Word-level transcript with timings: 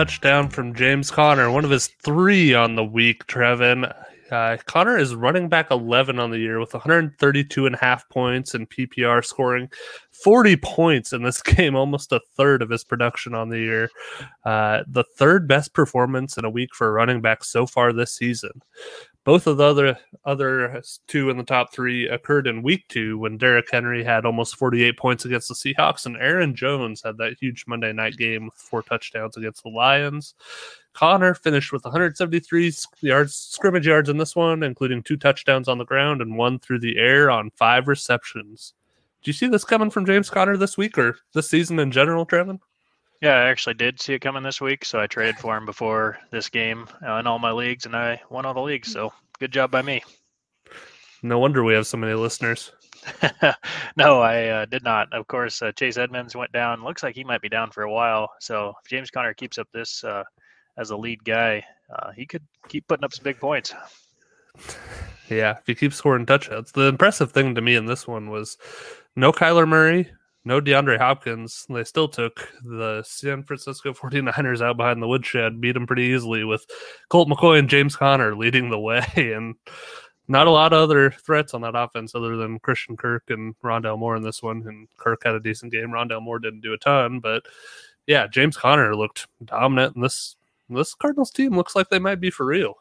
touchdown 0.00 0.48
from 0.48 0.74
James 0.74 1.10
Conner, 1.10 1.50
one 1.50 1.62
of 1.62 1.70
his 1.70 1.88
three 1.88 2.54
on 2.54 2.74
the 2.74 2.82
week, 2.82 3.26
Trevin. 3.26 3.94
Uh, 4.30 4.56
Conner 4.64 4.96
is 4.96 5.14
running 5.14 5.46
back 5.46 5.70
11 5.70 6.18
on 6.18 6.30
the 6.30 6.38
year 6.38 6.58
with 6.58 6.72
132 6.72 7.66
and 7.66 7.74
a 7.74 7.78
half 7.78 8.08
points 8.08 8.54
and 8.54 8.70
PPR 8.70 9.22
scoring 9.22 9.68
40 10.24 10.56
points 10.56 11.12
in 11.12 11.22
this 11.22 11.42
game, 11.42 11.76
almost 11.76 12.12
a 12.12 12.20
third 12.34 12.62
of 12.62 12.70
his 12.70 12.82
production 12.82 13.34
on 13.34 13.50
the 13.50 13.58
year. 13.58 13.90
Uh, 14.46 14.84
the 14.88 15.04
third 15.18 15.46
best 15.46 15.74
performance 15.74 16.38
in 16.38 16.46
a 16.46 16.50
week 16.50 16.70
for 16.74 16.88
a 16.88 16.92
running 16.92 17.20
back 17.20 17.44
so 17.44 17.66
far 17.66 17.92
this 17.92 18.16
season. 18.16 18.52
Both 19.30 19.46
of 19.46 19.58
the 19.58 19.64
other 19.64 19.96
other 20.24 20.82
two 21.06 21.30
in 21.30 21.36
the 21.36 21.44
top 21.44 21.72
three 21.72 22.08
occurred 22.08 22.48
in 22.48 22.64
week 22.64 22.88
two 22.88 23.16
when 23.16 23.38
Derrick 23.38 23.68
Henry 23.70 24.02
had 24.02 24.26
almost 24.26 24.56
48 24.56 24.96
points 24.98 25.24
against 25.24 25.46
the 25.46 25.54
Seahawks, 25.54 26.04
and 26.04 26.16
Aaron 26.16 26.52
Jones 26.52 27.00
had 27.00 27.16
that 27.18 27.36
huge 27.40 27.64
Monday 27.68 27.92
night 27.92 28.16
game 28.16 28.46
with 28.46 28.54
four 28.54 28.82
touchdowns 28.82 29.36
against 29.36 29.62
the 29.62 29.68
Lions. 29.68 30.34
Conner 30.94 31.32
finished 31.34 31.72
with 31.72 31.84
173 31.84 32.74
yards 33.02 33.32
scrimmage 33.36 33.86
yards 33.86 34.08
in 34.08 34.16
this 34.16 34.34
one, 34.34 34.64
including 34.64 35.00
two 35.00 35.16
touchdowns 35.16 35.68
on 35.68 35.78
the 35.78 35.84
ground 35.84 36.20
and 36.20 36.36
one 36.36 36.58
through 36.58 36.80
the 36.80 36.98
air 36.98 37.30
on 37.30 37.52
five 37.54 37.86
receptions. 37.86 38.74
Do 39.22 39.28
you 39.28 39.32
see 39.32 39.46
this 39.46 39.62
coming 39.62 39.90
from 39.90 40.06
James 40.06 40.28
Conner 40.28 40.56
this 40.56 40.76
week 40.76 40.98
or 40.98 41.18
this 41.34 41.48
season 41.48 41.78
in 41.78 41.92
general, 41.92 42.26
Trevin? 42.26 42.58
Yeah, 43.20 43.34
I 43.34 43.50
actually 43.50 43.74
did 43.74 44.00
see 44.00 44.14
it 44.14 44.20
coming 44.20 44.42
this 44.42 44.62
week, 44.62 44.84
so 44.84 44.98
I 44.98 45.06
traded 45.06 45.36
for 45.36 45.54
him 45.56 45.66
before 45.66 46.18
this 46.30 46.48
game 46.48 46.88
uh, 47.06 47.16
in 47.16 47.26
all 47.26 47.38
my 47.38 47.52
leagues, 47.52 47.84
and 47.84 47.94
I 47.94 48.20
won 48.30 48.46
all 48.46 48.54
the 48.54 48.60
leagues. 48.60 48.90
So 48.90 49.12
good 49.38 49.52
job 49.52 49.70
by 49.70 49.82
me. 49.82 50.02
No 51.22 51.38
wonder 51.38 51.62
we 51.62 51.74
have 51.74 51.86
so 51.86 51.98
many 51.98 52.14
listeners. 52.14 52.72
no, 53.96 54.20
I 54.20 54.46
uh, 54.46 54.64
did 54.64 54.82
not. 54.84 55.12
Of 55.12 55.26
course, 55.26 55.60
uh, 55.60 55.72
Chase 55.72 55.98
Edmonds 55.98 56.34
went 56.34 56.52
down. 56.52 56.82
Looks 56.82 57.02
like 57.02 57.14
he 57.14 57.24
might 57.24 57.42
be 57.42 57.50
down 57.50 57.70
for 57.70 57.82
a 57.82 57.92
while. 57.92 58.30
So 58.40 58.74
if 58.82 58.88
James 58.88 59.10
Conner 59.10 59.34
keeps 59.34 59.58
up 59.58 59.68
this 59.72 60.02
uh, 60.02 60.24
as 60.78 60.90
a 60.90 60.96
lead 60.96 61.22
guy, 61.22 61.62
uh, 61.94 62.12
he 62.12 62.24
could 62.24 62.42
keep 62.68 62.88
putting 62.88 63.04
up 63.04 63.12
some 63.12 63.24
big 63.24 63.38
points. 63.38 63.74
Yeah, 65.28 65.58
if 65.58 65.66
he 65.66 65.76
keeps 65.76 65.94
scoring 65.94 66.26
touchdowns. 66.26 66.72
The 66.72 66.88
impressive 66.88 67.30
thing 67.30 67.54
to 67.54 67.60
me 67.60 67.76
in 67.76 67.86
this 67.86 68.04
one 68.04 68.30
was 68.30 68.58
no 69.14 69.30
Kyler 69.30 69.66
Murray, 69.66 70.10
no 70.44 70.60
DeAndre 70.60 70.98
Hopkins. 70.98 71.66
They 71.68 71.84
still 71.84 72.08
took 72.08 72.48
the 72.62 73.02
San 73.06 73.42
Francisco 73.42 73.92
49ers 73.94 74.62
out 74.62 74.76
behind 74.76 75.02
the 75.02 75.08
woodshed, 75.08 75.60
beat 75.60 75.72
them 75.72 75.86
pretty 75.86 76.04
easily 76.04 76.44
with 76.44 76.66
Colt 77.08 77.28
McCoy 77.28 77.58
and 77.58 77.68
James 77.68 77.96
Conner 77.96 78.34
leading 78.34 78.70
the 78.70 78.78
way. 78.78 79.04
And 79.16 79.54
not 80.28 80.46
a 80.46 80.50
lot 80.50 80.72
of 80.72 80.80
other 80.80 81.10
threats 81.10 81.54
on 81.54 81.60
that 81.62 81.74
offense 81.74 82.14
other 82.14 82.36
than 82.36 82.60
Christian 82.60 82.96
Kirk 82.96 83.24
and 83.30 83.54
Rondale 83.64 83.98
Moore 83.98 84.14
in 84.14 84.22
this 84.22 84.42
one. 84.42 84.62
And 84.66 84.86
Kirk 84.96 85.22
had 85.24 85.34
a 85.34 85.40
decent 85.40 85.72
game. 85.72 85.88
Rondale 85.88 86.22
Moore 86.22 86.38
didn't 86.38 86.60
do 86.60 86.72
a 86.72 86.78
ton, 86.78 87.18
but 87.18 87.42
yeah, 88.06 88.28
James 88.28 88.56
Conner 88.56 88.94
looked 88.94 89.26
dominant. 89.44 89.96
And 89.96 90.04
this 90.04 90.36
this 90.68 90.94
Cardinals 90.94 91.32
team 91.32 91.56
looks 91.56 91.74
like 91.74 91.88
they 91.88 91.98
might 91.98 92.20
be 92.20 92.30
for 92.30 92.46
real. 92.46 92.74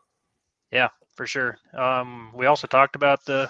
Yeah, 0.72 0.90
for 1.16 1.26
sure. 1.26 1.58
Um, 1.74 2.32
we 2.36 2.46
also 2.46 2.68
talked 2.68 2.96
about 2.96 3.26
the 3.26 3.50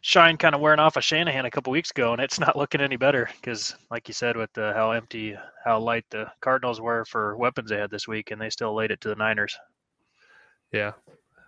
shine 0.00 0.36
kind 0.36 0.54
of 0.54 0.60
wearing 0.60 0.80
off 0.80 0.96
of 0.96 1.04
Shanahan 1.04 1.44
a 1.44 1.50
couple 1.50 1.72
weeks 1.72 1.90
ago, 1.90 2.12
and 2.12 2.20
it's 2.20 2.38
not 2.38 2.56
looking 2.56 2.80
any 2.80 2.96
better 2.96 3.28
because, 3.40 3.74
like 3.90 4.08
you 4.08 4.14
said, 4.14 4.36
with 4.36 4.52
the, 4.52 4.72
how 4.74 4.92
empty, 4.92 5.36
how 5.64 5.78
light 5.78 6.04
the 6.10 6.30
Cardinals 6.40 6.80
were 6.80 7.04
for 7.04 7.36
weapons 7.36 7.70
they 7.70 7.76
had 7.76 7.90
this 7.90 8.08
week, 8.08 8.30
and 8.30 8.40
they 8.40 8.50
still 8.50 8.74
laid 8.74 8.90
it 8.90 9.00
to 9.02 9.08
the 9.08 9.14
Niners. 9.14 9.56
Yeah. 10.72 10.92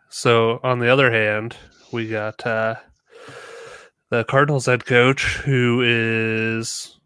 So 0.08 0.60
on 0.62 0.78
the 0.78 0.88
other 0.88 1.10
hand, 1.10 1.56
we 1.92 2.08
got 2.08 2.46
uh, 2.46 2.76
the 4.10 4.24
Cardinals 4.24 4.66
head 4.66 4.86
coach 4.86 5.24
who 5.24 5.82
is 5.84 6.98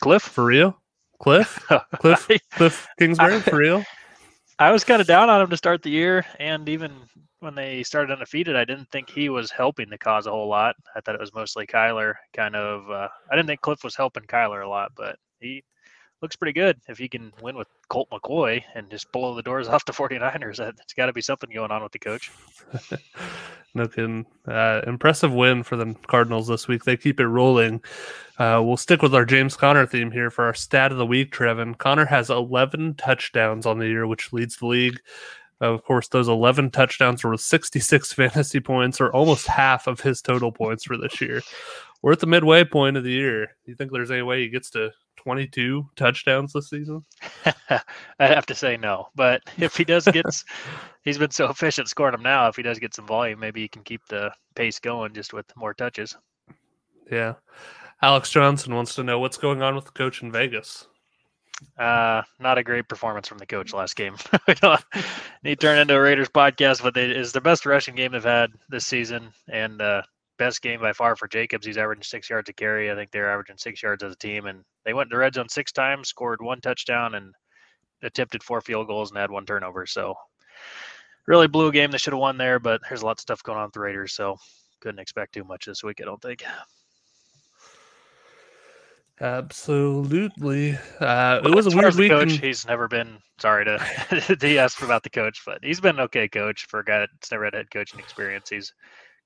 Cliff 0.00 0.22
for 0.22 0.44
real. 0.44 0.76
Cliff, 1.20 1.64
Cliff, 1.96 2.28
Cliff 2.52 2.88
Kingsbury 2.98 3.40
for 3.40 3.56
real. 3.56 3.84
I 4.58 4.72
was 4.72 4.84
kind 4.84 5.00
of 5.00 5.06
down 5.06 5.30
on 5.30 5.40
him 5.40 5.50
to 5.50 5.56
start 5.56 5.82
the 5.82 5.90
year, 5.90 6.24
and 6.38 6.68
even 6.68 6.92
when 7.40 7.54
they 7.54 7.82
started 7.82 8.12
undefeated, 8.12 8.54
I 8.54 8.64
didn't 8.64 8.90
think 8.90 9.10
he 9.10 9.28
was 9.28 9.50
helping 9.50 9.90
the 9.90 9.98
cause 9.98 10.26
a 10.26 10.30
whole 10.30 10.48
lot. 10.48 10.76
I 10.94 11.00
thought 11.00 11.14
it 11.14 11.20
was 11.20 11.34
mostly 11.34 11.66
Kyler. 11.66 12.14
Kind 12.34 12.54
of, 12.54 12.88
uh, 12.90 13.08
I 13.30 13.34
didn't 13.34 13.48
think 13.48 13.62
Cliff 13.62 13.82
was 13.82 13.96
helping 13.96 14.24
Kyler 14.24 14.64
a 14.64 14.68
lot, 14.68 14.92
but 14.94 15.16
he 15.40 15.64
looks 16.20 16.36
pretty 16.36 16.52
good. 16.52 16.78
If 16.86 16.98
he 16.98 17.08
can 17.08 17.32
win 17.42 17.56
with 17.56 17.68
Colt 17.88 18.08
McCoy 18.10 18.62
and 18.74 18.90
just 18.90 19.10
blow 19.10 19.34
the 19.34 19.42
doors 19.42 19.68
off 19.68 19.86
the 19.86 19.92
49ers, 19.92 20.60
it's 20.60 20.94
got 20.94 21.06
to 21.06 21.12
be 21.12 21.22
something 21.22 21.50
going 21.52 21.70
on 21.70 21.82
with 21.82 21.92
the 21.92 21.98
coach. 21.98 22.30
no 23.74 23.88
kidding. 23.88 24.26
Uh, 24.46 24.82
impressive 24.86 25.32
win 25.32 25.62
for 25.62 25.76
the 25.76 25.94
Cardinals 26.06 26.46
this 26.46 26.68
week. 26.68 26.84
They 26.84 26.96
keep 26.96 27.20
it 27.20 27.26
rolling. 27.26 27.80
Uh, 28.38 28.60
we'll 28.62 28.76
stick 28.76 29.00
with 29.00 29.14
our 29.14 29.24
James 29.24 29.56
Conner 29.56 29.86
theme 29.86 30.10
here 30.10 30.30
for 30.30 30.44
our 30.44 30.54
stat 30.54 30.92
of 30.92 30.98
the 30.98 31.06
week, 31.06 31.32
Trevin. 31.32 31.76
Conner 31.76 32.06
has 32.06 32.28
11 32.28 32.94
touchdowns 32.94 33.64
on 33.64 33.78
the 33.78 33.88
year, 33.88 34.06
which 34.06 34.32
leads 34.32 34.56
the 34.56 34.66
league. 34.66 35.00
Of 35.60 35.84
course, 35.84 36.08
those 36.08 36.28
11 36.28 36.70
touchdowns 36.70 37.22
were 37.22 37.30
with 37.30 37.40
66 37.40 38.12
fantasy 38.14 38.60
points, 38.60 39.00
or 39.00 39.12
almost 39.12 39.46
half 39.46 39.86
of 39.86 40.00
his 40.00 40.22
total 40.22 40.52
points 40.52 40.84
for 40.84 40.96
this 40.96 41.20
year. 41.20 41.42
We're 42.02 42.12
at 42.12 42.20
the 42.20 42.26
midway 42.26 42.64
point 42.64 42.96
of 42.96 43.04
the 43.04 43.10
year. 43.10 43.46
Do 43.46 43.70
you 43.70 43.74
think 43.74 43.92
there's 43.92 44.10
any 44.10 44.22
way 44.22 44.40
he 44.40 44.48
gets 44.48 44.70
to 44.70 44.90
22 45.16 45.86
touchdowns 45.96 46.54
this 46.54 46.70
season? 46.70 47.04
I 47.68 47.82
have 48.18 48.46
to 48.46 48.54
say 48.54 48.78
no. 48.78 49.08
But 49.14 49.42
if 49.58 49.76
he 49.76 49.84
does 49.84 50.06
get, 50.06 50.24
he's 51.02 51.18
been 51.18 51.30
so 51.30 51.50
efficient 51.50 51.88
scoring 51.88 52.12
them 52.12 52.22
now. 52.22 52.48
If 52.48 52.56
he 52.56 52.62
does 52.62 52.78
get 52.78 52.94
some 52.94 53.06
volume, 53.06 53.38
maybe 53.38 53.60
he 53.60 53.68
can 53.68 53.82
keep 53.82 54.06
the 54.06 54.32
pace 54.54 54.78
going 54.78 55.12
just 55.12 55.34
with 55.34 55.54
more 55.56 55.74
touches. 55.74 56.16
Yeah. 57.10 57.34
Alex 58.00 58.30
Johnson 58.30 58.74
wants 58.74 58.94
to 58.94 59.02
know 59.02 59.18
what's 59.18 59.36
going 59.36 59.60
on 59.60 59.74
with 59.74 59.84
the 59.84 59.90
coach 59.90 60.22
in 60.22 60.32
Vegas. 60.32 60.86
Uh, 61.78 62.22
not 62.38 62.58
a 62.58 62.62
great 62.62 62.88
performance 62.88 63.26
from 63.26 63.38
the 63.38 63.46
coach 63.46 63.72
last 63.72 63.96
game. 63.96 64.16
we 64.48 64.54
don't 64.54 64.80
need 65.42 65.60
turn 65.60 65.78
into 65.78 65.96
a 65.96 66.00
Raiders 66.00 66.28
podcast, 66.28 66.82
but 66.82 66.96
it 66.96 67.10
is 67.16 67.32
the 67.32 67.40
best 67.40 67.66
rushing 67.66 67.94
game 67.94 68.12
they've 68.12 68.22
had 68.22 68.50
this 68.68 68.86
season, 68.86 69.32
and 69.48 69.80
uh, 69.80 70.02
best 70.38 70.62
game 70.62 70.80
by 70.80 70.92
far 70.92 71.16
for 71.16 71.28
Jacobs. 71.28 71.66
He's 71.66 71.78
averaging 71.78 72.02
six 72.02 72.28
yards 72.28 72.48
a 72.48 72.52
carry. 72.52 72.90
I 72.90 72.94
think 72.94 73.10
they're 73.10 73.30
averaging 73.30 73.58
six 73.58 73.82
yards 73.82 74.02
as 74.02 74.12
a 74.12 74.16
team, 74.16 74.46
and 74.46 74.64
they 74.84 74.92
went 74.92 75.10
to 75.10 75.16
red 75.16 75.34
zone 75.34 75.48
six 75.48 75.72
times, 75.72 76.08
scored 76.08 76.42
one 76.42 76.60
touchdown, 76.60 77.14
and 77.14 77.34
attempted 78.02 78.42
four 78.42 78.60
field 78.60 78.86
goals 78.86 79.10
and 79.10 79.18
had 79.18 79.30
one 79.30 79.46
turnover. 79.46 79.86
So 79.86 80.14
really 81.26 81.48
blew 81.48 81.68
a 81.68 81.72
game 81.72 81.90
they 81.90 81.98
should 81.98 82.12
have 82.12 82.20
won 82.20 82.38
there, 82.38 82.58
but 82.58 82.80
there's 82.88 83.02
a 83.02 83.06
lot 83.06 83.12
of 83.12 83.20
stuff 83.20 83.42
going 83.42 83.58
on 83.58 83.66
with 83.66 83.74
the 83.74 83.80
Raiders, 83.80 84.12
so 84.12 84.36
couldn't 84.80 84.98
expect 84.98 85.34
too 85.34 85.44
much 85.44 85.66
this 85.66 85.82
week. 85.82 86.00
I 86.00 86.04
don't 86.04 86.20
think. 86.20 86.42
Absolutely. 89.20 90.78
Uh, 90.98 91.40
it 91.44 91.54
was 91.54 91.72
a 91.72 91.76
weird 91.76 91.94
week. 91.96 92.10
Coach, 92.10 92.38
he's 92.38 92.66
never 92.66 92.88
been. 92.88 93.18
Sorry 93.38 93.64
to 93.66 94.36
he 94.40 94.58
asked 94.58 94.82
about 94.82 95.02
the 95.02 95.10
coach, 95.10 95.42
but 95.44 95.58
he's 95.62 95.80
been 95.80 96.00
okay 96.00 96.26
coach 96.26 96.66
for 96.66 96.80
a 96.80 96.84
guy 96.84 97.00
that's 97.00 97.30
never 97.30 97.44
had 97.44 97.54
head 97.54 97.70
coaching 97.70 97.98
experience. 97.98 98.48
He's 98.48 98.72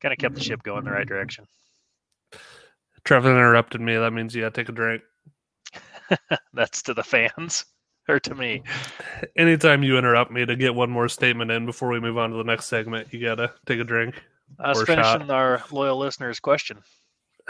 kind 0.01 0.13
of 0.13 0.19
kept 0.19 0.35
the 0.35 0.41
ship 0.41 0.63
going 0.63 0.85
the 0.85 0.91
right 0.91 1.07
direction. 1.07 1.47
Trevor 3.05 3.31
interrupted 3.31 3.81
me. 3.81 3.97
That 3.97 4.13
means 4.13 4.35
you 4.35 4.43
got 4.43 4.55
to 4.55 4.61
take 4.61 4.69
a 4.69 4.73
drink. 4.73 5.03
that's 6.53 6.83
to 6.83 6.95
the 6.95 7.03
fans 7.03 7.65
or 8.09 8.19
to 8.21 8.35
me. 8.35 8.63
Anytime 9.37 9.83
you 9.83 9.97
interrupt 9.97 10.31
me 10.31 10.45
to 10.45 10.57
get 10.57 10.75
one 10.75 10.91
more 10.91 11.09
statement 11.09 11.51
in 11.51 11.67
before 11.67 11.89
we 11.89 12.01
move 12.01 12.19
on 12.19 12.31
to 12.31 12.37
the 12.37 12.45
next 12.45 12.67
segment, 12.67 13.13
you 13.13 13.21
got 13.21 13.37
to 13.37 13.53
take 13.67 13.79
a 13.79 13.85
drink. 13.85 14.21
I 14.59 14.71
was 14.71 14.83
finishing 14.83 15.21
shot. 15.21 15.31
our 15.31 15.63
loyal 15.71 15.99
listeners' 15.99 16.41
question. 16.41 16.79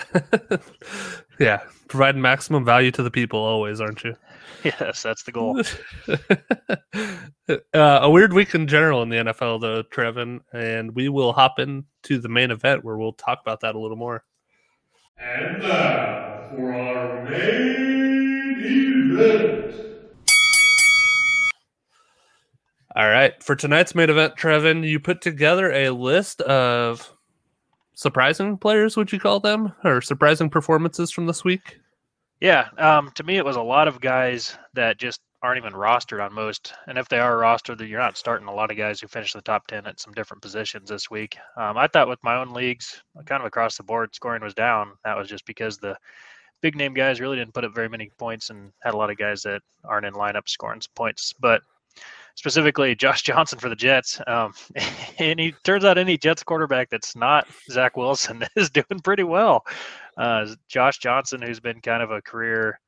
yeah, 1.38 1.60
providing 1.88 2.20
maximum 2.20 2.64
value 2.64 2.90
to 2.92 3.02
the 3.02 3.10
people 3.10 3.38
always, 3.38 3.80
aren't 3.80 4.04
you? 4.04 4.16
Yes, 4.64 5.02
that's 5.02 5.22
the 5.24 5.32
goal. 5.32 5.60
uh, 7.74 7.98
a 8.02 8.10
weird 8.10 8.32
week 8.32 8.54
in 8.54 8.66
general 8.66 9.02
in 9.02 9.08
the 9.10 9.16
NFL, 9.16 9.60
though, 9.60 9.82
Trevin, 9.82 10.40
and 10.52 10.94
we 10.94 11.08
will 11.08 11.32
hop 11.32 11.58
into 11.58 12.18
the 12.18 12.28
main 12.28 12.50
event 12.50 12.84
where 12.84 12.96
we'll 12.96 13.12
talk 13.12 13.40
about 13.42 13.60
that 13.60 13.74
a 13.74 13.78
little 13.78 13.96
more. 13.96 14.24
And 15.18 15.62
now 15.62 16.48
for 16.50 16.74
our 16.74 17.24
main 17.30 18.56
event. 18.58 19.74
All 22.96 23.08
right, 23.08 23.42
for 23.42 23.56
tonight's 23.56 23.94
main 23.94 24.08
event, 24.08 24.36
Trevin, 24.36 24.88
you 24.88 25.00
put 25.00 25.20
together 25.20 25.70
a 25.72 25.90
list 25.90 26.40
of 26.42 27.13
surprising 27.94 28.56
players, 28.58 28.96
would 28.96 29.12
you 29.12 29.18
call 29.18 29.40
them, 29.40 29.72
or 29.84 30.00
surprising 30.00 30.50
performances 30.50 31.10
from 31.10 31.26
this 31.26 31.44
week? 31.44 31.78
Yeah, 32.40 32.68
um, 32.78 33.10
to 33.14 33.22
me, 33.22 33.36
it 33.36 33.44
was 33.44 33.56
a 33.56 33.62
lot 33.62 33.88
of 33.88 34.00
guys 34.00 34.58
that 34.74 34.98
just 34.98 35.20
aren't 35.42 35.58
even 35.58 35.72
rostered 35.72 36.24
on 36.24 36.32
most. 36.32 36.72
And 36.88 36.96
if 36.96 37.08
they 37.08 37.18
are 37.18 37.36
rostered, 37.36 37.86
you're 37.86 38.00
not 38.00 38.16
starting 38.16 38.48
a 38.48 38.54
lot 38.54 38.70
of 38.70 38.76
guys 38.76 39.00
who 39.00 39.08
finish 39.08 39.32
the 39.32 39.42
top 39.42 39.66
10 39.66 39.86
at 39.86 40.00
some 40.00 40.14
different 40.14 40.42
positions 40.42 40.88
this 40.88 41.10
week. 41.10 41.36
Um, 41.56 41.76
I 41.76 41.86
thought 41.86 42.08
with 42.08 42.22
my 42.24 42.36
own 42.36 42.52
leagues, 42.52 43.02
kind 43.26 43.42
of 43.42 43.46
across 43.46 43.76
the 43.76 43.82
board, 43.82 44.14
scoring 44.14 44.42
was 44.42 44.54
down. 44.54 44.92
That 45.04 45.16
was 45.16 45.28
just 45.28 45.44
because 45.44 45.76
the 45.76 45.96
big 46.62 46.76
name 46.76 46.94
guys 46.94 47.20
really 47.20 47.36
didn't 47.36 47.52
put 47.52 47.64
up 47.64 47.74
very 47.74 47.90
many 47.90 48.10
points 48.18 48.48
and 48.48 48.72
had 48.82 48.94
a 48.94 48.96
lot 48.96 49.10
of 49.10 49.18
guys 49.18 49.42
that 49.42 49.60
aren't 49.84 50.06
in 50.06 50.14
lineup 50.14 50.48
scoring 50.48 50.80
points. 50.94 51.34
But 51.38 51.60
specifically 52.34 52.94
Josh 52.94 53.22
Johnson 53.22 53.58
for 53.58 53.68
the 53.68 53.76
Jets. 53.76 54.20
Um, 54.26 54.52
and 55.18 55.38
he 55.38 55.52
turns 55.64 55.84
out 55.84 55.98
any 55.98 56.18
Jets 56.18 56.42
quarterback 56.42 56.90
that's 56.90 57.16
not 57.16 57.46
Zach 57.70 57.96
Wilson 57.96 58.44
is 58.56 58.70
doing 58.70 59.00
pretty 59.02 59.24
well. 59.24 59.64
Uh, 60.16 60.46
Josh 60.68 60.98
Johnson, 60.98 61.42
who's 61.42 61.60
been 61.60 61.80
kind 61.80 62.02
of 62.02 62.10
a 62.10 62.22
career 62.22 62.80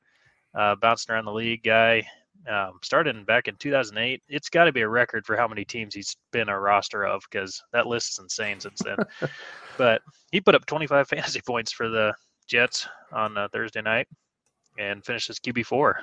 uh, 0.55 0.75
bouncing 0.77 1.13
around 1.15 1.25
the 1.25 1.33
league 1.33 1.63
guy, 1.63 2.07
um, 2.49 2.79
started 2.83 3.27
back 3.27 3.49
in 3.49 3.57
2008. 3.57 4.23
It's 4.29 4.49
got 4.49 4.65
to 4.65 4.73
be 4.73 4.83
a 4.83 4.89
record 4.89 5.27
for 5.27 5.37
how 5.37 5.49
many 5.49 5.65
teams 5.65 5.95
he's 5.95 6.17
been 6.33 6.49
a 6.49 6.59
roster 6.59 7.05
of 7.05 7.23
because 7.31 7.63
that 7.73 7.87
list 7.87 8.13
is 8.13 8.19
insane 8.21 8.61
since 8.61 8.81
then. 8.85 8.97
but 9.79 10.03
he 10.31 10.41
put 10.41 10.55
up 10.55 10.67
25 10.67 11.09
fantasy 11.09 11.41
points 11.41 11.73
for 11.73 11.89
the 11.89 12.15
Jets 12.47 12.87
on 13.13 13.37
uh, 13.37 13.49
Thursday 13.53 13.83
night 13.83 14.07
and 14.79 15.05
finished 15.05 15.31
as 15.31 15.39
QB 15.39 15.67
four. 15.67 16.01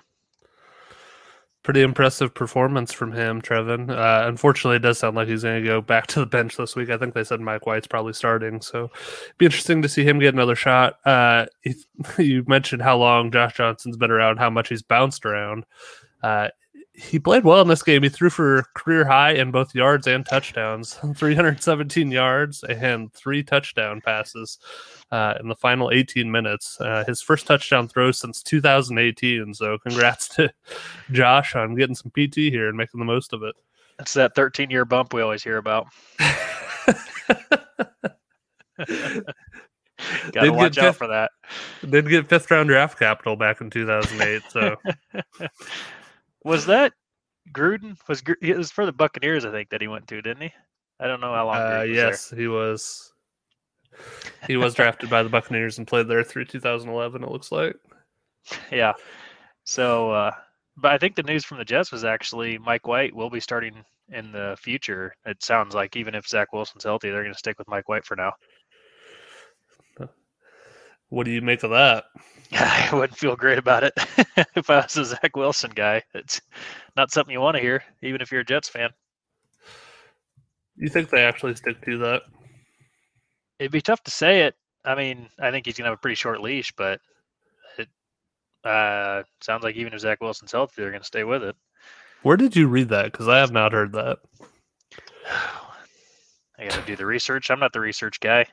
Pretty 1.63 1.81
impressive 1.81 2.33
performance 2.33 2.91
from 2.91 3.13
him, 3.13 3.41
Trevin. 3.41 3.89
Uh, 3.89 4.27
unfortunately, 4.27 4.75
it 4.75 4.81
does 4.81 4.99
sound 4.99 5.15
like 5.15 5.29
he's 5.29 5.43
going 5.43 5.61
to 5.61 5.67
go 5.67 5.79
back 5.79 6.07
to 6.07 6.19
the 6.19 6.25
bench 6.25 6.57
this 6.57 6.75
week. 6.75 6.89
I 6.89 6.97
think 6.97 7.13
they 7.13 7.23
said 7.23 7.39
Mike 7.39 7.65
White's 7.65 7.87
probably 7.87 8.11
starting, 8.11 8.59
so 8.61 8.91
it'd 9.25 9.37
be 9.37 9.45
interesting 9.45 9.81
to 9.81 9.87
see 9.87 10.03
him 10.03 10.19
get 10.19 10.33
another 10.33 10.55
shot. 10.55 10.99
Uh, 11.05 11.45
you 12.17 12.43
mentioned 12.47 12.81
how 12.81 12.97
long 12.97 13.31
Josh 13.31 13.55
Johnson's 13.55 13.95
been 13.95 14.11
around, 14.11 14.37
how 14.37 14.49
much 14.49 14.69
he's 14.69 14.81
bounced 14.81 15.25
around. 15.25 15.65
Uh, 16.21 16.49
he 16.95 17.17
played 17.17 17.43
well 17.43 17.61
in 17.61 17.67
this 17.67 17.81
game. 17.81 18.03
He 18.03 18.09
threw 18.09 18.29
for 18.29 18.65
career 18.75 19.03
high 19.05 19.31
in 19.31 19.49
both 19.51 19.73
yards 19.73 20.05
and 20.05 20.25
touchdowns 20.25 20.93
317 21.15 22.11
yards 22.11 22.63
and 22.63 23.11
three 23.13 23.43
touchdown 23.43 23.99
passes 23.99 24.59
uh, 25.11 25.33
in 25.39 25.47
the 25.47 25.55
final 25.55 25.89
18 25.91 26.31
minutes. 26.31 26.79
Uh, 26.79 27.03
his 27.07 27.21
first 27.21 27.47
touchdown 27.47 27.87
throw 27.87 28.11
since 28.11 28.43
2018. 28.43 29.55
So, 29.55 29.77
congrats 29.79 30.27
to 30.29 30.53
Josh 31.11 31.55
on 31.55 31.75
getting 31.75 31.95
some 31.95 32.11
PT 32.11 32.35
here 32.35 32.67
and 32.67 32.77
making 32.77 32.99
the 32.99 33.05
most 33.05 33.33
of 33.33 33.41
it. 33.41 33.55
It's 33.99 34.13
that 34.13 34.35
13 34.35 34.69
year 34.69 34.85
bump 34.85 35.13
we 35.13 35.21
always 35.21 35.43
hear 35.43 35.57
about. 35.57 35.87
Gotta 40.31 40.51
watch 40.51 40.77
out 40.77 40.95
for 40.95 41.07
that. 41.07 41.31
Did 41.87 42.09
get 42.09 42.27
fifth 42.27 42.51
round 42.51 42.69
draft 42.69 42.99
capital 42.99 43.35
back 43.35 43.61
in 43.61 43.69
2008. 43.69 44.41
So. 44.49 44.75
Was 46.43 46.65
that 46.65 46.93
Gruden? 47.51 47.97
Was 48.07 48.23
it 48.41 48.57
was 48.57 48.71
for 48.71 48.85
the 48.85 48.91
Buccaneers? 48.91 49.45
I 49.45 49.51
think 49.51 49.69
that 49.69 49.81
he 49.81 49.87
went 49.87 50.07
to, 50.07 50.21
didn't 50.21 50.43
he? 50.43 50.53
I 50.99 51.07
don't 51.07 51.21
know 51.21 51.33
how 51.33 51.47
long. 51.47 51.55
Uh, 51.55 51.85
yes, 51.87 52.29
there. 52.29 52.39
he 52.39 52.47
was. 52.47 53.13
He 54.47 54.57
was 54.57 54.73
drafted 54.73 55.09
by 55.09 55.21
the 55.21 55.29
Buccaneers 55.29 55.77
and 55.77 55.87
played 55.87 56.07
there 56.07 56.23
through 56.23 56.45
2011. 56.45 57.23
It 57.23 57.29
looks 57.29 57.51
like. 57.51 57.75
Yeah. 58.71 58.91
So, 59.63 60.11
uh, 60.11 60.31
but 60.75 60.91
I 60.91 60.97
think 60.97 61.15
the 61.15 61.23
news 61.23 61.45
from 61.45 61.59
the 61.59 61.63
Jets 61.63 61.93
was 61.93 62.03
actually 62.03 62.57
Mike 62.57 62.85
White 62.87 63.15
will 63.15 63.29
be 63.29 63.39
starting 63.39 63.85
in 64.09 64.33
the 64.33 64.57
future. 64.59 65.15
It 65.25 65.41
sounds 65.41 65.73
like 65.73 65.95
even 65.95 66.13
if 66.13 66.27
Zach 66.27 66.51
Wilson's 66.51 66.83
healthy, 66.83 67.09
they're 67.09 67.21
going 67.21 67.31
to 67.31 67.39
stick 67.39 67.57
with 67.57 67.69
Mike 67.69 67.87
White 67.87 68.03
for 68.03 68.17
now. 68.17 68.33
What 71.13 71.25
do 71.25 71.31
you 71.31 71.41
make 71.41 71.61
of 71.61 71.69
that? 71.69 72.05
I 72.59 72.89
wouldn't 72.93 73.17
feel 73.17 73.35
great 73.35 73.57
about 73.57 73.83
it 73.83 73.93
if 74.55 74.69
I 74.69 74.77
was 74.77 74.97
a 74.97 75.05
Zach 75.05 75.35
Wilson 75.35 75.71
guy. 75.73 76.03
It's 76.13 76.41
not 76.95 77.11
something 77.11 77.33
you 77.33 77.41
want 77.41 77.55
to 77.55 77.61
hear, 77.61 77.83
even 78.01 78.21
if 78.21 78.31
you're 78.31 78.41
a 78.41 78.45
Jets 78.45 78.69
fan. 78.69 78.89
You 80.75 80.89
think 80.89 81.09
they 81.09 81.23
actually 81.23 81.55
stick 81.55 81.83
to 81.85 81.97
that? 81.99 82.23
It'd 83.59 83.71
be 83.71 83.81
tough 83.81 84.03
to 84.03 84.11
say 84.11 84.41
it. 84.41 84.55
I 84.85 84.95
mean, 84.95 85.29
I 85.39 85.51
think 85.51 85.65
he's 85.65 85.77
gonna 85.77 85.89
have 85.89 85.97
a 85.97 86.01
pretty 86.01 86.15
short 86.15 86.41
leash, 86.41 86.71
but 86.75 86.99
it 87.77 87.87
uh, 88.63 89.23
sounds 89.41 89.63
like 89.63 89.75
even 89.75 89.93
if 89.93 90.01
Zach 90.01 90.21
Wilson's 90.21 90.51
healthy, 90.51 90.81
they're 90.81 90.91
gonna 90.91 91.03
stay 91.03 91.23
with 91.23 91.43
it. 91.43 91.55
Where 92.23 92.37
did 92.37 92.55
you 92.55 92.67
read 92.67 92.89
that? 92.89 93.11
Because 93.11 93.27
I 93.27 93.39
have 93.39 93.51
not 93.51 93.73
heard 93.73 93.93
that. 93.93 94.19
I 96.59 96.65
got 96.65 96.73
to 96.73 96.81
do 96.85 96.95
the 96.95 97.05
research. 97.05 97.49
I'm 97.49 97.59
not 97.59 97.73
the 97.73 97.79
research 97.79 98.19
guy. 98.19 98.45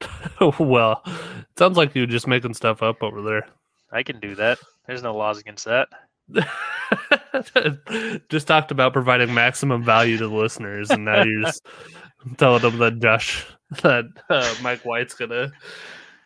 well, 0.58 1.02
it 1.06 1.58
sounds 1.58 1.76
like 1.76 1.94
you're 1.94 2.06
just 2.06 2.26
making 2.26 2.54
stuff 2.54 2.82
up 2.82 3.02
over 3.02 3.22
there. 3.22 3.46
I 3.92 4.02
can 4.02 4.20
do 4.20 4.34
that. 4.34 4.58
There's 4.86 5.02
no 5.02 5.16
laws 5.16 5.38
against 5.38 5.66
that. 5.66 5.88
just 8.28 8.46
talked 8.46 8.70
about 8.70 8.92
providing 8.92 9.32
maximum 9.32 9.84
value 9.84 10.18
to 10.18 10.28
the 10.28 10.34
listeners, 10.34 10.90
and 10.90 11.04
now 11.04 11.22
you're 11.22 11.42
just 11.42 11.66
telling 12.36 12.62
them 12.62 12.78
that 12.78 12.98
Josh, 12.98 13.46
that 13.82 14.06
uh, 14.28 14.54
Mike 14.62 14.84
White's 14.84 15.14
gonna 15.14 15.52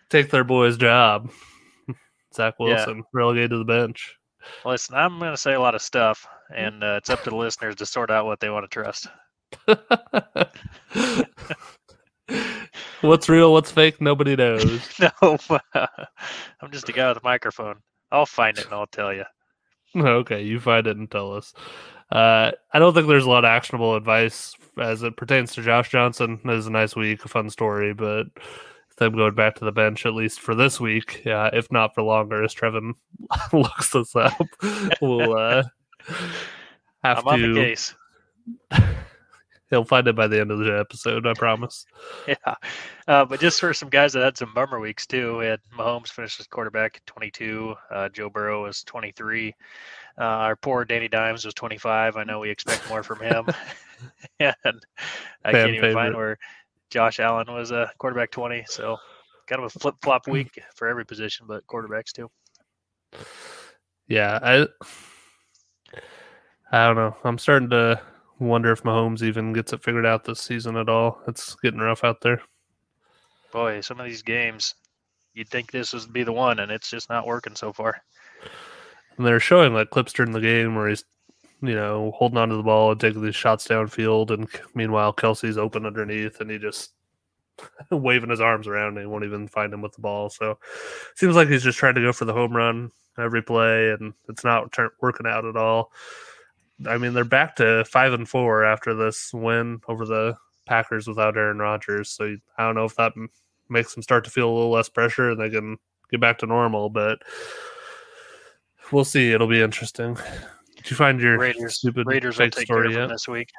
take 0.08 0.31
their 0.31 0.44
boy's 0.44 0.76
job. 0.76 1.31
Zach 2.34 2.58
Wilson 2.58 2.99
yeah. 2.99 3.02
relegated 3.12 3.50
to 3.50 3.58
the 3.58 3.64
bench. 3.64 4.17
Listen, 4.64 4.94
I'm 4.94 5.19
going 5.19 5.32
to 5.32 5.37
say 5.37 5.55
a 5.55 5.61
lot 5.61 5.75
of 5.75 5.82
stuff, 5.82 6.26
and 6.55 6.82
uh, 6.82 6.96
it's 6.99 7.11
up 7.11 7.22
to 7.25 7.31
the 7.31 7.37
listeners 7.37 7.75
to 7.76 7.87
sort 7.87 8.11
out 8.11 8.25
what 8.25 8.40
they 8.40 8.50
want 8.50 8.64
to 8.64 8.69
trust. 8.69 9.08
What's 13.00 13.29
real, 13.29 13.52
what's 13.52 13.70
fake, 13.70 14.00
nobody 14.00 14.37
knows. 14.37 14.81
no, 15.00 15.49
I'm 15.75 16.70
just 16.70 16.88
a 16.88 16.93
guy 16.93 17.08
with 17.08 17.19
a 17.19 17.25
microphone. 17.25 17.76
I'll 18.11 18.26
find 18.26 18.58
it 18.58 18.64
and 18.64 18.75
I'll 18.75 18.87
tell 18.87 19.12
you. 19.12 19.25
Okay, 19.97 20.43
you 20.43 20.61
find 20.61 20.87
it 20.87 20.97
and 20.97 21.11
tell 21.11 21.32
us. 21.32 21.52
Uh, 22.12 22.52
I 22.73 22.79
don't 22.79 22.93
think 22.94 23.06
there's 23.06 23.25
a 23.25 23.31
lot 23.31 23.44
of 23.44 23.49
actionable 23.49 23.94
advice 23.94 24.55
as 24.79 25.02
it 25.02 25.17
pertains 25.17 25.55
to 25.55 25.62
Josh 25.62 25.91
Johnson. 25.91 26.41
It 26.44 26.49
was 26.49 26.67
a 26.67 26.70
nice 26.70 26.97
week, 26.97 27.25
a 27.25 27.29
fun 27.29 27.50
story, 27.50 27.94
but 27.94 28.26
them 29.00 29.17
going 29.17 29.35
back 29.35 29.56
to 29.56 29.64
the 29.64 29.73
bench 29.73 30.06
at 30.06 30.14
least 30.14 30.41
for 30.41 30.55
this 30.55 30.79
week, 30.79 31.26
uh, 31.26 31.50
if 31.53 31.70
not 31.73 31.94
for 31.94 32.03
longer, 32.03 32.44
as 32.44 32.55
Trevin 32.55 32.93
looks 33.53 33.91
this 33.91 34.14
up, 34.14 34.46
we'll 35.00 35.37
uh, 35.37 35.64
have 37.05 37.26
I'm 37.26 37.41
to. 37.41 37.76
On 39.72 39.78
the 39.78 39.84
case. 39.84 39.84
He'll 39.84 39.84
find 39.84 40.08
it 40.08 40.17
by 40.17 40.26
the 40.26 40.40
end 40.40 40.50
of 40.50 40.58
the 40.58 40.79
episode, 40.79 41.27
I 41.27 41.34
promise. 41.34 41.86
Yeah. 42.29 42.55
Uh, 43.08 43.24
but 43.24 43.41
just 43.41 43.60
for 43.60 43.72
some 43.74 43.89
guys 43.89 44.12
that 44.12 44.22
had 44.22 44.36
some 44.36 44.53
bummer 44.55 44.79
weeks 44.79 45.06
too, 45.06 45.39
we 45.39 45.46
had 45.46 45.60
Mahomes 45.77 46.08
finished 46.08 46.39
as 46.41 46.46
quarterback 46.46 46.96
at 46.96 47.06
22. 47.06 47.74
Uh, 47.91 48.08
Joe 48.10 48.31
Burrow 48.31 48.62
was 48.65 48.84
23. 48.84 49.55
Uh, 50.19 50.22
our 50.22 50.56
poor 50.56 50.84
Danny 50.84 51.08
Dimes 51.08 51.44
was 51.44 51.55
25. 51.55 52.17
I 52.17 52.24
know 52.24 52.41
we 52.41 52.50
expect 52.50 52.89
more 52.89 53.03
from 53.03 53.20
him. 53.20 53.46
and 54.41 54.55
I 55.44 55.53
Fan 55.53 55.53
can't 55.53 55.69
even 55.70 55.81
favorite. 55.81 55.94
find 55.94 56.17
where 56.17 56.39
Josh 56.91 57.20
Allen 57.20 57.53
was 57.53 57.70
a 57.70 57.91
quarterback 57.98 58.31
20. 58.31 58.65
So 58.69 58.96
kind 59.48 59.62
of 59.62 59.74
a 59.74 59.79
flip 59.79 59.96
flop 60.03 60.29
week 60.29 60.60
for 60.77 60.89
every 60.89 61.05
position, 61.05 61.46
but 61.48 61.67
quarterbacks 61.67 62.12
too. 62.12 62.31
Yeah. 64.08 64.39
I, 64.43 64.67
I 66.72 66.86
don't 66.86 66.96
know. 66.96 67.17
I'm 67.24 67.39
starting 67.39 67.70
to 67.70 68.00
wonder 68.41 68.73
if 68.73 68.82
Mahomes 68.82 69.23
even 69.23 69.53
gets 69.53 69.73
it 69.73 69.82
figured 69.82 70.06
out 70.06 70.25
this 70.25 70.41
season 70.41 70.77
at 70.77 70.89
all. 70.89 71.20
It's 71.29 71.55
getting 71.56 71.81
rough 71.81 72.05
out 72.05 72.20
there. 72.23 72.41
Boy, 73.53 73.81
some 73.81 74.01
of 74.01 74.06
these 74.06 74.23
games, 74.23 74.75
you'd 75.35 75.49
think 75.49 75.70
this 75.70 75.93
would 75.93 76.13
be 76.13 76.23
the 76.23 76.32
one, 76.32 76.59
and 76.61 76.73
it's 76.73 76.91
just 76.91 77.11
not 77.11 77.27
working 77.27 77.55
so 77.55 77.73
far. 77.73 78.03
And 79.17 79.27
they're 79.27 79.41
showing 79.41 79.75
like 79.75 79.91
clips 79.91 80.13
during 80.13 80.32
the 80.32 80.41
game 80.41 80.75
where 80.75 80.89
he's, 80.89 81.05
you 81.61 81.75
know, 81.75 82.13
holding 82.17 82.39
onto 82.39 82.56
the 82.56 82.63
ball 82.63 82.93
and 82.93 83.01
taking 83.01 83.23
these 83.23 83.37
shots 83.37 83.69
downfield, 83.69 84.31
and 84.31 84.49
meanwhile 84.75 85.13
Kelsey's 85.13 85.59
open 85.59 85.85
underneath, 85.85 86.41
and 86.41 86.51
he 86.51 86.59
just 86.59 86.93
waving 87.91 88.31
his 88.31 88.41
arms 88.41 88.67
around, 88.67 88.97
and 88.97 89.01
he 89.01 89.06
won't 89.06 89.25
even 89.25 89.49
find 89.49 89.73
him 89.73 89.82
with 89.82 89.93
the 89.93 90.01
ball. 90.01 90.31
So, 90.31 90.59
seems 91.17 91.37
like 91.37 91.49
he's 91.49 91.65
just 91.65 91.79
trying 91.79 91.97
to 91.97 92.03
go 92.03 92.13
for 92.13 92.25
the 92.25 92.32
home 92.32 92.56
run 92.56 92.91
every 93.19 93.43
play, 93.43 93.91
and 93.91 94.15
it's 94.29 94.44
not 94.44 94.75
working 95.01 95.27
out 95.27 95.44
at 95.44 95.56
all. 95.56 95.93
I 96.87 96.99
mean, 96.99 97.13
they're 97.13 97.25
back 97.25 97.56
to 97.56 97.84
five 97.84 98.13
and 98.13 98.29
four 98.29 98.65
after 98.65 98.94
this 98.94 99.32
win 99.32 99.81
over 99.89 100.06
the 100.06 100.37
Packers 100.67 101.06
without 101.06 101.37
Aaron 101.37 101.58
Rodgers. 101.58 102.10
So 102.10 102.37
I 102.56 102.65
don't 102.65 102.75
know 102.75 102.84
if 102.84 102.96
that 102.96 103.13
makes 103.69 103.94
them 103.94 104.03
start 104.03 104.25
to 104.25 104.31
feel 104.31 104.49
a 104.49 104.55
little 104.55 104.70
less 104.70 104.89
pressure 104.89 105.31
and 105.31 105.41
they 105.41 105.51
can 105.51 105.77
get 106.10 106.20
back 106.20 106.39
to 106.39 106.46
normal. 106.46 106.89
But 106.89 107.22
we'll 108.93 109.05
see. 109.05 109.32
It'll 109.32 109.46
be 109.46 109.60
interesting. 109.60 110.17
Did 110.77 110.91
you 110.91 110.96
find 110.96 111.20
your 111.20 111.39
Raiders, 111.39 111.77
stupid 111.77 112.06
Raiders 112.06 112.37
fake 112.37 112.55
will 112.55 112.60
take 112.60 112.67
story 112.67 112.94
yet? 112.94 113.08
this 113.08 113.29
week? 113.29 113.51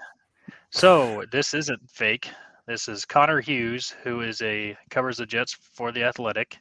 So 0.72 1.24
this 1.32 1.54
isn't 1.54 1.90
fake. 1.90 2.30
This 2.66 2.88
is 2.88 3.06
Connor 3.06 3.42
Hughes, 3.42 3.94
who 4.04 4.22
is 4.22 4.42
a 4.42 4.78
covers 4.90 5.18
the 5.18 5.26
Jets 5.26 5.56
for 5.74 5.92
the 5.92 6.04
Athletic. 6.04 6.58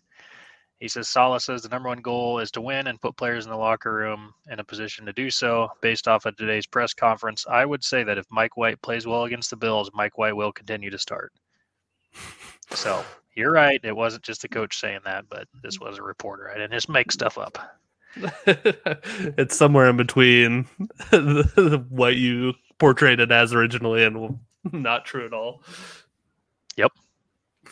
He 0.80 0.88
says 0.88 1.08
Saleh 1.08 1.42
says 1.42 1.62
the 1.62 1.68
number 1.68 1.90
one 1.90 2.00
goal 2.00 2.38
is 2.38 2.50
to 2.52 2.60
win 2.62 2.86
and 2.86 3.00
put 3.00 3.16
players 3.16 3.44
in 3.44 3.50
the 3.50 3.56
locker 3.56 3.92
room 3.92 4.32
in 4.50 4.60
a 4.60 4.64
position 4.64 5.04
to 5.06 5.12
do 5.12 5.30
so. 5.30 5.68
Based 5.82 6.08
off 6.08 6.24
of 6.24 6.36
today's 6.36 6.66
press 6.66 6.94
conference, 6.94 7.46
I 7.46 7.66
would 7.66 7.84
say 7.84 8.02
that 8.02 8.16
if 8.16 8.26
Mike 8.30 8.56
White 8.56 8.80
plays 8.80 9.06
well 9.06 9.24
against 9.24 9.50
the 9.50 9.56
Bills, 9.56 9.90
Mike 9.92 10.16
White 10.16 10.34
will 10.34 10.52
continue 10.52 10.90
to 10.90 10.98
start. 10.98 11.32
So 12.72 13.04
you're 13.34 13.50
right. 13.50 13.80
It 13.82 13.96
wasn't 13.96 14.22
just 14.22 14.42
the 14.42 14.48
coach 14.48 14.78
saying 14.78 15.00
that, 15.04 15.24
but 15.28 15.48
this 15.60 15.80
was 15.80 15.98
a 15.98 16.04
reporter. 16.04 16.48
I 16.50 16.54
didn't 16.54 16.70
just 16.70 16.88
make 16.88 17.10
stuff 17.10 17.36
up. 17.36 17.58
it's 18.46 19.56
somewhere 19.56 19.88
in 19.90 19.96
between 19.96 20.68
what 21.88 22.14
you 22.14 22.54
portrayed 22.78 23.18
it 23.18 23.32
as 23.32 23.52
originally 23.52 24.04
and 24.04 24.38
not 24.70 25.04
true 25.04 25.26
at 25.26 25.32
all. 25.32 25.64
Yep. 26.76 26.92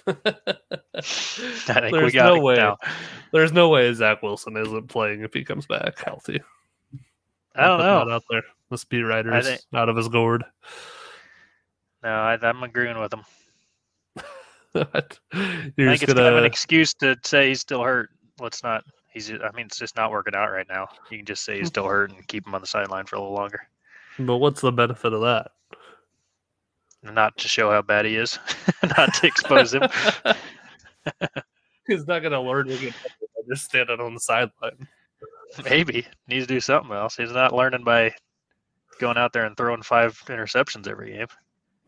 I 0.94 1.00
think 1.02 1.92
we 1.92 2.10
got 2.10 2.34
no 2.34 2.40
way. 2.40 2.56
now. 2.56 2.78
There's 3.32 3.52
no 3.52 3.68
way 3.68 3.92
Zach 3.92 4.22
Wilson 4.22 4.56
isn't 4.56 4.88
playing 4.88 5.22
if 5.22 5.34
he 5.34 5.44
comes 5.44 5.66
back 5.66 5.98
healthy. 6.02 6.40
I 7.54 7.66
don't 7.66 7.78
know. 7.80 8.14
out 8.14 8.22
there. 8.30 8.42
The 8.70 8.78
speed 8.78 9.02
writers 9.02 9.46
think- 9.46 9.60
out 9.74 9.88
of 9.88 9.96
his 9.96 10.08
gourd. 10.08 10.44
No, 12.02 12.10
I, 12.10 12.38
I'm 12.40 12.62
agreeing 12.62 12.98
with 12.98 13.12
him. 13.12 13.24
You're 14.74 14.84
I 14.94 15.96
think 15.96 16.02
it's 16.02 16.04
kind 16.04 16.18
of 16.18 16.36
an 16.36 16.44
excuse 16.44 16.94
to 16.94 17.16
say 17.24 17.48
he's 17.48 17.60
still 17.60 17.82
hurt. 17.82 18.10
Let's 18.40 18.62
not. 18.62 18.84
He's. 19.12 19.32
I 19.32 19.50
mean, 19.54 19.66
it's 19.66 19.78
just 19.78 19.96
not 19.96 20.12
working 20.12 20.34
out 20.34 20.50
right 20.52 20.66
now. 20.68 20.88
You 21.10 21.18
can 21.18 21.26
just 21.26 21.44
say 21.44 21.58
he's 21.58 21.68
still 21.68 21.86
hurt 21.86 22.12
and 22.12 22.26
keep 22.28 22.46
him 22.46 22.54
on 22.54 22.60
the 22.60 22.66
sideline 22.66 23.06
for 23.06 23.16
a 23.16 23.20
little 23.20 23.34
longer, 23.34 23.60
but 24.18 24.36
what's 24.36 24.60
the 24.60 24.70
benefit 24.70 25.12
of 25.12 25.22
that? 25.22 25.50
Not 27.02 27.36
to 27.38 27.48
show 27.48 27.70
how 27.70 27.82
bad 27.82 28.04
he 28.04 28.16
is, 28.16 28.38
not 28.96 29.14
to 29.14 29.26
expose 29.26 29.74
him. 29.74 29.82
He's 31.86 32.06
not 32.06 32.22
gonna 32.22 32.42
learn 32.42 32.66
to 32.66 32.76
get 32.76 32.92
by 32.92 33.42
just 33.48 33.64
standing 33.64 34.00
on 34.00 34.14
the 34.14 34.20
sideline. 34.20 34.86
Maybe 35.64 36.06
needs 36.26 36.46
to 36.46 36.54
do 36.54 36.60
something 36.60 36.92
else. 36.92 37.16
He's 37.16 37.32
not 37.32 37.54
learning 37.54 37.84
by 37.84 38.12
going 38.98 39.16
out 39.16 39.32
there 39.32 39.46
and 39.46 39.56
throwing 39.56 39.82
five 39.82 40.20
interceptions 40.26 40.86
every 40.86 41.12
game. 41.12 41.26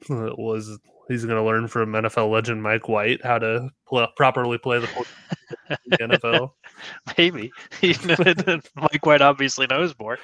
It 0.08 0.38
was 0.38 0.78
he's 1.08 1.24
going 1.24 1.36
to 1.36 1.44
learn 1.44 1.68
from 1.68 1.92
NFL 1.92 2.30
legend 2.30 2.62
Mike 2.62 2.88
White 2.88 3.22
how 3.24 3.38
to 3.38 3.68
pl- 3.86 4.08
properly 4.16 4.58
play 4.58 4.78
the 4.78 5.06
the 5.86 5.98
NFL. 5.98 6.52
Maybe 7.18 7.52
Mike 8.76 9.04
White 9.04 9.20
obviously 9.20 9.66
knows 9.66 9.94
more. 9.98 10.18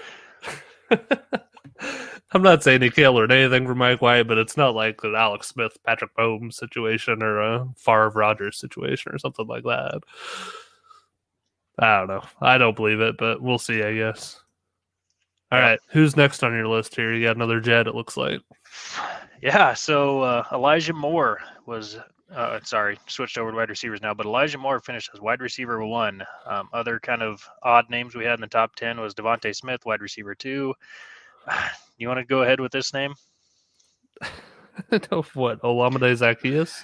I'm 2.33 2.43
not 2.43 2.63
saying 2.63 2.83
he 2.83 2.91
can't 2.91 3.15
learn 3.15 3.31
anything 3.31 3.67
from 3.67 3.79
Mike 3.79 4.03
White, 4.03 4.27
but 4.27 4.37
it's 4.39 4.57
not 4.57 4.75
like 4.75 4.99
an 5.05 5.15
Alex 5.15 5.47
Smith, 5.49 5.79
Patrick 5.85 6.15
Mahomes 6.17 6.55
situation 6.55 7.23
or 7.23 7.41
a 7.41 7.69
Favre 7.77 8.11
Rodgers 8.11 8.59
situation 8.59 9.13
or 9.13 9.19
something 9.19 9.47
like 9.47 9.63
that. 9.65 10.01
I 11.79 11.99
don't 11.99 12.09
know. 12.09 12.23
I 12.41 12.59
don't 12.59 12.75
believe 12.77 13.01
it, 13.01 13.17
but 13.19 13.41
we'll 13.41 13.59
see, 13.59 13.83
I 13.83 13.95
guess. 13.95 14.41
All 15.53 15.59
Yeah. 15.59 15.65
right, 15.71 15.81
who's 15.91 16.17
next 16.17 16.43
on 16.43 16.53
your 16.53 16.67
list 16.67 16.97
here? 16.97 17.13
You 17.13 17.27
got 17.27 17.37
another 17.37 17.61
Jet, 17.61 17.87
it 17.87 17.95
looks 17.95 18.17
like. 18.17 18.41
Yeah, 19.43 19.75
so 19.75 20.23
uh, 20.23 20.45
Elijah 20.53 20.95
Moore 20.95 21.39
was, 21.67 21.99
uh, 22.35 22.59
sorry, 22.65 22.99
switched 23.07 23.39
over 23.39 23.53
to 23.53 23.57
wide 23.57 23.69
receivers 23.71 24.01
now, 24.03 24.15
but 24.15 24.27
Elijah 24.27 24.59
Moore 24.59 24.81
finished 24.81 25.11
as 25.15 25.21
wide 25.21 25.41
receiver 25.41 25.85
one. 25.87 26.25
Um, 26.47 26.69
other 26.73 26.99
kind 26.99 27.23
of 27.23 27.47
odd 27.63 27.89
names 27.91 28.17
we 28.17 28.25
had 28.25 28.35
in 28.35 28.41
the 28.41 28.47
top 28.49 28.75
10 28.75 28.99
was 29.01 29.15
DeVonta 29.15 29.55
Smith, 29.55 29.87
wide 29.87 30.01
receiver 30.01 30.35
two. 30.35 30.75
You 31.99 32.09
want 32.09 32.21
to 32.21 32.27
go 32.27 32.43
ahead 32.43 32.61
with 32.61 32.73
this 32.73 32.93
name? 32.93 33.15
what, 35.35 35.63
Olamide 35.63 36.13
Zaccheaus? 36.13 36.83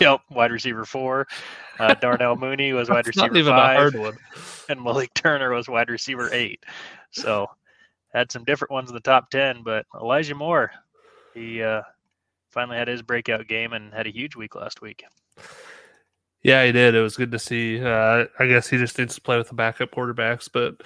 Yep, 0.00 0.20
wide 0.30 0.50
receiver 0.50 0.84
four. 0.84 1.28
Uh, 1.78 1.94
Darnell 2.00 2.36
Mooney 2.36 2.72
was 2.72 2.90
wide 2.90 3.06
receiver 3.06 3.44
five, 3.44 3.76
a 3.76 3.78
hard 3.78 3.94
one. 3.94 4.16
and 4.68 4.82
Malik 4.82 5.14
Turner 5.14 5.54
was 5.54 5.68
wide 5.68 5.90
receiver 5.90 6.28
eight. 6.32 6.64
So 7.12 7.48
had 8.12 8.32
some 8.32 8.44
different 8.44 8.72
ones 8.72 8.88
in 8.88 8.94
the 8.94 9.00
top 9.00 9.30
10, 9.30 9.62
but 9.62 9.86
Elijah 9.94 10.34
Moore, 10.34 10.72
he 11.34 11.62
uh, 11.62 11.82
finally 12.50 12.78
had 12.78 12.88
his 12.88 13.02
breakout 13.02 13.46
game 13.46 13.72
and 13.72 13.92
had 13.92 14.06
a 14.06 14.12
huge 14.12 14.34
week 14.34 14.54
last 14.54 14.82
week. 14.82 15.04
Yeah, 16.42 16.64
he 16.64 16.72
did. 16.72 16.94
It 16.94 17.00
was 17.00 17.16
good 17.16 17.32
to 17.32 17.38
see. 17.38 17.80
Uh, 17.82 18.26
I 18.38 18.46
guess 18.46 18.68
he 18.68 18.78
just 18.78 18.98
needs 18.98 19.14
to 19.16 19.20
play 19.20 19.36
with 19.36 19.48
the 19.48 19.54
backup 19.54 19.90
quarterbacks, 19.90 20.48
but 20.52 20.82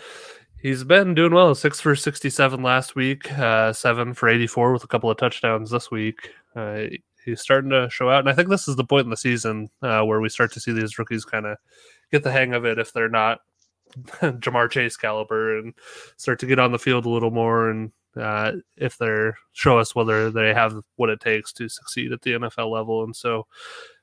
he's 0.63 0.85
been 0.85 1.15
doing 1.15 1.35
well. 1.35 1.55
Six 1.55 1.81
for 1.81 1.95
67 1.95 2.63
last 2.63 2.95
week, 2.95 3.31
uh, 3.39 3.73
seven 3.73 4.15
for 4.15 4.29
84 4.29 4.73
with 4.73 4.85
a 4.85 4.87
couple 4.87 5.11
of 5.11 5.19
touchdowns 5.19 5.71
this 5.71 5.91
week. 5.91 6.31
Uh, 6.57 6.85
he's 7.25 7.41
starting 7.41 7.71
to 7.71 7.91
show 7.91 8.09
out. 8.09 8.21
And 8.21 8.29
I 8.29 8.33
think 8.33 8.49
this 8.49 8.69
is 8.69 8.77
the 8.77 8.85
point 8.85 9.05
in 9.05 9.11
the 9.11 9.17
season 9.17 9.69
uh, 9.83 10.03
where 10.03 10.21
we 10.21 10.29
start 10.29 10.53
to 10.53 10.61
see 10.61 10.73
these 10.73 10.99
rookies 10.99 11.25
kind 11.25 11.47
of 11.47 11.59
get 12.11 12.23
the 12.23 12.33
hang 12.33 12.55
of 12.55 12.65
it 12.65 12.79
if 12.79 12.93
they're 12.93 13.09
not 13.09 13.41
Ja'Marr 14.21 14.71
Chase 14.71 14.97
caliber 14.97 15.59
and 15.59 15.75
start 16.17 16.39
to 16.41 16.47
get 16.47 16.59
on 16.59 16.73
the 16.73 16.79
field 16.79 17.07
a 17.07 17.11
little 17.11 17.31
more. 17.31 17.69
And 17.69 17.93
uh, 18.17 18.53
if 18.77 18.99
they're 18.99 19.37
show 19.53 19.79
us 19.79 19.95
whether 19.95 20.31
they 20.31 20.53
have 20.53 20.75
what 20.97 21.11
it 21.11 21.21
takes 21.21 21.53
to 21.55 21.69
succeed 21.69 22.13
at 22.13 22.23
the 22.23 22.33
NFL 22.33 22.71
level. 22.71 23.05
And 23.05 23.15
so, 23.17 23.47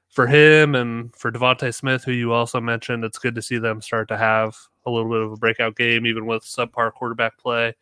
for 0.09 0.27
him 0.27 0.75
and 0.75 1.15
for 1.15 1.31
DeVonta 1.31 1.73
Smith, 1.73 2.03
who 2.03 2.11
you 2.11 2.33
also 2.33 2.59
mentioned, 2.59 3.03
it's 3.05 3.19
good 3.19 3.35
to 3.35 3.41
see 3.41 3.57
them 3.57 3.81
start 3.81 4.07
to 4.09 4.17
have 4.17 4.57
a 4.85 4.91
little 4.91 5.09
bit 5.09 5.21
of 5.21 5.31
a 5.31 5.37
breakout 5.37 5.75
game, 5.75 6.05
even 6.05 6.25
with 6.25 6.43
subpar 6.43 6.91
quarterback 6.91 7.37
play. 7.37 7.75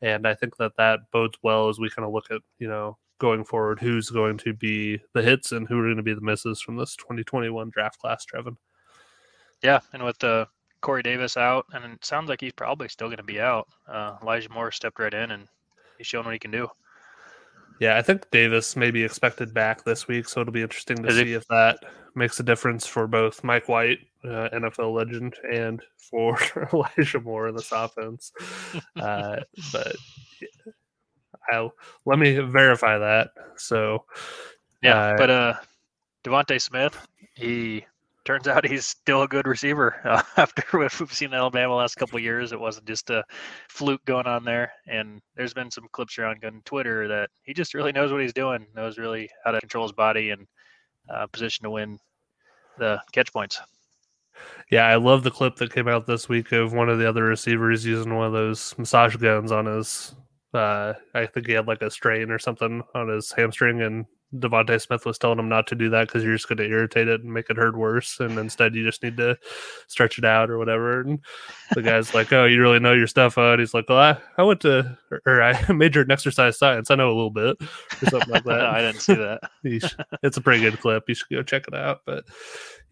And 0.00 0.26
I 0.26 0.34
think 0.34 0.56
that 0.56 0.76
that 0.76 1.00
bodes 1.12 1.38
well 1.42 1.68
as 1.68 1.78
we 1.78 1.90
kind 1.90 2.06
of 2.06 2.12
look 2.12 2.30
at, 2.30 2.40
you 2.58 2.68
know, 2.68 2.98
going 3.18 3.44
forward, 3.44 3.80
who's 3.80 4.10
going 4.10 4.38
to 4.38 4.52
be 4.52 5.00
the 5.14 5.22
hits 5.22 5.52
and 5.52 5.66
who 5.66 5.78
are 5.78 5.84
going 5.84 5.96
to 5.96 6.02
be 6.02 6.14
the 6.14 6.20
misses 6.20 6.60
from 6.60 6.76
this 6.76 6.94
2021 6.96 7.70
draft 7.70 7.98
class, 7.98 8.24
Trevin. 8.24 8.56
Yeah, 9.62 9.80
and 9.92 10.04
with 10.04 10.22
uh, 10.22 10.46
Corey 10.80 11.02
Davis 11.02 11.36
out, 11.36 11.66
and 11.72 11.84
it 11.84 12.04
sounds 12.04 12.28
like 12.28 12.40
he's 12.40 12.52
probably 12.52 12.88
still 12.88 13.08
going 13.08 13.16
to 13.16 13.22
be 13.22 13.40
out. 13.40 13.66
Uh, 13.88 14.16
Elijah 14.22 14.50
Moore 14.50 14.70
stepped 14.70 14.98
right 14.98 15.14
in, 15.14 15.30
and 15.30 15.48
he's 15.96 16.06
shown 16.06 16.24
what 16.24 16.34
he 16.34 16.38
can 16.38 16.50
do. 16.50 16.68
Yeah, 17.80 17.96
I 17.96 18.02
think 18.02 18.30
Davis 18.30 18.76
may 18.76 18.90
be 18.90 19.02
expected 19.02 19.52
back 19.52 19.84
this 19.84 20.06
week, 20.06 20.28
so 20.28 20.40
it'll 20.40 20.52
be 20.52 20.62
interesting 20.62 20.96
to 20.98 21.08
Is 21.08 21.16
see 21.16 21.32
if 21.32 21.46
that 21.48 21.78
makes 22.14 22.38
a 22.38 22.42
difference 22.42 22.86
for 22.86 23.06
both 23.06 23.42
Mike 23.42 23.68
White, 23.68 23.98
uh, 24.24 24.48
NFL 24.52 24.94
legend, 24.94 25.34
and 25.52 25.82
for 25.98 26.38
Elijah 26.72 27.20
Moore 27.20 27.48
in 27.48 27.56
this 27.56 27.72
offense. 27.72 28.32
Uh, 29.00 29.40
but 29.72 29.96
I'll 31.50 31.72
let 32.06 32.18
me 32.18 32.38
verify 32.38 32.96
that. 32.98 33.30
So 33.56 34.04
Yeah, 34.82 34.98
Uh, 34.98 35.16
but 35.16 35.30
uh, 35.30 35.54
DeVonta 36.24 36.60
Smith, 36.60 37.06
he 37.34 37.84
turns 38.24 38.48
out 38.48 38.66
he's 38.66 38.86
still 38.86 39.22
a 39.22 39.28
good 39.28 39.46
receiver. 39.46 40.00
Uh, 40.14 40.22
after 40.36 40.62
what 40.78 41.00
we've 41.00 41.12
seen 41.12 41.28
in 41.28 41.34
Alabama 41.34 41.74
last 41.74 41.96
couple 41.96 42.18
years, 42.18 42.52
it 42.52 42.60
wasn't 42.60 42.86
just 42.86 43.10
a 43.10 43.24
fluke 43.68 44.04
going 44.04 44.26
on 44.26 44.44
there. 44.44 44.72
And 44.86 45.20
there's 45.34 45.54
been 45.54 45.70
some 45.70 45.88
clips 45.92 46.18
around 46.18 46.44
on 46.44 46.62
Twitter 46.64 47.08
that 47.08 47.30
he 47.42 47.54
just 47.54 47.74
really 47.74 47.90
knows 47.90 48.12
what 48.12 48.20
he's 48.20 48.32
doing, 48.32 48.66
knows 48.76 48.98
really 48.98 49.28
how 49.44 49.50
to 49.50 49.60
control 49.60 49.84
his 49.84 49.92
body 49.92 50.30
and 50.30 50.46
uh, 51.08 51.26
position 51.26 51.64
to 51.64 51.70
win 51.70 51.98
the 52.78 53.00
catch 53.12 53.32
points. 53.32 53.60
yeah, 54.70 54.86
I 54.86 54.96
love 54.96 55.22
the 55.22 55.30
clip 55.30 55.56
that 55.56 55.72
came 55.72 55.88
out 55.88 56.06
this 56.06 56.28
week 56.28 56.52
of 56.52 56.72
one 56.72 56.88
of 56.88 56.98
the 56.98 57.08
other 57.08 57.24
receivers 57.24 57.84
using 57.84 58.14
one 58.14 58.26
of 58.26 58.32
those 58.32 58.74
massage 58.78 59.16
guns 59.16 59.52
on 59.52 59.66
his. 59.66 60.14
Uh, 60.52 60.92
I 61.14 61.26
think 61.26 61.46
he 61.46 61.52
had 61.52 61.66
like 61.66 61.82
a 61.82 61.90
strain 61.90 62.30
or 62.30 62.38
something 62.38 62.82
on 62.94 63.08
his 63.08 63.32
hamstring, 63.32 63.82
and 63.82 64.06
DeVonta 64.34 64.80
Smith 64.80 65.06
was 65.06 65.18
telling 65.18 65.38
him 65.38 65.48
not 65.48 65.66
to 65.68 65.74
do 65.74 65.88
that 65.90 66.08
because 66.08 66.24
you're 66.24 66.34
just 66.34 66.48
going 66.48 66.58
to 66.58 66.68
irritate 66.68 67.08
it 67.08 67.22
and 67.22 67.32
make 67.32 67.50
it 67.50 67.56
hurt 67.56 67.76
worse. 67.76 68.18
And 68.20 68.38
instead, 68.38 68.74
you 68.74 68.84
just 68.84 69.02
need 69.02 69.16
to 69.18 69.38
stretch 69.86 70.18
it 70.18 70.24
out 70.24 70.50
or 70.50 70.58
whatever. 70.58 71.00
And 71.00 71.20
the 71.74 71.82
guy's 71.82 72.14
like, 72.14 72.32
"Oh, 72.32 72.44
you 72.44 72.60
really 72.60 72.80
know 72.80 72.92
your 72.92 73.06
stuff." 73.06 73.38
Uh, 73.38 73.52
and 73.52 73.60
he's 73.60 73.74
like, 73.74 73.88
"Well, 73.88 73.98
I, 73.98 74.18
I 74.40 74.42
went 74.42 74.60
to 74.62 74.98
or, 75.10 75.22
or 75.26 75.42
I 75.42 75.72
majored 75.72 76.08
in 76.08 76.12
exercise 76.12 76.58
science. 76.58 76.90
I 76.90 76.96
know 76.96 77.08
a 77.08 77.14
little 77.14 77.30
bit 77.30 77.56
or 77.60 78.10
something 78.10 78.30
like 78.30 78.44
that." 78.44 78.60
I 78.66 78.80
didn't 78.80 79.00
see 79.00 79.14
that. 79.14 79.40
It's 80.22 80.36
a 80.36 80.40
pretty 80.40 80.62
good 80.62 80.80
clip. 80.80 81.04
You 81.08 81.14
should 81.14 81.28
go 81.30 81.42
check 81.42 81.66
it 81.68 81.74
out. 81.74 82.00
But 82.06 82.24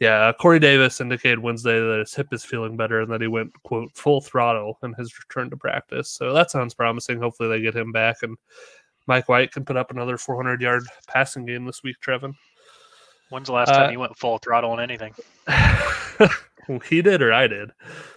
yeah, 0.01 0.29
uh, 0.29 0.33
Corey 0.33 0.59
Davis 0.59 1.01
indicated 1.01 1.39
Wednesday 1.39 1.79
that 1.79 2.01
his 2.01 2.15
hip 2.15 2.29
is 2.33 2.45
feeling 2.45 2.77
better 2.77 3.01
and 3.01 3.13
that 3.13 3.21
he 3.21 3.27
went 3.27 3.53
quote 3.63 3.95
full 3.95 4.21
throttle 4.21 4.79
in 4.83 4.95
his 4.95 5.17
return 5.19 5.51
to 5.51 5.57
practice. 5.57 6.11
So 6.11 6.33
that 6.33 6.51
sounds 6.51 6.75
promising. 6.75 7.21
Hopefully 7.21 7.49
they 7.49 7.61
get 7.61 7.77
him 7.77 7.93
back 7.93 8.23
and 8.23 8.37
Mike 9.07 9.29
White 9.29 9.53
can 9.53 9.65
put 9.65 9.77
up 9.77 9.91
another 9.91 10.17
400 10.19 10.61
yard 10.61 10.85
passing 11.09 11.45
game 11.47 11.65
this 11.65 11.83
week. 11.83 11.97
Trevin, 12.05 12.35
When's 13.31 13.47
the 13.49 13.55
last 13.55 13.69
time 13.69 13.89
Uh, 13.89 13.93
you 13.93 13.99
went 14.01 14.17
full 14.19 14.39
throttle 14.39 14.71
on 14.73 14.81
anything? 14.81 15.15
he 16.89 17.03
did 17.03 17.23
or 17.23 17.33
I 17.33 17.47
did. 17.47 17.71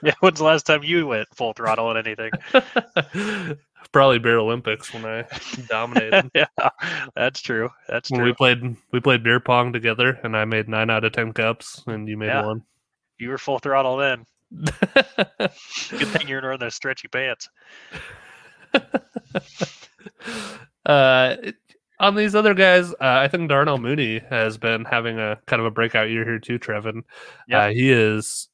Yeah, 0.04 0.13
when's 0.20 0.39
the 0.39 0.46
last 0.46 0.65
time 0.65 0.84
you 0.84 1.08
went 1.08 1.27
full 1.36 1.54
throttle 1.54 1.88
on 1.88 1.98
anything? 1.98 2.32
Probably 3.92 4.20
Beer 4.20 4.39
Olympics 4.39 4.94
when 4.94 5.06
I 5.06 5.25
dominated. 5.70 6.30
yeah, 6.36 6.48
that's 7.15 7.42
true. 7.42 7.70
That's 7.88 8.12
when 8.12 8.20
true. 8.20 8.27
we 8.30 8.34
played 8.34 8.75
we 8.92 9.00
played 9.00 9.24
beer 9.24 9.39
pong 9.39 9.72
together 9.72 10.20
and 10.24 10.36
I 10.36 10.44
made 10.46 10.68
nine 10.68 10.89
out 10.89 11.04
of 11.06 11.13
ten 11.13 11.32
cups 11.34 11.84
and 11.88 12.08
you 12.10 12.18
made 12.18 12.27
Yeah. 12.27 12.46
one. 12.46 12.63
You 13.20 13.30
were 13.30 13.38
full 13.38 13.60
throttle 13.60 13.96
then. 13.98 14.25
Good 14.51 16.08
thing 16.10 16.27
you're 16.27 16.42
wearing 16.42 16.60
those 16.60 16.75
stretchy 16.75 17.08
pants. 17.08 17.48
Uh, 20.86 21.36
on 22.00 22.15
these 22.15 22.36
other 22.36 22.54
guys, 22.54 22.92
uh, 22.94 22.96
I 23.01 23.27
think 23.27 23.50
Darnell 23.50 23.77
Mooney 23.77 24.20
has 24.30 24.58
been 24.58 24.86
having 24.86 25.18
a 25.20 25.39
kind 25.48 25.60
of 25.60 25.65
a 25.65 25.72
breakout 25.72 26.10
year 26.10 26.24
here 26.25 26.39
too. 26.39 26.60
Trevin, 26.60 27.04
Yeah. 27.48 27.65
uh, 27.65 27.70
he 27.70 27.92
is 27.92 28.50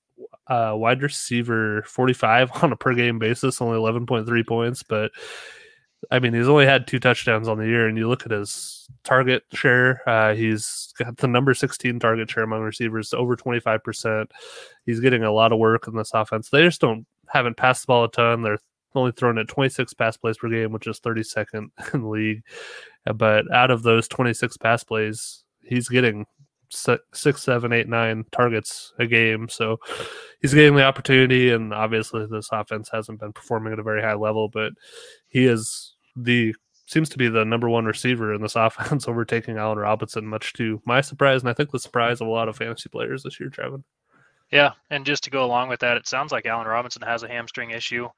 uh, 0.48 0.74
wide 0.76 1.02
receiver 1.02 1.84
forty 1.84 2.14
five 2.14 2.52
on 2.64 2.72
a 2.72 2.76
per 2.76 2.94
game 2.94 3.20
basis, 3.20 3.62
only 3.62 3.78
eleven 3.78 4.06
point 4.06 4.28
three 4.28 4.44
points, 4.44 4.84
but 4.84 5.12
I 6.12 6.20
mean 6.20 6.34
he's 6.34 6.48
only 6.48 6.66
had 6.66 6.88
two 6.88 7.00
touchdowns 7.00 7.48
on 7.48 7.58
the 7.58 7.68
year, 7.68 7.88
and 7.88 7.98
you 7.98 8.08
look 8.10 8.26
at 8.26 8.32
his 8.32 8.88
target 9.04 9.44
share, 9.54 10.02
uh, 10.10 10.34
he's 10.34 10.94
got 10.98 11.18
the 11.18 11.28
number 11.28 11.54
sixteen 11.54 12.00
target 12.00 12.30
share 12.30 12.44
among 12.44 12.62
receivers, 12.62 13.14
over 13.14 13.36
twenty 13.36 13.60
five 13.60 13.84
percent. 13.84 14.32
He's 14.86 15.00
getting 15.00 15.24
a 15.24 15.32
lot 15.32 15.52
of 15.52 15.60
work 15.60 15.88
in 15.88 15.96
this 15.96 16.12
offense. 16.14 16.50
They 16.50 16.64
just 16.64 16.82
don't 16.82 17.06
haven't 17.28 17.58
passed 17.58 17.84
the 17.84 17.88
ball 17.88 18.04
a 18.04 18.12
ton. 18.12 18.42
They're 18.42 18.60
only 18.96 19.12
throwing 19.12 19.38
at 19.38 19.48
26 19.48 19.94
pass 19.94 20.18
plays 20.18 20.38
per 20.38 20.50
game, 20.50 20.72
which 20.72 20.88
is 20.88 21.00
32nd 21.00 21.70
in 21.94 22.02
the 22.02 22.08
league. 22.08 22.44
Uh, 23.08 23.14
but 23.14 23.52
out 23.54 23.72
of 23.72 23.84
those 23.84 24.08
26 24.08 24.58
pass 24.58 24.84
plays, 24.84 25.44
he's 25.64 25.88
getting 25.88 26.26
six, 26.70 27.44
seven, 27.44 27.74
eight, 27.74 27.88
nine 27.88 28.24
targets 28.32 28.94
a 29.00 29.06
game. 29.06 29.50
So 29.50 29.78
he's 30.42 30.54
getting 30.54 30.76
the 30.76 30.84
opportunity. 30.84 31.52
And 31.52 31.74
obviously, 31.74 32.26
this 32.26 32.50
offense 32.52 32.90
hasn't 32.92 33.20
been 33.20 33.34
performing 33.34 33.74
at 33.74 33.80
a 33.80 33.84
very 33.84 34.02
high 34.02 34.16
level, 34.16 34.50
but 34.50 34.74
he 35.28 35.46
is 35.46 35.96
the 36.16 36.54
seems 36.88 37.08
to 37.08 37.18
be 37.18 37.30
the 37.30 37.46
number 37.46 37.70
one 37.70 37.86
receiver 37.86 38.34
in 38.34 38.42
this 38.42 38.56
offense, 38.58 39.08
overtaking 39.08 39.58
Allen 39.58 39.78
Robinson, 39.78 40.26
much 40.26 40.54
to 40.54 40.82
my 40.86 41.02
surprise, 41.02 41.42
and 41.42 41.50
I 41.50 41.54
think 41.54 41.72
the 41.72 41.80
surprise 41.80 42.22
of 42.22 42.28
a 42.28 42.32
lot 42.32 42.50
of 42.50 42.58
fantasy 42.58 42.90
players 42.90 43.24
this 43.24 43.40
year, 43.40 43.50
Trevin. 43.50 43.84
Yeah, 44.52 44.72
and 44.90 45.06
just 45.06 45.24
to 45.24 45.30
go 45.30 45.46
along 45.46 45.70
with 45.70 45.80
that, 45.80 45.96
it 45.96 46.08
sounds 46.08 46.34
like 46.34 46.46
Allen 46.46 46.68
Robinson 46.68 47.02
has 47.04 47.24
a 47.24 47.30
hamstring 47.30 47.72
issue. 47.72 48.10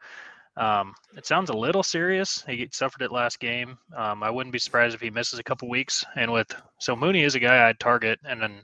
Um, 0.56 0.94
it 1.18 1.26
sounds 1.26 1.50
a 1.50 1.58
little 1.58 1.84
serious. 1.84 2.44
He 2.48 2.70
suffered 2.72 3.02
it 3.02 3.12
last 3.12 3.40
game. 3.40 3.78
Um, 3.96 4.22
I 4.22 4.30
wouldn't 4.30 4.54
be 4.54 4.60
surprised 4.60 4.94
if 4.94 5.02
he 5.02 5.10
misses 5.10 5.40
a 5.40 5.44
couple 5.44 5.70
weeks. 5.70 6.04
And 6.16 6.32
with 6.32 6.54
so 6.80 6.96
Mooney 6.96 7.24
is 7.24 7.36
a 7.36 7.40
guy 7.40 7.68
I'd 7.68 7.80
target, 7.80 8.20
and 8.24 8.42
then 8.42 8.62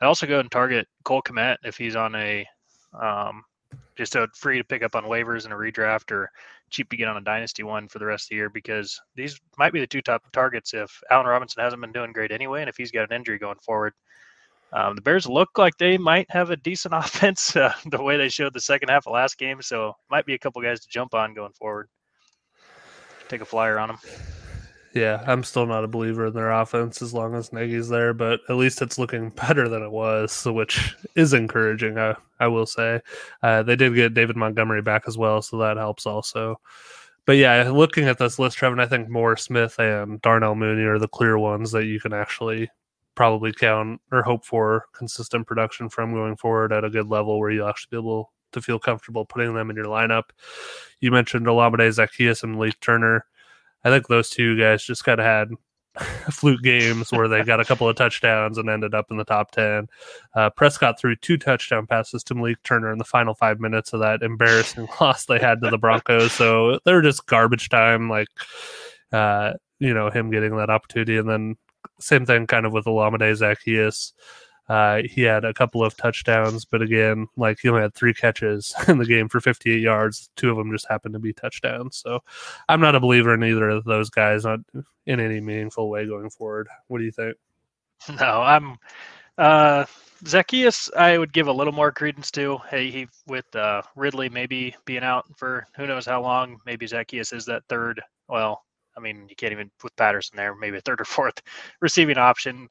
I'd 0.00 0.06
also 0.06 0.26
go 0.26 0.40
and 0.40 0.50
target 0.50 0.86
Cole 1.04 1.22
Kmet 1.22 1.56
if 1.64 1.76
he's 1.76 1.96
on 1.96 2.14
a 2.14 2.46
um, 3.00 3.42
just 3.96 4.16
a 4.16 4.28
free 4.34 4.58
to 4.58 4.64
pick 4.64 4.82
up 4.82 4.94
on 4.94 5.04
waivers 5.04 5.44
and 5.44 5.52
a 5.52 5.56
redraft 5.56 6.10
or 6.10 6.30
cheap 6.70 6.88
to 6.90 6.96
get 6.96 7.08
on 7.08 7.16
a 7.16 7.20
dynasty 7.20 7.62
one 7.62 7.88
for 7.88 7.98
the 7.98 8.06
rest 8.06 8.26
of 8.26 8.28
the 8.30 8.36
year 8.36 8.48
because 8.48 9.00
these 9.14 9.38
might 9.58 9.72
be 9.72 9.80
the 9.80 9.86
two 9.86 10.00
top 10.00 10.22
targets 10.32 10.74
if 10.74 11.02
Allen 11.10 11.26
Robinson 11.26 11.62
hasn't 11.62 11.82
been 11.82 11.92
doing 11.92 12.12
great 12.12 12.32
anyway, 12.32 12.60
and 12.60 12.68
if 12.68 12.76
he's 12.76 12.90
got 12.90 13.10
an 13.10 13.16
injury 13.16 13.38
going 13.38 13.58
forward. 13.58 13.92
Um, 14.72 14.94
the 14.94 15.02
Bears 15.02 15.26
look 15.26 15.58
like 15.58 15.76
they 15.78 15.98
might 15.98 16.30
have 16.30 16.50
a 16.50 16.56
decent 16.56 16.94
offense 16.96 17.56
uh, 17.56 17.72
the 17.86 18.02
way 18.02 18.16
they 18.16 18.28
showed 18.28 18.54
the 18.54 18.60
second 18.60 18.88
half 18.88 19.06
of 19.06 19.12
last 19.12 19.38
game, 19.38 19.62
so 19.62 19.94
might 20.10 20.26
be 20.26 20.34
a 20.34 20.38
couple 20.38 20.62
guys 20.62 20.80
to 20.80 20.88
jump 20.88 21.14
on 21.14 21.34
going 21.34 21.52
forward. 21.52 21.88
Take 23.28 23.40
a 23.40 23.44
flyer 23.44 23.78
on 23.78 23.88
them. 23.88 23.98
Yeah, 24.92 25.22
I'm 25.24 25.44
still 25.44 25.66
not 25.66 25.84
a 25.84 25.88
believer 25.88 26.26
in 26.26 26.32
their 26.32 26.50
offense 26.50 27.00
as 27.00 27.14
long 27.14 27.36
as 27.36 27.52
Nagy's 27.52 27.88
there, 27.88 28.12
but 28.12 28.40
at 28.48 28.56
least 28.56 28.82
it's 28.82 28.98
looking 28.98 29.30
better 29.48 29.68
than 29.68 29.82
it 29.82 29.90
was, 29.90 30.44
which 30.44 30.96
is 31.14 31.32
encouraging. 31.32 31.98
I, 31.98 32.16
I 32.40 32.48
will 32.48 32.66
say 32.66 33.00
uh, 33.42 33.62
they 33.62 33.76
did 33.76 33.94
get 33.94 34.14
David 34.14 34.36
Montgomery 34.36 34.82
back 34.82 35.04
as 35.06 35.16
well, 35.16 35.42
so 35.42 35.58
that 35.58 35.76
helps 35.76 36.06
also. 36.06 36.60
But 37.24 37.36
yeah, 37.36 37.70
looking 37.70 38.08
at 38.08 38.18
this 38.18 38.38
list, 38.38 38.58
Trevin, 38.58 38.80
I 38.80 38.86
think 38.86 39.08
Moore 39.08 39.36
Smith 39.36 39.78
and 39.78 40.20
Darnell 40.22 40.56
Mooney 40.56 40.82
are 40.82 40.98
the 40.98 41.06
clear 41.06 41.38
ones 41.38 41.70
that 41.70 41.84
you 41.84 42.00
can 42.00 42.12
actually 42.12 42.68
probably 43.20 43.52
count 43.52 44.00
or 44.10 44.22
hope 44.22 44.46
for 44.46 44.86
consistent 44.94 45.46
production 45.46 45.90
from 45.90 46.14
going 46.14 46.34
forward 46.34 46.72
at 46.72 46.84
a 46.84 46.88
good 46.88 47.06
level 47.06 47.38
where 47.38 47.50
you'll 47.50 47.68
actually 47.68 47.90
be 47.90 47.98
able 47.98 48.32
to 48.50 48.62
feel 48.62 48.78
comfortable 48.78 49.26
putting 49.26 49.52
them 49.52 49.68
in 49.68 49.76
your 49.76 49.84
lineup. 49.84 50.30
You 51.00 51.10
mentioned 51.10 51.44
Olamide 51.44 51.86
Zaccheaus 51.90 52.42
and 52.42 52.54
Malik 52.54 52.80
Turner. 52.80 53.26
I 53.84 53.90
think 53.90 54.08
those 54.08 54.30
two 54.30 54.58
guys 54.58 54.82
just 54.82 55.04
kind 55.04 55.20
of 55.20 55.26
had 55.26 55.48
fluke 56.30 56.62
games 56.62 57.12
where 57.12 57.28
they 57.28 57.44
got 57.44 57.60
a 57.60 57.64
couple 57.66 57.86
of 57.86 57.94
touchdowns 57.94 58.56
and 58.56 58.70
ended 58.70 58.94
up 58.94 59.10
in 59.10 59.18
the 59.18 59.24
top 59.24 59.50
10. 59.50 59.88
Uh, 60.34 60.48
Prescott 60.48 60.98
threw 60.98 61.14
two 61.14 61.36
touchdown 61.36 61.86
passes 61.86 62.24
to 62.24 62.34
Malik 62.34 62.62
Turner 62.62 62.90
in 62.90 62.96
the 62.96 63.04
final 63.04 63.34
five 63.34 63.60
minutes 63.60 63.92
of 63.92 64.00
that 64.00 64.22
embarrassing 64.22 64.88
loss 65.02 65.26
they 65.26 65.38
had 65.38 65.60
to 65.60 65.68
the 65.68 65.76
Broncos. 65.76 66.32
So 66.32 66.78
they're 66.86 67.02
just 67.02 67.26
garbage 67.26 67.68
time, 67.68 68.08
like, 68.08 68.28
uh, 69.12 69.52
you 69.78 69.92
know, 69.92 70.08
him 70.08 70.30
getting 70.30 70.56
that 70.56 70.70
opportunity. 70.70 71.18
And 71.18 71.28
then 71.28 71.56
same 71.98 72.26
thing 72.26 72.46
kind 72.46 72.66
of 72.66 72.72
with 72.72 72.86
Olamide 72.86 73.32
Zaccheaus. 73.32 74.12
Uh, 74.68 75.02
he 75.04 75.22
had 75.22 75.44
a 75.44 75.52
couple 75.52 75.82
of 75.82 75.96
touchdowns, 75.96 76.64
but 76.64 76.80
again, 76.80 77.26
like 77.36 77.58
he 77.60 77.68
only 77.68 77.82
had 77.82 77.92
three 77.92 78.14
catches 78.14 78.72
in 78.88 78.98
the 78.98 79.04
game 79.04 79.28
for 79.28 79.40
58 79.40 79.80
yards. 79.80 80.30
Two 80.36 80.48
of 80.48 80.56
them 80.56 80.70
just 80.70 80.88
happened 80.88 81.14
to 81.14 81.18
be 81.18 81.32
touchdowns. 81.32 81.96
So 81.96 82.20
I'm 82.68 82.80
not 82.80 82.94
a 82.94 83.00
believer 83.00 83.34
in 83.34 83.42
either 83.42 83.68
of 83.68 83.82
those 83.84 84.10
guys 84.10 84.44
not 84.44 84.60
in 85.06 85.18
any 85.18 85.40
meaningful 85.40 85.90
way 85.90 86.06
going 86.06 86.30
forward. 86.30 86.68
What 86.86 86.98
do 86.98 87.04
you 87.04 87.12
think? 87.12 87.36
No, 88.18 88.40
I'm 88.40 88.78
uh, 89.36 89.84
Zaccheaus. 90.24 90.94
I 90.94 91.18
would 91.18 91.32
give 91.32 91.48
a 91.48 91.52
little 91.52 91.72
more 91.72 91.92
credence 91.92 92.30
to. 92.32 92.58
Hey, 92.70 92.90
he 92.90 93.08
with 93.26 93.54
uh, 93.56 93.82
Ridley 93.96 94.28
maybe 94.28 94.74
being 94.84 95.02
out 95.02 95.26
for 95.36 95.66
who 95.76 95.86
knows 95.86 96.06
how 96.06 96.22
long. 96.22 96.58
Maybe 96.64 96.86
Zaccheaus 96.86 97.32
is 97.34 97.44
that 97.46 97.64
third. 97.68 98.00
Well, 98.28 98.64
I 98.96 99.00
mean, 99.00 99.26
you 99.28 99.36
can't 99.36 99.52
even 99.52 99.70
put 99.78 99.96
Patterson 99.96 100.36
there. 100.36 100.54
Maybe 100.54 100.78
a 100.78 100.80
third 100.80 101.00
or 101.00 101.04
fourth 101.04 101.40
receiving 101.80 102.18
option 102.18 102.68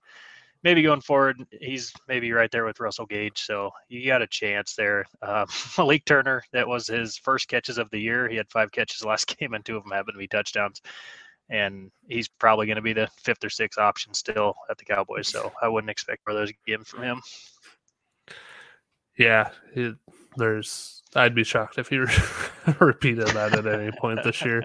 maybe 0.64 0.82
going 0.82 1.02
forward, 1.02 1.46
he's 1.60 1.94
maybe 2.08 2.32
right 2.32 2.52
there 2.52 2.66
with 2.66 2.80
Russell 2.80 3.06
Gage. 3.06 3.40
So 3.42 3.72
you 3.88 4.06
got 4.06 4.22
a 4.22 4.28
chance 4.28 4.76
there. 4.76 5.06
Uh, 5.22 5.46
Malik 5.78 6.06
Turner, 6.06 6.44
that 6.52 6.68
was 6.68 6.88
his 6.88 7.18
first 7.18 7.48
catches 7.48 7.78
of 7.78 7.90
the 7.92 8.00
year. 8.00 8.28
He 8.28 8.36
had 8.36 8.50
five 8.50 8.72
catches 8.72 9.04
last 9.06 9.36
game, 9.38 9.54
and 9.54 9.64
two 9.64 9.78
of 9.78 9.84
them 9.84 9.92
happened 9.92 10.16
to 10.16 10.20
be 10.20 10.28
touchdowns. 10.28 10.82
And 11.52 11.90
he's 12.08 12.28
probably 12.28 12.68
going 12.68 12.76
to 12.76 12.82
be 12.82 12.94
the 12.94 13.10
fifth 13.24 13.44
or 13.44 13.50
sixth 13.50 13.80
option 13.80 14.14
still 14.14 14.54
at 14.70 14.78
the 14.78 14.86
Cowboys. 14.86 15.28
So 15.28 15.52
I 15.62 15.68
wouldn't 15.68 15.90
expect 15.90 16.24
for 16.24 16.34
those 16.34 16.52
games 16.68 16.88
from 16.90 17.02
him. 17.02 17.22
Yeah, 19.18 19.50
it, 19.74 19.96
there's. 20.38 21.02
I'd 21.16 21.34
be 21.34 21.44
shocked 21.44 21.80
if 21.80 21.88
he 21.88 21.98
repeated 22.80 23.28
that 23.30 23.58
at 23.58 23.66
any 23.66 23.92
point 23.92 24.24
this 24.24 24.46
year. 24.46 24.62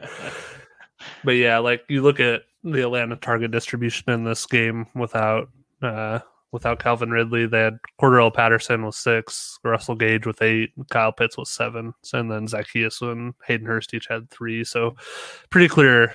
But 1.24 1.32
yeah, 1.32 1.58
like 1.58 1.84
you 1.88 2.02
look 2.02 2.20
at 2.20 2.42
the 2.62 2.82
Atlanta 2.82 3.16
target 3.16 3.50
distribution 3.50 4.10
in 4.10 4.24
this 4.24 4.46
game 4.46 4.86
without 4.94 5.48
uh, 5.82 6.20
without 6.54 6.78
Calvin 6.78 7.10
Ridley, 7.10 7.46
they 7.46 7.58
had 7.58 7.78
Cordarrelle 8.00 8.32
Patterson 8.32 8.86
with 8.86 8.94
six, 8.94 9.58
Russell 9.64 9.96
Gage 9.96 10.24
with 10.24 10.40
eight, 10.40 10.70
Kyle 10.88 11.12
Pitts 11.12 11.36
with 11.36 11.48
seven, 11.48 11.92
and 12.12 12.30
then 12.30 12.46
Zaccheaus 12.46 13.02
and 13.02 13.34
Hayden 13.46 13.66
Hurst 13.66 13.92
each 13.92 14.06
had 14.06 14.30
three. 14.30 14.62
So 14.64 14.94
pretty 15.50 15.68
clear, 15.68 16.14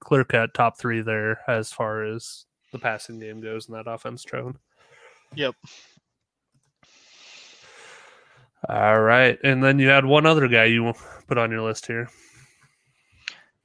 clear 0.00 0.24
cut 0.24 0.54
top 0.54 0.78
three 0.78 1.02
there 1.02 1.40
as 1.46 1.70
far 1.70 2.02
as 2.04 2.46
the 2.72 2.78
passing 2.78 3.18
game 3.18 3.40
goes 3.40 3.68
in 3.68 3.74
that 3.74 3.86
offense, 3.86 4.24
Trevin. 4.24 4.56
Yep. 5.34 5.54
All 8.68 9.00
right, 9.00 9.38
and 9.44 9.62
then 9.62 9.78
you 9.78 9.88
had 9.88 10.04
one 10.04 10.26
other 10.26 10.48
guy 10.48 10.64
you 10.64 10.92
put 11.28 11.38
on 11.38 11.50
your 11.50 11.62
list 11.62 11.86
here. 11.86 12.08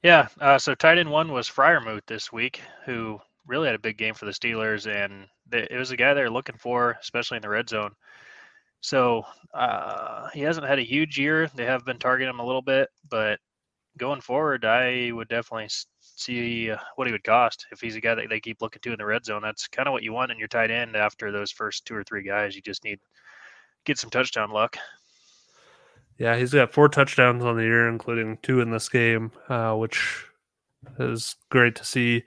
Yeah, 0.06 0.28
uh, 0.40 0.56
so 0.56 0.72
tight 0.76 0.98
end 0.98 1.10
one 1.10 1.32
was 1.32 1.50
Freiermuth 1.50 2.06
this 2.06 2.32
week, 2.32 2.60
who 2.84 3.18
really 3.44 3.66
had 3.66 3.74
a 3.74 3.80
big 3.80 3.98
game 3.98 4.14
for 4.14 4.24
the 4.24 4.30
Steelers, 4.30 4.86
and 4.86 5.26
they, 5.48 5.66
it 5.68 5.76
was 5.76 5.90
a 5.90 5.96
guy 5.96 6.14
they're 6.14 6.30
looking 6.30 6.56
for, 6.56 6.96
especially 7.00 7.38
in 7.38 7.42
the 7.42 7.48
red 7.48 7.68
zone. 7.68 7.90
So 8.82 9.24
uh, 9.52 10.28
he 10.32 10.42
hasn't 10.42 10.68
had 10.68 10.78
a 10.78 10.82
huge 10.84 11.18
year. 11.18 11.48
They 11.56 11.64
have 11.64 11.84
been 11.84 11.98
targeting 11.98 12.30
him 12.30 12.38
a 12.38 12.46
little 12.46 12.62
bit, 12.62 12.88
but 13.10 13.40
going 13.98 14.20
forward, 14.20 14.64
I 14.64 15.10
would 15.10 15.26
definitely 15.26 15.70
see 15.98 16.70
uh, 16.70 16.78
what 16.94 17.08
he 17.08 17.12
would 17.12 17.24
cost 17.24 17.66
if 17.72 17.80
he's 17.80 17.96
a 17.96 18.00
guy 18.00 18.14
that 18.14 18.28
they 18.30 18.38
keep 18.38 18.62
looking 18.62 18.82
to 18.82 18.92
in 18.92 18.98
the 18.98 19.06
red 19.06 19.24
zone. 19.24 19.42
That's 19.42 19.66
kind 19.66 19.88
of 19.88 19.92
what 19.92 20.04
you 20.04 20.12
want 20.12 20.30
in 20.30 20.38
your 20.38 20.46
tight 20.46 20.70
end 20.70 20.94
after 20.94 21.32
those 21.32 21.50
first 21.50 21.84
two 21.84 21.96
or 21.96 22.04
three 22.04 22.22
guys. 22.22 22.54
You 22.54 22.62
just 22.62 22.84
need 22.84 23.00
get 23.84 23.98
some 23.98 24.10
touchdown 24.10 24.52
luck. 24.52 24.76
Yeah, 26.18 26.36
he's 26.36 26.52
got 26.52 26.72
four 26.72 26.88
touchdowns 26.88 27.44
on 27.44 27.56
the 27.56 27.62
year, 27.62 27.88
including 27.88 28.38
two 28.42 28.60
in 28.60 28.70
this 28.70 28.88
game, 28.88 29.32
uh, 29.48 29.74
which 29.74 30.26
is 30.98 31.36
great 31.50 31.74
to 31.76 31.84
see. 31.84 32.24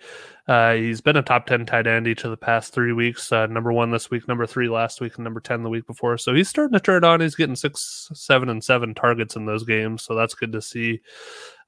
Uh, 0.48 0.74
he's 0.74 1.02
been 1.02 1.16
a 1.16 1.22
top 1.22 1.46
10 1.46 1.66
tight 1.66 1.86
end 1.86 2.08
each 2.08 2.24
of 2.24 2.32
the 2.32 2.38
past 2.38 2.74
three 2.74 2.92
weeks. 2.92 3.32
Uh, 3.32 3.46
number 3.46 3.72
one 3.72 3.92
this 3.92 4.10
week, 4.10 4.28
number 4.28 4.46
three 4.46 4.68
last 4.68 5.00
week, 5.00 5.16
and 5.16 5.24
number 5.24 5.40
10 5.40 5.64
the 5.64 5.70
week 5.70 5.86
before. 5.86 6.18
So 6.18 6.34
he's 6.34 6.50
starting 6.50 6.74
to 6.74 6.80
turn 6.80 7.04
on. 7.04 7.22
He's 7.22 7.36
getting 7.36 7.56
six, 7.56 8.10
seven, 8.14 8.50
and 8.50 8.64
seven 8.64 8.94
targets 8.96 9.36
in 9.36 9.46
those 9.46 9.64
games. 9.64 10.04
So 10.04 10.16
that's 10.16 10.34
good 10.34 10.52
to 10.54 10.62
see. 10.62 11.02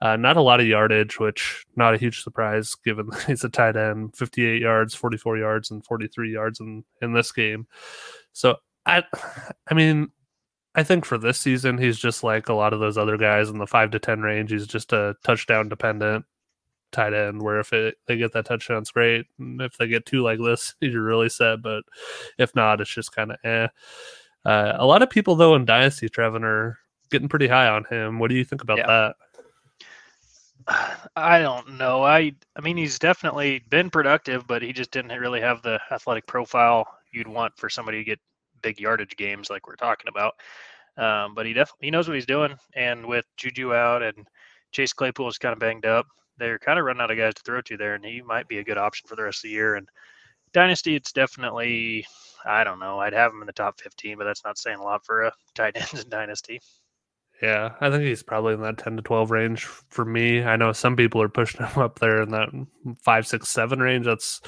Uh, 0.02 0.16
not 0.16 0.38
a 0.38 0.42
lot 0.42 0.60
of 0.60 0.68
yardage, 0.68 1.20
which 1.20 1.64
not 1.76 1.94
a 1.94 1.98
huge 1.98 2.24
surprise 2.24 2.76
given 2.84 3.10
he's 3.28 3.44
a 3.44 3.50
tight 3.50 3.76
end 3.76 4.16
58 4.16 4.62
yards, 4.62 4.96
44 4.96 5.38
yards, 5.38 5.72
and 5.72 5.86
43 5.86 6.34
yards 6.34 6.60
in, 6.60 6.84
in 7.02 7.14
this 7.14 7.32
game. 7.32 7.68
So 8.34 8.58
I, 8.86 9.04
I 9.70 9.74
mean, 9.76 10.10
I 10.74 10.84
think 10.84 11.06
for 11.06 11.18
this 11.18 11.40
season, 11.40 11.78
he's 11.78 11.98
just 11.98 12.24
like 12.24 12.48
a 12.48 12.54
lot 12.54 12.74
of 12.74 12.80
those 12.80 12.98
other 12.98 13.18
guys 13.18 13.50
in 13.50 13.58
the 13.58 13.68
five 13.68 13.92
to 13.92 14.00
10 14.00 14.22
range. 14.22 14.52
He's 14.52 14.68
just 14.68 14.94
a 14.94 15.16
touchdown 15.24 15.70
dependent 15.70 16.26
tight 16.92 17.14
end 17.14 17.42
where 17.42 17.60
if 17.60 17.74
it, 17.74 17.96
they 18.06 18.18
get 18.18 18.34
that 18.34 18.46
touchdown, 18.46 18.80
it's 18.80 18.92
great. 18.92 19.26
And 19.40 19.62
if 19.62 19.78
they 19.78 19.88
get 19.88 20.06
two 20.06 20.22
like 20.22 20.40
this, 20.40 20.76
you're 20.82 21.04
really 21.04 21.30
set. 21.30 21.62
But 21.62 21.84
if 22.38 22.56
not, 22.56 22.82
it's 22.82 22.94
just 22.94 23.16
kind 23.16 23.32
of 23.32 23.38
eh. 23.44 23.68
Uh, 24.44 24.74
a 24.78 24.86
lot 24.86 25.04
of 25.04 25.10
people 25.10 25.36
though 25.36 25.56
in 25.56 25.66
Dynasty, 25.66 26.10
Trevin, 26.10 26.44
are 26.44 26.78
getting 27.10 27.30
pretty 27.30 27.48
high 27.48 27.68
on 27.68 27.86
him. 27.86 28.20
What 28.20 28.30
do 28.30 28.36
you 28.36 28.46
think 28.46 28.64
about 28.64 28.80
yeah. 28.80 29.14
that? 30.68 31.00
I 31.16 31.40
don't 31.42 31.78
know. 31.78 32.04
I 32.04 32.34
I 32.56 32.62
mean 32.62 32.78
he's 32.78 32.98
definitely 32.98 33.62
been 33.70 33.90
productive, 33.90 34.48
but 34.48 34.62
he 34.62 34.74
just 34.74 34.92
didn't 34.92 35.18
really 35.20 35.42
have 35.42 35.62
the 35.62 35.80
athletic 35.92 36.28
profile 36.28 36.88
you'd 37.12 37.28
want 37.28 37.58
for 37.58 37.70
somebody 37.70 37.98
to 37.98 38.04
get 38.04 38.20
big 38.62 38.80
yardage 38.80 39.15
games 39.17 39.50
like 39.50 39.67
we're 39.67 39.76
talking 39.76 40.08
about. 40.08 40.34
Um, 40.97 41.34
but 41.36 41.45
he 41.45 41.54
definitely 41.54 41.88
he 41.88 41.91
knows 41.91 42.08
what 42.08 42.15
he's 42.15 42.26
doing, 42.26 42.56
and 42.76 43.06
with 43.06 43.26
Juju 43.38 43.74
out 43.74 44.04
and 44.04 44.28
Chase 44.71 44.93
Claypool 44.93 45.30
is 45.30 45.38
kind 45.38 45.54
of 45.54 45.60
banged 45.60 45.86
up, 45.86 46.06
they're 46.38 46.60
kind 46.60 46.80
of 46.80 46.86
running 46.86 47.02
out 47.02 47.12
of 47.12 47.17
guys 47.17 47.34
to 47.36 47.43
throw 47.43 47.62
to 47.62 47.78
there, 47.78 47.93
and 47.93 48.04
he 48.04 48.21
might 48.21 48.47
be 48.47 48.58
a 48.58 48.63
good 48.63 48.78
option 48.78 49.08
for 49.08 49.15
the 49.15 49.24
rest 49.24 49.39
of 49.39 49.43
the 49.43 49.54
year. 49.54 49.76
And 49.76 49.88
Dynasty, 50.54 50.95
it's 50.95 51.12
definitely, 51.12 52.06
I 52.45 52.63
don't 52.63 52.80
know, 52.80 53.00
I'd 53.00 53.13
have 53.13 53.32
him 53.32 53.41
in 53.41 53.47
the 53.47 53.54
top 53.54 53.80
15, 53.80 54.17
but 54.17 54.26
that's 54.26 54.43
not 54.43 54.58
saying 54.58 54.80
a 54.80 54.84
lot 54.84 55.06
for 55.06 55.24
a 55.24 55.32
tight 55.56 55.78
end 55.78 56.04
in 56.04 56.10
Dynasty. 56.10 56.60
Yeah, 57.41 57.74
I 57.80 57.89
think 57.89 58.04
he's 58.04 58.21
probably 58.21 58.54
in 58.54 58.62
that 58.62 58.78
10 58.78 58.97
to 58.97 59.02
12 59.02 59.32
range 59.32 59.65
for 59.65 60.06
me. 60.06 60.43
I 60.43 60.58
know 60.58 60.74
some 60.74 60.95
people 60.95 61.21
are 61.21 61.30
pushing 61.30 61.65
him 61.65 61.82
up 61.82 62.00
there 62.00 62.21
in 62.21 62.30
that 62.32 62.50
five, 63.00 63.26
six, 63.26 63.50
seven 63.50 63.80
range. 63.80 64.06
That's 64.06 64.41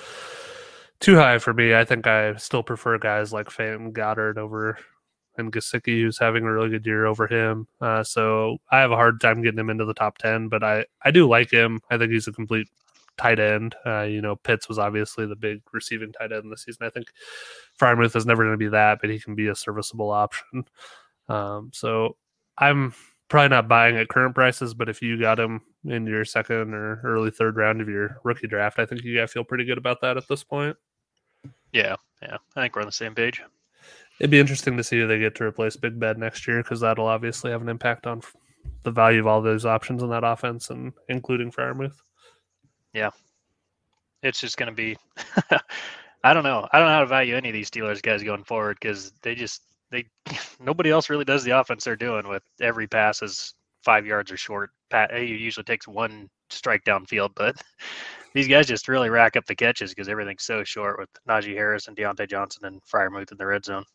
too 1.03 1.17
high 1.17 1.37
for 1.37 1.53
me. 1.53 1.75
I 1.75 1.83
think 1.83 2.07
I 2.07 2.35
still 2.37 2.63
prefer 2.63 2.97
guys 2.97 3.33
like 3.33 3.49
Fenton 3.49 3.91
Goedert 3.91 4.37
over 4.37 4.77
and 5.37 5.51
Gesicki, 5.51 6.01
who's 6.01 6.17
having 6.17 6.45
a 6.45 6.51
really 6.51 6.69
good 6.69 6.85
year 6.85 7.05
over 7.05 7.27
him. 7.27 7.67
Uh, 7.81 8.03
so 8.03 8.57
I 8.71 8.79
have 8.79 8.91
a 8.91 8.95
hard 8.95 9.19
time 9.19 9.41
getting 9.41 9.59
him 9.59 9.69
into 9.69 9.83
the 9.83 9.93
top 9.93 10.17
10, 10.17 10.47
but 10.47 10.63
I, 10.63 10.85
I 11.03 11.11
do 11.11 11.27
like 11.27 11.51
him. 11.51 11.81
I 11.91 11.97
think 11.97 12.11
he's 12.11 12.27
a 12.29 12.31
complete 12.31 12.69
tight 13.17 13.39
end. 13.39 13.75
Uh, 13.85 14.03
you 14.03 14.21
know, 14.21 14.37
Pitts 14.37 14.69
was 14.69 14.79
obviously 14.79 15.25
the 15.25 15.35
big 15.35 15.61
receiving 15.73 16.13
tight 16.13 16.31
end 16.31 16.49
this 16.49 16.63
season. 16.63 16.87
I 16.87 16.89
think 16.89 17.07
Freiermuth 17.77 18.15
is 18.15 18.25
never 18.25 18.43
going 18.43 18.53
to 18.53 18.65
be 18.65 18.69
that, 18.69 18.99
but 19.01 19.09
he 19.09 19.19
can 19.19 19.35
be 19.35 19.47
a 19.47 19.55
serviceable 19.55 20.09
option. 20.09 20.65
Um, 21.27 21.71
so 21.73 22.15
I'm 22.57 22.93
probably 23.27 23.49
not 23.49 23.67
buying 23.67 23.97
at 23.97 24.07
current 24.07 24.35
prices, 24.35 24.73
but 24.73 24.87
if 24.87 25.01
you 25.01 25.19
got 25.19 25.39
him 25.39 25.61
in 25.85 26.05
your 26.05 26.23
second 26.23 26.73
or 26.73 27.01
early 27.03 27.31
third 27.31 27.57
round 27.57 27.81
of 27.81 27.89
your 27.89 28.21
rookie 28.23 28.47
draft, 28.47 28.79
I 28.79 28.85
think 28.85 29.03
you 29.03 29.15
gotta 29.15 29.27
feel 29.27 29.43
pretty 29.43 29.65
good 29.65 29.77
about 29.77 29.99
that 30.01 30.17
at 30.17 30.27
this 30.29 30.43
point. 30.43 30.77
Yeah, 31.73 31.95
yeah. 32.21 32.37
I 32.55 32.61
think 32.61 32.75
we're 32.75 32.83
on 32.83 32.87
the 32.87 32.93
same 32.93 33.15
page. 33.15 33.41
It'd 34.19 34.31
be 34.31 34.39
interesting 34.39 34.77
to 34.77 34.83
see 34.83 34.99
who 34.99 35.07
they 35.07 35.19
get 35.19 35.35
to 35.35 35.43
replace 35.43 35.75
Big 35.75 35.99
Ben 35.99 36.19
next 36.19 36.47
year 36.47 36.63
because 36.63 36.79
that'll 36.79 37.07
obviously 37.07 37.51
have 37.51 37.61
an 37.61 37.69
impact 37.69 38.07
on 38.07 38.21
the 38.83 38.91
value 38.91 39.19
of 39.19 39.27
all 39.27 39.41
those 39.41 39.65
options 39.65 40.03
in 40.03 40.09
that 40.09 40.23
offense 40.23 40.69
and 40.69 40.93
including 41.09 41.51
Freiermuth. 41.51 41.95
Yeah, 42.93 43.09
it's 44.21 44.39
just 44.39 44.57
going 44.57 44.69
to 44.69 44.75
be. 44.75 44.95
I 46.23 46.33
don't 46.33 46.43
know. 46.43 46.67
I 46.71 46.79
don't 46.79 46.87
know 46.87 46.93
how 46.93 47.01
to 47.01 47.05
value 47.07 47.35
any 47.35 47.49
of 47.49 47.53
these 47.53 47.69
Steelers 47.69 48.01
guys 48.01 48.23
going 48.23 48.43
forward 48.43 48.77
because 48.79 49.11
they 49.23 49.35
just 49.35 49.63
they 49.91 50.05
nobody 50.59 50.91
else 50.91 51.09
really 51.09 51.25
does 51.25 51.43
the 51.43 51.59
offense 51.59 51.83
they're 51.83 51.95
doing 51.95 52.27
with 52.27 52.43
every 52.61 52.87
pass 52.87 53.21
is 53.21 53.55
five 53.83 54.05
yards 54.05 54.31
or 54.31 54.37
short. 54.37 54.69
Pat 54.89 55.13
he 55.13 55.25
usually 55.25 55.63
takes 55.63 55.87
one 55.87 56.29
strike 56.49 56.83
downfield, 56.85 57.31
but 57.35 57.55
these 58.33 58.47
guys 58.47 58.67
just 58.67 58.87
really 58.87 59.09
rack 59.09 59.35
up 59.35 59.45
the 59.45 59.55
catches 59.55 59.91
because 59.91 60.09
everything's 60.09 60.43
so 60.43 60.63
short 60.63 60.99
with 60.99 61.09
Najee 61.27 61.55
Harris 61.55 61.87
and 61.87 61.95
Diontae 61.95 62.29
Johnson 62.29 62.65
and 62.65 62.81
Freiermuth 62.83 63.31
in 63.31 63.37
the 63.37 63.45
red 63.45 63.65
zone. 63.65 63.85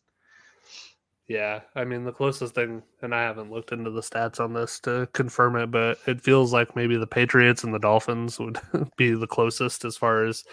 Yeah, 1.29 1.59
I 1.75 1.85
mean 1.85 2.05
the 2.05 2.11
closest 2.11 2.55
thing, 2.55 2.81
and 3.03 3.13
I 3.13 3.21
haven't 3.21 3.51
looked 3.51 3.71
into 3.71 3.91
the 3.91 4.01
stats 4.01 4.39
on 4.39 4.51
this 4.51 4.79
to 4.79 5.07
confirm 5.13 5.57
it, 5.57 5.69
but 5.69 5.99
it 6.07 6.19
feels 6.19 6.51
like 6.51 6.75
maybe 6.75 6.97
the 6.97 7.05
Patriots 7.05 7.63
and 7.63 7.71
the 7.71 7.77
Dolphins 7.77 8.39
would 8.39 8.59
be 8.97 9.13
the 9.13 9.27
closest 9.27 9.85
as 9.85 9.95
far 9.95 10.25
as 10.25 10.43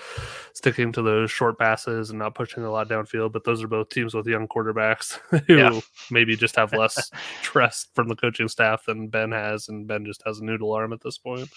sticking 0.52 0.92
to 0.92 1.00
those 1.00 1.30
short 1.30 1.58
passes 1.58 2.10
and 2.10 2.18
not 2.18 2.34
pushing 2.34 2.62
a 2.62 2.70
lot 2.70 2.90
downfield. 2.90 3.32
But 3.32 3.44
those 3.44 3.64
are 3.64 3.68
both 3.68 3.88
teams 3.88 4.12
with 4.12 4.26
young 4.26 4.46
quarterbacks 4.48 5.18
who 5.46 5.56
yeah. 5.56 5.80
maybe 6.10 6.36
just 6.36 6.56
have 6.56 6.72
less 6.74 7.10
trust 7.40 7.88
from 7.94 8.08
the 8.08 8.16
coaching 8.16 8.46
staff 8.46 8.84
than 8.84 9.08
Ben 9.08 9.32
has, 9.32 9.70
and 9.70 9.86
Ben 9.86 10.04
just 10.04 10.22
has 10.26 10.40
a 10.40 10.44
noodle 10.44 10.74
arm 10.74 10.92
at 10.92 11.00
this 11.00 11.16
point. 11.16 11.48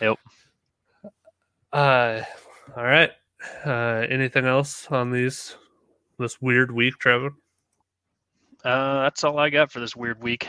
yep. 0.00 0.18
Uh, 1.72 2.22
all 2.76 2.84
right. 2.84 3.10
Uh, 3.64 4.06
anything 4.08 4.44
else 4.44 4.86
on 4.90 5.10
these 5.10 5.56
this 6.18 6.40
weird 6.40 6.70
week, 6.70 6.98
Trevor? 6.98 7.30
Uh, 8.64 9.02
that's 9.02 9.24
all 9.24 9.38
I 9.38 9.50
got 9.50 9.72
for 9.72 9.80
this 9.80 9.96
weird 9.96 10.22
week. 10.22 10.46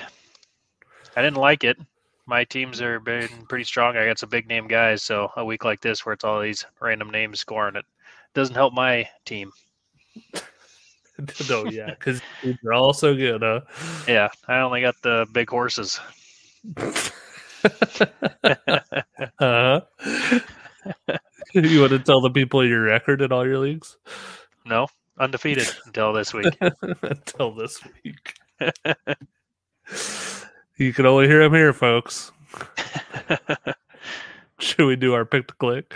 I 1.16 1.22
didn't 1.22 1.38
like 1.38 1.64
it. 1.64 1.78
My 2.26 2.44
teams 2.44 2.82
are 2.82 3.00
been 3.00 3.30
pretty 3.48 3.64
strong. 3.64 3.96
I 3.98 4.06
got 4.06 4.20
some 4.20 4.30
big 4.30 4.48
name 4.48 4.68
guys, 4.68 5.04
so 5.04 5.32
a 5.38 5.46
week 5.46 5.64
like 5.66 5.82
this 5.82 6.06
where 6.06 6.14
it's 6.14 6.24
all 6.24 6.42
these 6.42 6.66
random 6.80 7.10
names 7.10 7.40
scoring, 7.40 7.76
it 7.76 7.86
doesn't 8.34 8.56
help 8.56 8.74
my 8.74 9.08
team. 9.26 9.52
no, 11.50 11.66
yeah, 11.66 11.90
because 11.90 12.22
they're 12.44 12.74
all 12.74 12.94
so 12.94 13.16
good, 13.16 13.42
huh? 13.42 13.62
Yeah, 14.08 14.30
I 14.48 14.60
only 14.60 14.82
got 14.82 14.96
the 15.02 15.26
big 15.32 15.50
horses. 15.50 16.00
uh-huh. 19.40 19.82
you 21.54 21.82
want 21.82 21.92
to 21.92 22.00
tell 22.00 22.22
the 22.22 22.30
people 22.30 22.66
your 22.68 22.82
record 22.82 23.22
in 23.22 23.32
all 23.32 23.46
your 23.46 23.60
leagues? 23.60 23.98
No 24.66 24.88
undefeated 25.22 25.68
until 25.86 26.14
this 26.14 26.34
week. 26.34 26.58
until 27.02 27.54
this 27.54 27.80
week. 28.04 28.34
you 30.78 30.94
can 30.94 31.06
only 31.06 31.28
hear 31.28 31.42
him 31.42 31.54
here, 31.54 31.74
folks. 31.74 32.32
Should 34.60 34.86
we 34.86 34.96
do 34.96 35.14
our 35.14 35.26
pick 35.26 35.48
to 35.48 35.54
click? 35.56 35.96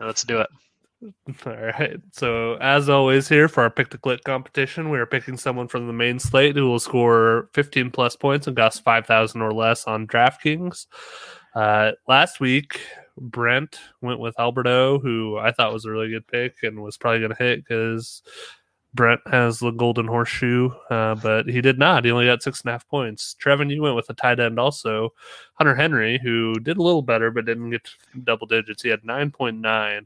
Let's 0.00 0.24
do 0.24 0.40
it. 0.40 0.48
All 1.46 1.52
right. 1.52 2.00
So, 2.12 2.54
as 2.60 2.88
always, 2.88 3.28
here 3.28 3.48
for 3.48 3.62
our 3.62 3.70
pick 3.70 3.90
to 3.90 3.98
click 3.98 4.22
competition, 4.24 4.90
we 4.90 4.98
are 4.98 5.06
picking 5.06 5.36
someone 5.36 5.66
from 5.66 5.86
the 5.86 5.92
main 5.92 6.18
slate 6.18 6.54
who 6.54 6.68
will 6.68 6.78
score 6.78 7.48
15 7.54 7.90
plus 7.90 8.14
points 8.14 8.46
and 8.46 8.56
cost 8.56 8.84
5,000 8.84 9.40
or 9.42 9.52
less 9.52 9.84
on 9.84 10.06
DraftKings. 10.06 10.86
Uh, 11.56 11.92
last 12.06 12.38
week, 12.38 12.80
Brent 13.22 13.78
went 14.00 14.18
with 14.18 14.38
Alberto, 14.38 14.98
who 14.98 15.38
I 15.38 15.52
thought 15.52 15.72
was 15.72 15.84
a 15.84 15.90
really 15.90 16.10
good 16.10 16.26
pick 16.26 16.56
and 16.62 16.82
was 16.82 16.96
probably 16.96 17.20
going 17.20 17.34
to 17.34 17.42
hit 17.42 17.64
because 17.64 18.22
Brent 18.94 19.20
has 19.26 19.58
the 19.58 19.70
golden 19.70 20.06
horseshoe, 20.06 20.70
uh, 20.90 21.14
but 21.14 21.46
he 21.46 21.60
did 21.60 21.78
not. 21.78 22.04
He 22.04 22.10
only 22.10 22.26
got 22.26 22.42
six 22.42 22.60
and 22.60 22.68
a 22.68 22.72
half 22.72 22.86
points. 22.88 23.36
Trevin, 23.42 23.70
you 23.72 23.82
went 23.82 23.96
with 23.96 24.10
a 24.10 24.14
tight 24.14 24.40
end 24.40 24.58
also, 24.58 25.10
Hunter 25.54 25.74
Henry, 25.74 26.18
who 26.22 26.54
did 26.54 26.76
a 26.76 26.82
little 26.82 27.02
better 27.02 27.30
but 27.30 27.46
didn't 27.46 27.70
get 27.70 27.88
double 28.24 28.46
digits. 28.46 28.82
He 28.82 28.90
had 28.90 29.02
9.9. 29.02 30.04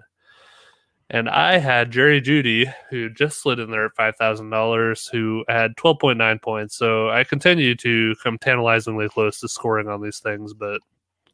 And 1.09 1.29
I 1.29 1.59
had 1.59 1.93
Jerry 1.93 2.21
Jeudy, 2.21 2.73
who 2.91 3.09
just 3.09 3.41
slid 3.41 3.61
in 3.61 3.71
there 3.71 3.87
at 3.87 3.97
$5,000, 3.97 5.11
who 5.11 5.45
had 5.49 5.77
12.9 5.77 6.43
points. 6.43 6.77
So 6.77 7.09
I 7.09 7.25
continue 7.25 7.77
to 7.77 8.15
come 8.23 8.39
tantalizingly 8.39 9.09
close 9.09 9.41
to 9.41 9.49
scoring 9.49 9.89
on 9.89 10.03
these 10.03 10.19
things, 10.19 10.53
but 10.53 10.81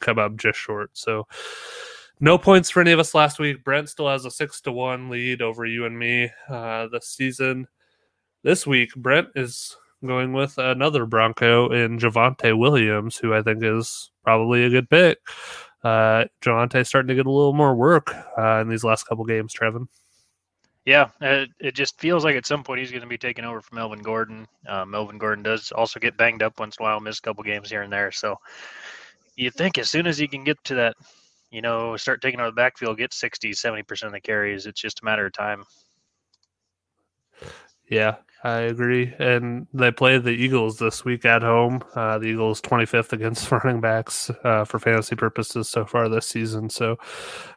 come 0.02 0.18
up 0.18 0.36
just 0.36 0.58
short. 0.58 0.90
So 0.92 1.26
no 2.20 2.38
points 2.38 2.70
for 2.70 2.80
any 2.80 2.92
of 2.92 3.00
us 3.00 3.14
last 3.14 3.38
week. 3.38 3.64
Brent 3.64 3.88
still 3.88 4.08
has 4.08 4.24
a 4.24 4.30
six 4.30 4.60
to 4.62 4.72
one 4.72 5.08
lead 5.08 5.42
over 5.42 5.64
you 5.64 5.86
and 5.86 5.98
me 5.98 6.30
uh, 6.48 6.88
this 6.88 7.08
season. 7.08 7.66
This 8.42 8.66
week, 8.66 8.94
Brent 8.94 9.28
is 9.34 9.76
going 10.04 10.32
with 10.32 10.58
another 10.58 11.06
Bronco 11.06 11.70
in 11.70 11.98
Javonte 11.98 12.56
Williams, 12.58 13.16
who 13.16 13.34
I 13.34 13.42
think 13.42 13.62
is 13.62 14.10
probably 14.24 14.64
a 14.64 14.70
good 14.70 14.90
pick. 14.90 15.18
Uh, 15.82 16.24
Javonte 16.40 16.86
starting 16.86 17.08
to 17.08 17.14
get 17.14 17.26
a 17.26 17.30
little 17.30 17.52
more 17.52 17.74
work 17.74 18.14
uh, 18.38 18.60
in 18.60 18.68
these 18.68 18.84
last 18.84 19.04
couple 19.04 19.24
games, 19.24 19.54
Trevin. 19.54 19.88
Yeah, 20.84 21.10
it, 21.20 21.50
it, 21.60 21.74
just 21.74 22.00
feels 22.00 22.24
like 22.24 22.34
at 22.34 22.46
some 22.46 22.64
point 22.64 22.80
he's 22.80 22.90
going 22.90 23.02
to 23.02 23.08
be 23.08 23.18
taking 23.18 23.44
over 23.44 23.60
from 23.60 23.76
Melvin 23.76 24.00
Gordon. 24.00 24.48
Uh, 24.66 24.84
Melvin 24.84 25.18
Gordon 25.18 25.44
does 25.44 25.70
also 25.70 26.00
get 26.00 26.16
banged 26.16 26.42
up 26.42 26.58
once 26.58 26.76
in 26.76 26.84
a 26.84 26.88
while, 26.88 27.00
miss 27.00 27.18
a 27.18 27.22
couple 27.22 27.44
games 27.44 27.70
here 27.70 27.82
and 27.82 27.92
there. 27.92 28.10
So 28.10 28.36
you 29.36 29.50
think 29.50 29.78
as 29.78 29.90
soon 29.90 30.06
as 30.06 30.18
he 30.18 30.28
can 30.28 30.44
get 30.44 30.62
to 30.64 30.74
that, 30.76 30.94
you 31.50 31.62
know, 31.62 31.96
start 31.96 32.22
taking 32.22 32.40
over 32.40 32.50
the 32.50 32.56
backfield, 32.56 32.98
get 32.98 33.12
60, 33.12 33.52
70% 33.52 34.02
of 34.04 34.12
the 34.12 34.20
carries, 34.20 34.66
it's 34.66 34.80
just 34.80 35.00
a 35.02 35.04
matter 35.04 35.26
of 35.26 35.32
time. 35.32 35.64
Yeah, 37.90 38.16
I 38.42 38.60
agree. 38.60 39.12
And 39.18 39.66
they 39.74 39.90
play 39.90 40.16
the 40.16 40.30
Eagles 40.30 40.78
this 40.78 41.04
week 41.04 41.26
at 41.26 41.42
home. 41.42 41.84
Uh, 41.94 42.18
the 42.18 42.28
Eagles 42.28 42.60
25th 42.62 43.12
against 43.12 43.50
running 43.52 43.82
backs 43.82 44.30
uh, 44.44 44.64
for 44.64 44.78
fantasy 44.78 45.14
purposes 45.14 45.68
so 45.68 45.84
far 45.84 46.08
this 46.08 46.26
season. 46.26 46.70
So 46.70 46.96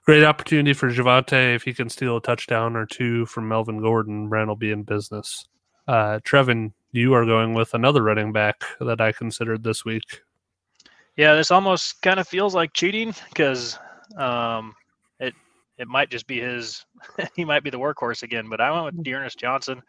great 0.06 0.26
opportunity 0.26 0.74
for 0.74 0.90
Javonte. 0.90 1.56
If 1.56 1.64
he 1.64 1.74
can 1.74 1.90
steal 1.90 2.18
a 2.18 2.22
touchdown 2.22 2.76
or 2.76 2.86
two 2.86 3.26
from 3.28 3.48
Melvin 3.48 3.80
Gordon, 3.82 4.28
Brent 4.28 4.50
will 4.50 4.58
be 4.58 4.72
in 4.72 4.84
business. 4.84 5.48
Uh, 5.88 6.20
Trevin, 6.26 6.74
you 6.92 7.14
are 7.14 7.26
going 7.26 7.54
with 7.54 7.74
another 7.74 8.04
running 8.04 8.32
back 8.32 8.62
that 8.80 9.00
I 9.00 9.12
considered 9.12 9.64
this 9.64 9.86
week. 9.86 10.22
Yeah, 11.18 11.34
this 11.36 11.52
almost 11.52 12.02
kind 12.02 12.20
of 12.20 12.28
feels 12.28 12.54
like 12.54 12.74
cheating 12.74 13.14
because 13.30 13.80
um, 14.18 14.76
it 15.20 15.34
it 15.78 15.88
might 15.88 16.10
just 16.10 16.28
be 16.28 16.40
his. 16.42 16.86
he 17.36 17.46
might 17.46 17.64
be 17.64 17.70
the 17.70 17.80
workhorse 17.80 18.24
again. 18.24 18.50
But 18.50 18.62
I 18.62 18.72
went 18.72 18.96
with 18.96 19.04
D'Ernest 19.04 19.40
Johnson 19.40 19.82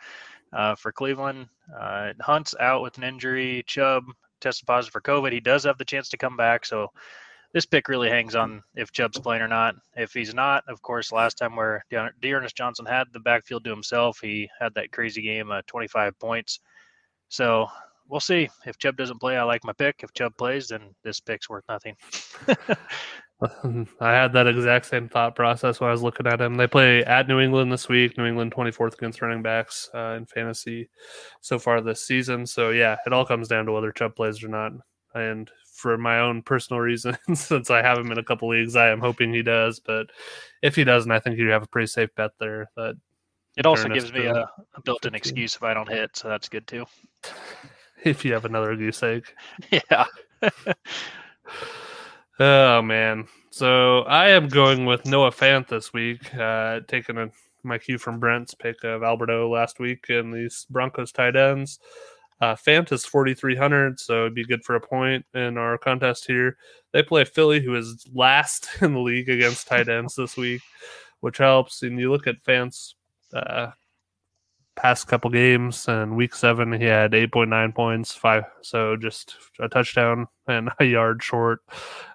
uh, 0.52 0.74
for 0.76 0.92
Cleveland. 0.92 1.48
Uh, 1.78 2.12
Hunt's 2.20 2.54
out 2.60 2.82
with 2.82 2.96
an 2.98 3.04
injury. 3.04 3.64
Chubb 3.66 4.04
tested 4.40 4.66
positive 4.66 4.92
for 4.92 5.00
COVID. 5.00 5.32
He 5.32 5.40
does 5.40 5.64
have 5.64 5.78
the 5.78 5.84
chance 5.84 6.08
to 6.10 6.16
come 6.16 6.36
back. 6.36 6.64
So 6.64 6.88
this 7.52 7.66
pick 7.66 7.88
really 7.88 8.10
hangs 8.10 8.34
on 8.34 8.62
if 8.74 8.92
Chubb's 8.92 9.18
playing 9.18 9.42
or 9.42 9.48
not. 9.48 9.74
If 9.96 10.12
he's 10.12 10.34
not, 10.34 10.62
of 10.68 10.82
course, 10.82 11.10
last 11.10 11.38
time 11.38 11.56
where 11.56 11.84
D'Ernest 11.90 12.56
Johnson 12.56 12.86
had 12.86 13.06
the 13.12 13.20
backfield 13.20 13.64
to 13.64 13.70
himself, 13.70 14.18
he 14.20 14.48
had 14.60 14.74
that 14.74 14.92
crazy 14.92 15.22
game, 15.22 15.50
uh, 15.50 15.62
25 15.66 16.18
points. 16.18 16.60
So 17.28 17.66
we'll 18.08 18.20
see. 18.20 18.48
If 18.66 18.78
Chubb 18.78 18.96
doesn't 18.96 19.20
play, 19.20 19.36
I 19.36 19.42
like 19.42 19.64
my 19.64 19.72
pick. 19.72 20.00
If 20.02 20.12
Chubb 20.12 20.36
plays, 20.36 20.68
then 20.68 20.94
this 21.02 21.20
pick's 21.20 21.48
worth 21.48 21.64
nothing. 21.68 21.96
I 24.00 24.12
had 24.12 24.32
that 24.32 24.46
exact 24.46 24.86
same 24.86 25.08
thought 25.08 25.36
process 25.36 25.78
when 25.78 25.88
I 25.88 25.92
was 25.92 26.02
looking 26.02 26.26
at 26.26 26.40
him. 26.40 26.54
They 26.54 26.66
play 26.66 27.04
at 27.04 27.28
New 27.28 27.38
England 27.38 27.70
this 27.70 27.88
week. 27.88 28.16
New 28.16 28.24
England 28.24 28.52
24th 28.52 28.94
against 28.94 29.20
running 29.20 29.42
backs 29.42 29.90
uh, 29.94 30.14
in 30.16 30.24
fantasy 30.26 30.88
so 31.42 31.58
far 31.58 31.80
this 31.80 32.06
season. 32.06 32.46
So, 32.46 32.70
yeah, 32.70 32.96
it 33.04 33.12
all 33.12 33.26
comes 33.26 33.48
down 33.48 33.66
to 33.66 33.72
whether 33.72 33.92
Chubb 33.92 34.16
plays 34.16 34.42
or 34.42 34.48
not. 34.48 34.72
And 35.14 35.50
for 35.74 35.98
my 35.98 36.20
own 36.20 36.42
personal 36.42 36.80
reasons, 36.82 37.18
since 37.34 37.70
I 37.70 37.82
have 37.82 37.98
him 37.98 38.10
in 38.10 38.18
a 38.18 38.24
couple 38.24 38.48
leagues, 38.48 38.74
I 38.74 38.88
am 38.88 39.00
hoping 39.00 39.34
he 39.34 39.42
does. 39.42 39.80
But 39.80 40.06
if 40.62 40.74
he 40.74 40.84
doesn't, 40.84 41.12
I 41.12 41.20
think 41.20 41.38
you 41.38 41.48
have 41.48 41.62
a 41.62 41.68
pretty 41.68 41.88
safe 41.88 42.14
bet 42.16 42.30
there 42.40 42.70
that 42.76 42.96
it 43.56 43.66
also 43.66 43.88
gives 43.88 44.12
me 44.12 44.26
a, 44.26 44.48
a 44.74 44.82
built-in 44.84 45.14
excuse 45.14 45.56
if 45.56 45.62
I 45.62 45.72
don't 45.72 45.88
hit, 45.88 46.14
so 46.14 46.28
that's 46.28 46.48
good 46.48 46.66
too. 46.66 46.84
if 48.06 48.24
you 48.24 48.32
have 48.32 48.44
another 48.44 48.76
goose 48.76 49.02
egg. 49.02 49.26
Yeah. 49.70 50.04
Oh 52.38 52.82
man. 52.82 53.28
So 53.50 54.00
I 54.00 54.28
am 54.28 54.48
going 54.48 54.84
with 54.84 55.06
Noah 55.06 55.30
Fant 55.30 55.68
this 55.68 55.94
week, 55.94 56.34
uh, 56.34 56.80
taking 56.86 57.16
a, 57.16 57.30
my 57.62 57.78
cue 57.78 57.96
from 57.96 58.20
Brent's 58.20 58.52
pick 58.52 58.84
of 58.84 59.02
Alberto 59.02 59.50
last 59.50 59.78
week 59.78 60.10
and 60.10 60.34
these 60.34 60.66
Broncos 60.68 61.12
tight 61.12 61.34
ends. 61.34 61.78
Uh, 62.40 62.54
Fant 62.54 62.92
is 62.92 63.06
4,300, 63.06 63.98
so 63.98 64.20
it'd 64.22 64.34
be 64.34 64.44
good 64.44 64.62
for 64.62 64.74
a 64.74 64.80
point 64.80 65.24
in 65.32 65.56
our 65.56 65.78
contest 65.78 66.26
here. 66.26 66.58
They 66.92 67.02
play 67.02 67.24
Philly, 67.24 67.60
who 67.60 67.74
is 67.74 68.06
last 68.12 68.68
in 68.82 68.92
the 68.92 69.00
league 69.00 69.30
against 69.30 69.66
tight 69.66 69.88
ends 69.88 70.14
this 70.14 70.36
week, 70.36 70.60
which 71.20 71.38
helps. 71.38 71.82
And 71.82 71.98
you 71.98 72.10
look 72.10 72.26
at 72.26 72.44
Fant's 72.46 72.94
uh, 73.32 73.70
past 74.76 75.08
couple 75.08 75.30
games, 75.30 75.88
and 75.88 76.16
week 76.16 76.34
seven 76.34 76.72
he 76.72 76.84
had 76.84 77.12
8.9 77.12 77.74
points, 77.74 78.12
five, 78.12 78.44
so 78.62 78.96
just 78.96 79.36
a 79.58 79.68
touchdown 79.68 80.28
and 80.46 80.70
a 80.80 80.84
yard 80.84 81.22
short. 81.22 81.60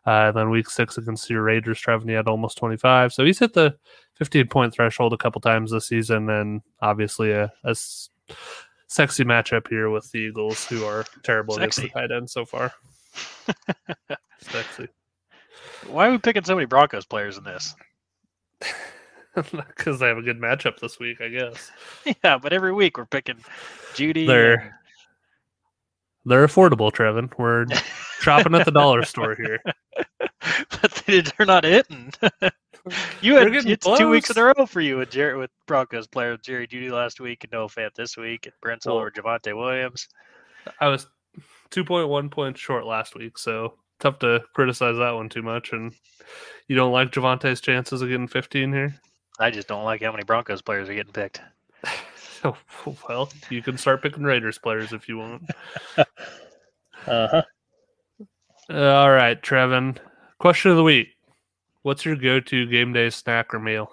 Uh, 0.05 0.31
then 0.31 0.49
week 0.49 0.69
six 0.69 0.97
against 0.97 1.27
the 1.27 1.35
Raiders, 1.35 1.81
Trevin, 1.81 2.07
he 2.07 2.13
had 2.13 2.27
almost 2.27 2.57
25. 2.57 3.13
So 3.13 3.25
he's 3.25 3.39
hit 3.39 3.53
the 3.53 3.75
15 4.15 4.47
point 4.47 4.73
threshold 4.73 5.13
a 5.13 5.17
couple 5.17 5.41
times 5.41 5.71
this 5.71 5.87
season, 5.87 6.29
and 6.29 6.61
obviously 6.81 7.31
a 7.31 7.51
sexy 8.87 9.23
matchup 9.23 9.67
here 9.67 9.89
with 9.89 10.11
the 10.11 10.19
Eagles, 10.19 10.65
who 10.65 10.85
are 10.85 11.05
terrible 11.23 11.55
against 11.55 11.77
the 11.77 11.83
Sexy. 11.83 11.93
tight 11.93 12.11
end 12.11 12.29
so 12.29 12.45
far. 12.45 12.71
sexy. 14.41 14.87
Why 15.87 16.07
are 16.07 16.11
we 16.11 16.17
picking 16.17 16.43
so 16.43 16.55
many 16.55 16.65
Broncos 16.65 17.05
players 17.05 17.37
in 17.37 17.43
this? 17.43 17.75
Because 19.51 19.99
they 19.99 20.07
have 20.07 20.17
a 20.17 20.21
good 20.21 20.39
matchup 20.39 20.79
this 20.79 20.99
week, 20.99 21.21
I 21.21 21.29
guess. 21.29 21.71
Yeah, 22.23 22.37
but 22.37 22.51
every 22.53 22.73
week 22.73 22.97
we're 22.97 23.05
picking 23.05 23.37
Jeudy. 23.93 24.27
They're 24.27 24.77
they're 26.25 26.45
affordable, 26.45 26.91
Trevin. 26.91 27.31
We're 27.37 27.65
shopping 28.19 28.53
at 28.55 28.65
the 28.65 28.71
dollar 28.71 29.03
store 29.03 29.35
here. 29.35 29.61
but 30.81 31.03
they- 31.07 31.21
they're 31.21 31.45
not 31.47 31.63
hitting. 31.63 32.11
you 33.21 33.35
had 33.37 33.53
it's 33.55 33.87
two 33.97 34.09
weeks 34.09 34.29
in 34.29 34.37
a 34.37 34.43
row 34.57 34.65
for 34.65 34.81
you 34.81 34.97
with 34.97 35.09
Jerry 35.11 35.37
with 35.37 35.51
Broncos 35.67 36.07
player 36.07 36.35
Jerry 36.37 36.67
Jeudy 36.67 36.91
last 36.91 37.19
week 37.19 37.43
and 37.43 37.51
Noah 37.53 37.67
Fant 37.69 37.93
this 37.95 38.17
week 38.17 38.45
and 38.47 38.53
Brent 38.61 38.83
Well- 38.85 38.97
over 38.97 39.09
Javonte 39.11 39.55
Williams. 39.55 40.07
I 40.79 40.87
was 40.89 41.07
2.1 41.71 42.29
points 42.31 42.59
short 42.59 42.85
last 42.85 43.15
week, 43.15 43.37
so 43.37 43.75
tough 43.99 44.19
to 44.19 44.43
criticize 44.53 44.97
that 44.97 45.11
one 45.15 45.29
too 45.29 45.41
much. 45.41 45.71
And 45.73 45.93
you 46.67 46.75
don't 46.75 46.91
like 46.91 47.11
Javonte's 47.11 47.61
chances 47.61 48.01
of 48.01 48.09
getting 48.09 48.27
15 48.27 48.71
here? 48.73 48.93
I 49.39 49.51
just 49.51 49.67
don't 49.67 49.83
like 49.83 50.01
how 50.01 50.11
many 50.11 50.23
Broncos 50.23 50.61
players 50.61 50.89
are 50.89 50.95
getting 50.95 51.13
picked. 51.13 51.41
Oh, 52.43 52.57
well, 53.07 53.29
you 53.51 53.61
can 53.61 53.77
start 53.77 54.01
picking 54.01 54.23
Raiders 54.23 54.57
players 54.57 54.93
if 54.93 55.07
you 55.07 55.19
want. 55.19 55.43
Uh-huh. 57.07 57.41
Uh, 58.69 58.93
all 58.93 59.11
right, 59.11 59.41
Trevin. 59.41 59.97
Question 60.39 60.71
of 60.71 60.77
the 60.77 60.83
week 60.83 61.09
What's 61.83 62.05
your 62.05 62.15
go 62.15 62.39
to 62.39 62.65
game 62.67 62.93
day 62.93 63.09
snack 63.09 63.53
or 63.53 63.59
meal? 63.59 63.91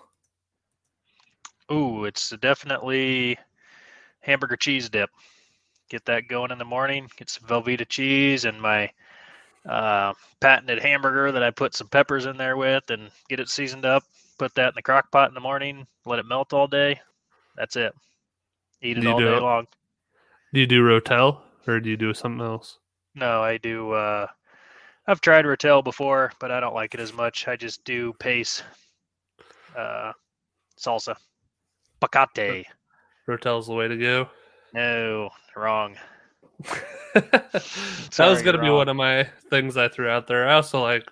Ooh, 1.73 2.05
it's 2.05 2.31
definitely 2.31 3.39
hamburger 4.21 4.57
cheese 4.57 4.91
dip. 4.91 5.11
Get 5.89 6.05
that 6.05 6.29
going 6.29 6.51
in 6.51 6.59
the 6.59 6.65
morning. 6.67 7.09
Get 7.17 7.31
some 7.31 7.49
Velveeta 7.49 7.89
cheese 7.89 8.45
and 8.45 8.61
my 8.61 8.91
uh, 9.67 10.13
patented 10.41 10.83
hamburger 10.83 11.33
that 11.33 11.43
I 11.43 11.51
put 11.51 11.75
some 11.75 11.89
peppers 11.89 12.27
in 12.27 12.37
there 12.37 12.57
with, 12.57 12.91
and 12.91 13.11
get 13.29 13.41
it 13.41 13.49
seasoned 13.49 13.87
up. 13.87 14.05
Put 14.39 14.55
that 14.55 14.69
in 14.69 14.73
the 14.77 14.83
crock 14.83 15.11
pot 15.11 15.29
in 15.29 15.35
the 15.35 15.41
morning. 15.41 15.87
Let 16.07 16.19
it 16.19 16.27
melt 16.27 16.53
all 16.53 16.67
day. 16.69 17.01
That's 17.57 17.77
it. 17.77 17.93
Eat 18.81 18.99
it 18.99 19.01
Do 19.03 19.11
all 19.13 19.19
do 19.19 19.25
day 19.25 19.37
it- 19.37 19.43
long. 19.43 19.67
Do 20.55 20.61
you 20.61 20.67
do 20.67 20.83
Rotel 20.83 21.41
or 21.67 21.81
do 21.81 21.91
you 21.91 21.97
do 21.97 22.15
something 22.15 22.41
else? 22.45 22.79
No, 23.15 23.43
I 23.43 23.59
do. 23.59 23.91
Uh, 23.93 24.27
I've 25.07 25.21
tried 25.21 25.45
Rotel 25.45 25.83
before, 25.85 26.33
but 26.39 26.51
I 26.51 26.61
don't 26.61 26.75
like 26.75 26.95
it 26.95 27.01
as 27.01 27.13
much. 27.13 27.49
I 27.49 27.57
just 27.57 27.85
do 27.85 28.13
pace, 28.15 28.63
uh, 29.77 30.13
salsa, 30.79 31.17
pacate. 32.01 32.67
Rotel's 33.29 33.67
the 33.67 33.75
way 33.75 33.89
to 33.89 33.97
go. 33.97 34.29
No, 34.73 35.31
wrong. 35.57 35.97
that 37.15 38.19
was 38.19 38.43
going 38.43 38.57
to 38.57 38.63
be 38.63 38.71
one 38.71 38.89
of 38.89 38.97
my 38.97 39.25
things 39.51 39.77
I 39.77 39.89
threw 39.89 40.09
out 40.09 40.27
there. 40.27 40.49
I 40.49 40.55
also 40.55 40.81
like 40.83 41.11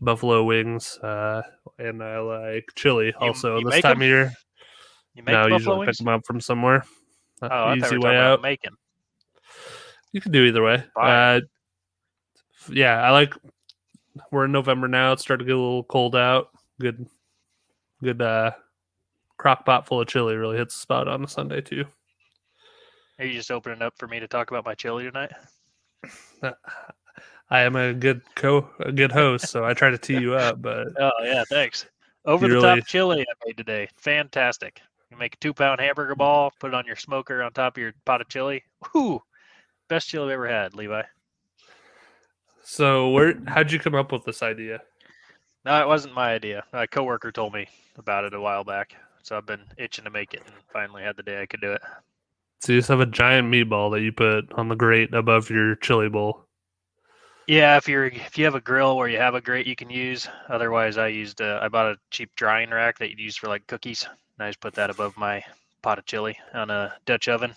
buffalo 0.00 0.44
wings, 0.44 0.98
uh, 0.98 1.42
and 1.78 2.02
I 2.02 2.18
like 2.20 2.70
chili. 2.74 3.12
Also, 3.14 3.58
you 3.58 3.64
this 3.70 3.82
time 3.82 3.92
'em? 3.92 4.02
of 4.02 4.06
year, 4.06 4.32
You 5.14 5.22
make 5.22 5.32
no, 5.32 5.46
usually 5.46 5.78
wings? 5.80 5.96
pick 5.98 6.04
them 6.04 6.08
up 6.14 6.26
from 6.26 6.40
somewhere. 6.40 6.84
Uh, 7.42 7.48
Oh, 7.50 7.74
easy 7.74 7.98
way 7.98 8.16
out. 8.16 8.42
making. 8.42 8.72
You 10.12 10.20
can 10.20 10.32
do 10.32 10.44
either 10.44 10.62
way. 10.62 10.84
Uh, 10.96 11.40
yeah, 12.70 13.02
I 13.02 13.10
like. 13.10 13.34
We're 14.32 14.46
in 14.46 14.52
November 14.52 14.88
now. 14.88 15.12
It's 15.12 15.22
starting 15.22 15.46
to 15.46 15.50
get 15.52 15.56
a 15.56 15.60
little 15.60 15.84
cold 15.84 16.16
out. 16.16 16.48
Good, 16.80 17.06
good. 18.02 18.20
uh 18.22 18.52
Crock 19.36 19.64
pot 19.64 19.86
full 19.86 20.00
of 20.00 20.08
chili 20.08 20.34
really 20.34 20.56
hits 20.56 20.74
the 20.74 20.80
spot 20.80 21.06
on 21.06 21.22
a 21.22 21.28
Sunday 21.28 21.60
too. 21.60 21.84
Are 23.20 23.24
you 23.24 23.34
just 23.34 23.52
opening 23.52 23.82
up 23.82 23.94
for 23.96 24.08
me 24.08 24.18
to 24.18 24.26
talk 24.26 24.50
about 24.50 24.64
my 24.64 24.74
chili 24.74 25.04
tonight? 25.04 25.30
I 27.50 27.60
am 27.60 27.76
a 27.76 27.94
good 27.94 28.20
co, 28.34 28.68
a 28.80 28.92
good 28.92 29.12
host, 29.12 29.48
so 29.48 29.64
I 29.64 29.72
try 29.74 29.90
to 29.90 29.98
tee 29.98 30.18
you 30.20 30.34
up. 30.34 30.60
But 30.60 30.88
Oh 31.00 31.10
yeah, 31.22 31.44
thanks. 31.48 31.86
Over 32.24 32.46
the 32.48 32.54
really- 32.56 32.80
top 32.80 32.86
chili 32.86 33.22
I 33.22 33.46
made 33.46 33.56
today. 33.56 33.88
Fantastic. 33.96 34.80
You 35.10 35.16
make 35.16 35.34
a 35.34 35.38
two 35.38 35.54
pound 35.54 35.80
hamburger 35.80 36.14
ball, 36.14 36.52
put 36.60 36.68
it 36.68 36.74
on 36.74 36.84
your 36.86 36.96
smoker 36.96 37.42
on 37.42 37.52
top 37.52 37.76
of 37.76 37.80
your 37.80 37.92
pot 38.04 38.20
of 38.20 38.28
chili. 38.28 38.62
Whoo! 38.92 39.22
Best 39.88 40.08
chili 40.08 40.26
I've 40.26 40.32
ever 40.34 40.48
had, 40.48 40.74
Levi. 40.74 41.02
so 42.62 43.08
where? 43.10 43.34
How'd 43.46 43.72
you 43.72 43.78
come 43.78 43.94
up 43.94 44.12
with 44.12 44.24
this 44.24 44.42
idea? 44.42 44.82
No, 45.64 45.80
it 45.80 45.86
wasn't 45.88 46.14
my 46.14 46.32
idea. 46.32 46.64
My 46.72 46.86
coworker 46.86 47.32
told 47.32 47.54
me 47.54 47.66
about 47.96 48.24
it 48.24 48.34
a 48.34 48.40
while 48.40 48.64
back. 48.64 48.94
So 49.22 49.36
I've 49.36 49.46
been 49.46 49.60
itching 49.76 50.04
to 50.04 50.10
make 50.10 50.32
it 50.34 50.42
and 50.46 50.54
finally 50.72 51.02
had 51.02 51.16
the 51.16 51.22
day 51.22 51.42
I 51.42 51.46
could 51.46 51.60
do 51.60 51.72
it. 51.72 51.82
So 52.60 52.72
you 52.72 52.78
just 52.78 52.88
have 52.88 53.00
a 53.00 53.06
giant 53.06 53.50
meatball 53.52 53.90
that 53.92 54.02
you 54.02 54.12
put 54.12 54.52
on 54.52 54.68
the 54.68 54.76
grate 54.76 55.12
above 55.14 55.50
your 55.50 55.74
chili 55.76 56.08
bowl. 56.08 56.44
Yeah, 57.48 57.78
if 57.78 57.88
you're 57.88 58.08
if 58.08 58.36
you 58.36 58.44
have 58.44 58.54
a 58.56 58.60
grill 58.60 58.98
where 58.98 59.08
you 59.08 59.16
have 59.16 59.34
a 59.34 59.40
grate 59.40 59.66
you 59.66 59.74
can 59.74 59.88
use. 59.88 60.28
Otherwise, 60.50 60.98
I 60.98 61.08
used 61.08 61.40
uh, 61.40 61.58
I 61.62 61.68
bought 61.68 61.86
a 61.90 61.96
cheap 62.10 62.30
drying 62.36 62.68
rack 62.68 62.98
that 62.98 63.08
you'd 63.08 63.18
use 63.18 63.38
for 63.38 63.48
like 63.48 63.66
cookies. 63.66 64.04
And 64.04 64.44
I 64.44 64.50
just 64.50 64.60
put 64.60 64.74
that 64.74 64.90
above 64.90 65.16
my 65.16 65.42
pot 65.80 65.98
of 65.98 66.04
chili 66.04 66.38
on 66.52 66.68
a 66.68 66.92
Dutch 67.06 67.26
oven. 67.26 67.54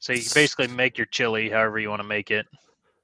So 0.00 0.12
you 0.12 0.20
basically 0.34 0.68
make 0.68 0.98
your 0.98 1.06
chili 1.06 1.48
however 1.48 1.78
you 1.78 1.88
want 1.88 2.00
to 2.02 2.06
make 2.06 2.30
it, 2.30 2.46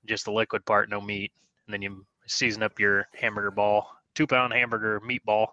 just 0.05 0.27
the 0.27 0.33
liquid 0.33 0.67
part, 0.67 0.91
no 0.91 1.01
meat, 1.01 1.33
and 1.67 1.73
then 1.73 1.81
you 1.81 2.05
season 2.27 2.63
up 2.63 2.79
your 2.79 3.09
hamburger 3.15 3.51
ball, 3.51 3.91
two 4.15 4.27
pound 4.27 4.53
hamburger 4.53 5.01
meatball, 5.01 5.47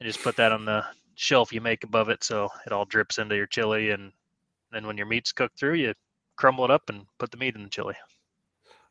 and 0.00 0.06
just 0.06 0.22
put 0.22 0.36
that 0.36 0.50
on 0.50 0.64
the 0.64 0.82
shelf 1.14 1.52
you 1.52 1.60
make 1.60 1.84
above 1.84 2.08
it 2.08 2.24
so 2.24 2.48
it 2.66 2.72
all 2.72 2.86
drips 2.86 3.18
into 3.18 3.36
your 3.36 3.46
chili. 3.46 3.90
And 3.90 4.12
then 4.72 4.86
when 4.86 4.96
your 4.96 5.06
meat's 5.06 5.32
cooked 5.32 5.58
through, 5.58 5.74
you 5.74 5.92
crumble 6.36 6.64
it 6.64 6.70
up 6.70 6.88
and 6.88 7.04
put 7.18 7.30
the 7.30 7.36
meat 7.36 7.54
in 7.54 7.64
the 7.64 7.68
chili. 7.68 7.96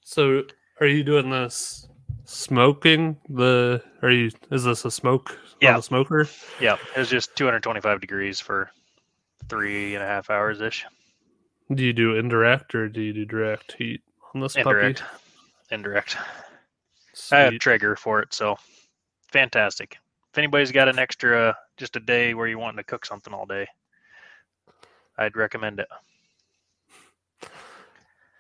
So 0.04 0.44
are 0.80 0.88
you 0.88 1.04
doing 1.04 1.30
this 1.30 1.88
smoking 2.26 3.18
the? 3.30 3.82
Are 4.02 4.12
you? 4.12 4.32
Is 4.52 4.64
this 4.64 4.86
a 4.86 4.92
smoke? 4.92 5.38
Yeah. 5.62 5.72
On 5.72 5.76
the 5.78 5.84
smoker. 5.84 6.28
Yeah, 6.60 6.78
it 6.96 7.00
was 7.00 7.10
just 7.10 7.36
225 7.36 8.02
degrees 8.02 8.40
for 8.40 8.72
three 9.48 9.94
and 9.96 10.04
a 10.04 10.08
half 10.08 10.30
hours 10.30 10.60
ish. 10.60 10.86
Do 11.74 11.84
you 11.84 11.94
do 11.94 12.16
indirect 12.18 12.74
or 12.74 12.90
do 12.90 13.02
you 13.02 13.14
do 13.14 13.26
direct 13.26 13.74
heat 13.78 14.02
on 14.34 14.42
this 14.42 14.56
Indirect. 14.56 15.02
puppy? 15.02 15.12
Indirect. 15.72 16.18
I 17.32 17.40
have. 17.40 17.60
Traeger 17.60 17.96
for 17.96 18.22
it, 18.22 18.34
so 18.34 18.58
fantastic. 19.32 19.98
If 20.32 20.38
anybody's 20.38 20.72
got 20.72 20.88
an 20.88 20.98
extra, 20.98 21.56
just 21.78 21.96
a 21.96 22.00
day 22.00 22.34
where 22.34 22.48
you 22.48 22.58
want 22.58 22.78
to 22.78 22.84
cook 22.84 23.06
something 23.06 23.34
all 23.34 23.46
day, 23.46 23.68
I'd 25.18 25.36
recommend 25.36 25.80
it. 25.80 25.88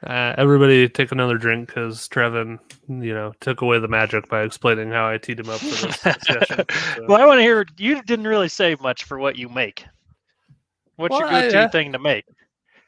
Uh, 0.05 0.33
everybody 0.37 0.89
take 0.89 1.11
another 1.11 1.37
drink 1.37 1.67
because 1.67 2.07
Trevin, 2.07 2.57
you 2.87 3.13
know, 3.13 3.33
took 3.39 3.61
away 3.61 3.77
the 3.79 3.87
magic 3.87 4.27
by 4.29 4.41
explaining 4.41 4.89
how 4.89 5.07
I 5.07 5.17
teed 5.19 5.39
him 5.39 5.49
up 5.49 5.59
for 5.59 5.87
this 5.87 5.99
discussion. 6.03 6.65
So- 6.95 7.05
well, 7.07 7.21
I 7.21 7.25
want 7.25 7.37
to 7.37 7.43
hear. 7.43 7.65
You 7.77 8.01
didn't 8.01 8.27
really 8.27 8.49
say 8.49 8.75
much 8.81 9.03
for 9.03 9.19
what 9.19 9.37
you 9.37 9.47
make. 9.47 9.85
What's 10.95 11.17
your 11.17 11.27
Well, 11.27 11.35
I, 11.35 11.41
go-to 11.43 11.59
uh, 11.59 11.69
thing 11.69 11.91
to 11.91 11.99
make? 11.99 12.25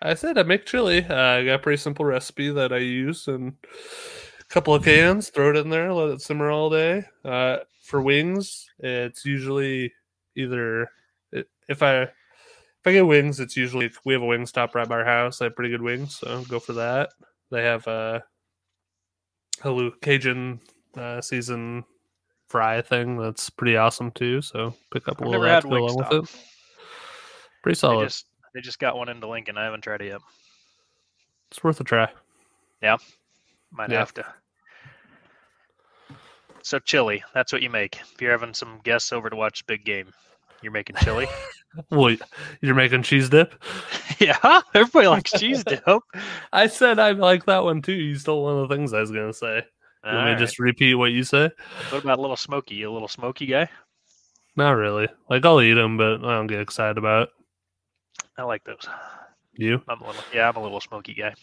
I 0.02 0.16
said 0.16 0.38
I 0.38 0.44
make 0.44 0.66
chili. 0.66 1.06
Uh, 1.06 1.16
I 1.16 1.46
got 1.46 1.56
a 1.56 1.60
pretty 1.60 1.78
simple 1.78 2.04
recipe 2.06 2.50
that 2.50 2.74
I 2.74 2.78
use 2.78 3.28
and 3.28 3.54
a 4.42 4.44
couple 4.50 4.76
of 4.76 4.84
cans, 4.84 5.30
throw 5.30 5.52
it 5.52 5.56
in 5.56 5.70
there, 5.70 5.94
let 5.94 6.10
it 6.10 6.22
simmer 6.22 6.52
all 6.52 6.70
day. 6.70 7.06
Uh, 7.24 7.58
for 7.82 8.02
wings, 8.02 8.66
it's 8.80 9.24
usually 9.26 9.94
either 10.36 10.90
if 11.70 11.82
I 11.82 12.10
if 12.84 12.88
I 12.88 12.92
get 12.92 13.08
wings, 13.08 13.40
it's 13.40 13.56
usually 13.56 13.90
we 14.04 14.12
have 14.14 14.22
a 14.22 14.26
wing 14.26 14.46
stop 14.46 14.76
right 14.76 14.88
by 14.88 14.96
our 14.96 15.06
house. 15.06 15.40
They 15.40 15.46
have 15.46 15.56
pretty 15.56 15.70
good 15.72 15.82
wings, 15.82 16.18
so 16.18 16.44
go 16.50 16.60
for 16.60 16.74
that. 16.74 17.12
They 17.50 17.64
have 17.64 17.88
a 17.88 18.22
Hello 19.62 19.90
Cajun 20.02 20.60
uh, 20.98 21.22
season 21.22 21.86
fry 22.50 22.82
thing 22.82 23.18
that's 23.18 23.50
pretty 23.50 23.78
awesome 23.78 24.12
too. 24.12 24.42
So 24.42 24.76
pick 24.92 25.08
up 25.08 25.22
a 25.22 25.24
I've 25.24 25.30
little 25.30 25.44
that 25.44 25.62
to 25.62 25.70
go 25.70 25.78
along 25.78 25.96
with 25.98 26.12
it. 26.12 26.46
Pretty 27.62 27.76
They 27.76 27.80
solid. 27.80 28.06
just 28.10 28.26
they 28.54 28.60
just 28.60 28.80
got 28.80 28.98
one 28.98 29.08
into 29.08 29.30
Lincoln. 29.30 29.58
I 29.58 29.64
haven't 29.64 29.82
tried 29.82 30.02
it 30.02 30.08
yet. 30.08 30.20
It's 31.52 31.64
worth 31.64 31.80
a 31.80 31.86
try. 31.86 32.10
Yeah, 32.82 32.98
might 33.72 33.92
Yeah. 33.92 34.00
have 34.00 34.14
to. 34.16 34.26
So 36.64 36.80
chili, 36.80 37.24
that's 37.34 37.54
what 37.54 37.62
you 37.62 37.70
make. 37.70 37.98
If 38.14 38.22
you're 38.22 38.32
having 38.32 38.54
some 38.54 38.82
guests 38.84 39.14
over 39.14 39.30
to 39.30 39.36
watch 39.38 39.66
big 39.68 39.86
game, 39.86 40.14
you're 40.64 40.72
making 40.72 40.96
chili. 40.98 41.28
Well, 41.90 42.16
you're 42.62 42.76
making 42.76 43.02
cheese 43.02 43.30
dip. 43.30 43.56
yeah, 44.20 44.62
everybody 44.76 45.08
likes 45.08 45.32
cheese 45.32 45.64
dip. 45.64 45.84
I 46.54 46.68
said 46.68 47.00
I 47.00 47.14
like 47.14 47.48
that 47.48 47.64
one 47.64 47.82
too. 47.82 47.94
You 47.94 48.14
stole 48.14 48.44
one 48.44 48.60
of 48.60 48.70
the 48.70 48.76
things 48.76 48.94
I 48.94 49.00
was 49.00 49.10
gonna 49.10 49.34
say. 49.34 49.64
Let 50.04 50.26
me 50.26 50.36
just 50.36 50.60
repeat 50.60 50.94
what 50.94 51.14
you 51.14 51.24
say. 51.24 51.50
What 51.90 52.04
about 52.04 52.20
a 52.20 52.22
little 52.22 52.38
smoky? 52.38 52.76
You 52.76 52.92
a 52.92 52.94
little 52.94 53.08
smoky 53.08 53.48
guy? 53.48 53.70
Not 54.56 54.74
really. 54.74 55.08
Like 55.32 55.46
I'll 55.46 55.62
eat 55.62 55.74
them, 55.74 55.98
but 55.98 56.24
I 56.24 56.36
don't 56.36 56.46
get 56.46 56.60
excited 56.60 57.00
about 57.00 57.24
it. 57.24 57.30
I 58.38 58.44
like 58.44 58.64
those. 58.66 58.88
You? 59.54 59.82
I'm 59.88 60.02
a 60.02 60.08
little, 60.08 60.24
yeah, 60.34 60.50
I'm 60.50 60.56
a 60.56 60.62
little 60.62 60.82
smoky 60.82 61.14
guy. 61.14 61.34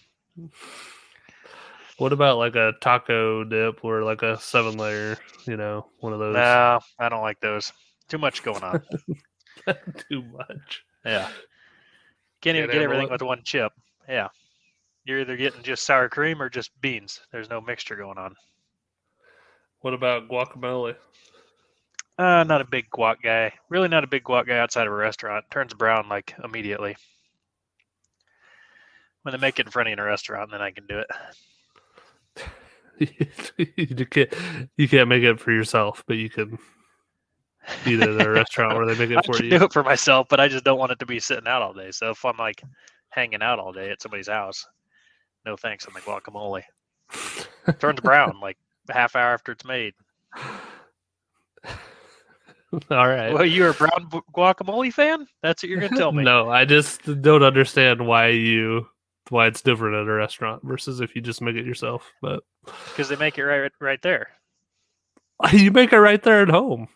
What 1.99 2.13
about 2.13 2.39
like 2.39 2.57
a 2.57 2.73
taco 2.81 3.45
dip 3.45 3.85
or 3.85 4.03
like 4.03 4.23
a 4.23 4.39
seven 4.41 4.77
layer? 4.77 5.19
You 5.47 5.57
know, 5.57 5.87
one 6.01 6.13
of 6.13 6.19
those. 6.19 6.35
No, 6.35 6.81
I 6.99 7.09
don't 7.09 7.23
like 7.23 7.41
those. 7.41 7.73
Too 8.11 8.19
much 8.19 8.43
going 8.43 8.63
on. 8.65 8.83
Too 10.11 10.23
much. 10.23 10.85
Yeah. 11.05 11.29
Can't 12.41 12.57
even 12.57 12.69
Can't 12.69 12.73
get 12.73 12.83
everything 12.83 13.09
with 13.09 13.23
one 13.23 13.43
chip. 13.45 13.73
Yeah. 14.09 14.29
You're 15.05 15.21
either 15.21 15.37
getting 15.37 15.63
just 15.63 15.87
sour 15.87 16.09
cream 16.09 16.43
or 16.43 16.51
just 16.51 16.79
beans. 16.81 17.21
There's 17.31 17.49
no 17.49 17.61
mixture 17.61 17.95
going 17.95 18.19
on. 18.19 18.35
What 19.81 19.95
about 19.95 20.29
guacamole? 20.29 20.97
Uh, 22.19 22.45
not 22.45 22.61
a 22.61 22.67
big 22.67 22.91
guac 22.91 23.23
guy. 23.23 23.53
Really 23.69 23.89
not 23.89 24.05
a 24.05 24.09
big 24.09 24.25
guac 24.25 24.47
guy 24.47 24.59
outside 24.59 24.89
of 24.89 24.93
a 24.93 24.97
restaurant. 24.97 25.45
Turns 25.51 25.73
brown 25.73 26.09
like 26.09 26.35
immediately. 26.43 26.97
When 29.23 29.33
they 29.33 29.39
make 29.39 29.61
it 29.61 29.67
in 29.67 29.73
front 29.73 29.87
of 29.87 29.91
you 29.91 29.93
in 29.95 29.99
a 30.01 30.05
restaurant, 30.05 30.51
then 30.51 30.61
I 30.61 30.73
can 30.73 30.87
do 30.87 30.99
it. 30.99 32.49
you 33.97 34.07
can't 34.07 34.35
you 34.77 34.89
can't 34.89 35.09
make 35.09 35.23
it 35.23 35.39
for 35.39 35.53
yourself, 35.53 36.03
but 36.07 36.17
you 36.17 36.29
can 36.29 36.59
it 37.85 38.01
at 38.01 38.27
a 38.27 38.31
restaurant 38.31 38.77
where 38.77 38.87
they 38.87 38.95
make 38.95 39.17
it 39.17 39.25
for 39.27 39.43
you. 39.43 39.51
do 39.51 39.65
it 39.65 39.73
for 39.73 39.83
myself, 39.83 40.27
but 40.29 40.41
I 40.41 40.49
just 40.49 40.65
don't 40.65 40.79
want 40.79 40.93
it 40.93 40.99
to 41.01 41.07
be 41.07 41.21
sitting 41.21 41.47
out 41.47 41.63
all 41.63 41.73
day. 41.73 41.91
So 41.91 42.11
if 42.11 42.25
I'm 42.25 42.37
like 42.37 42.63
hanging 43.11 43.43
out 43.43 43.59
all 43.59 43.73
day 43.73 43.91
at 43.91 44.03
somebody's 44.03 44.29
house, 44.29 44.67
no 45.45 45.57
thanks 45.57 45.87
on 45.87 45.95
the 45.95 46.01
guacamole. 46.01 46.63
Turns 47.79 48.01
brown 48.03 48.39
like 48.41 48.57
a 48.89 48.95
half 48.95 49.17
hour 49.17 49.33
after 49.33 49.53
it's 49.53 49.65
made. 49.65 49.95
All 52.89 53.09
right. 53.09 53.33
Well, 53.33 53.45
you're 53.45 53.71
a 53.71 53.75
brown 53.75 54.09
guacamole 54.33 54.93
fan? 54.93 55.27
That's 55.43 55.63
what 55.63 55.71
you're 55.71 55.81
gonna 55.81 55.97
tell 55.97 56.13
me. 56.13 56.23
No, 56.31 56.49
I 56.49 56.65
just 56.65 57.03
don't 57.21 57.43
understand 57.43 58.07
why 58.07 58.29
you 58.29 58.87
why 59.29 59.47
it's 59.49 59.61
different 59.61 59.97
at 59.97 60.07
a 60.07 60.13
restaurant 60.13 60.63
versus 60.63 61.01
if 61.01 61.17
you 61.17 61.23
just 61.23 61.41
make 61.41 61.57
it 61.57 61.67
yourself. 61.67 62.13
But 62.23 62.45
because 62.65 63.09
they 63.09 63.17
make 63.17 63.39
it 63.39 63.45
right 63.45 63.73
right 63.81 64.01
there. 64.03 64.29
you 65.53 65.73
make 65.73 65.93
it 65.93 65.99
right 65.99 66.23
there 66.23 66.43
at 66.43 66.49
home. 66.49 66.89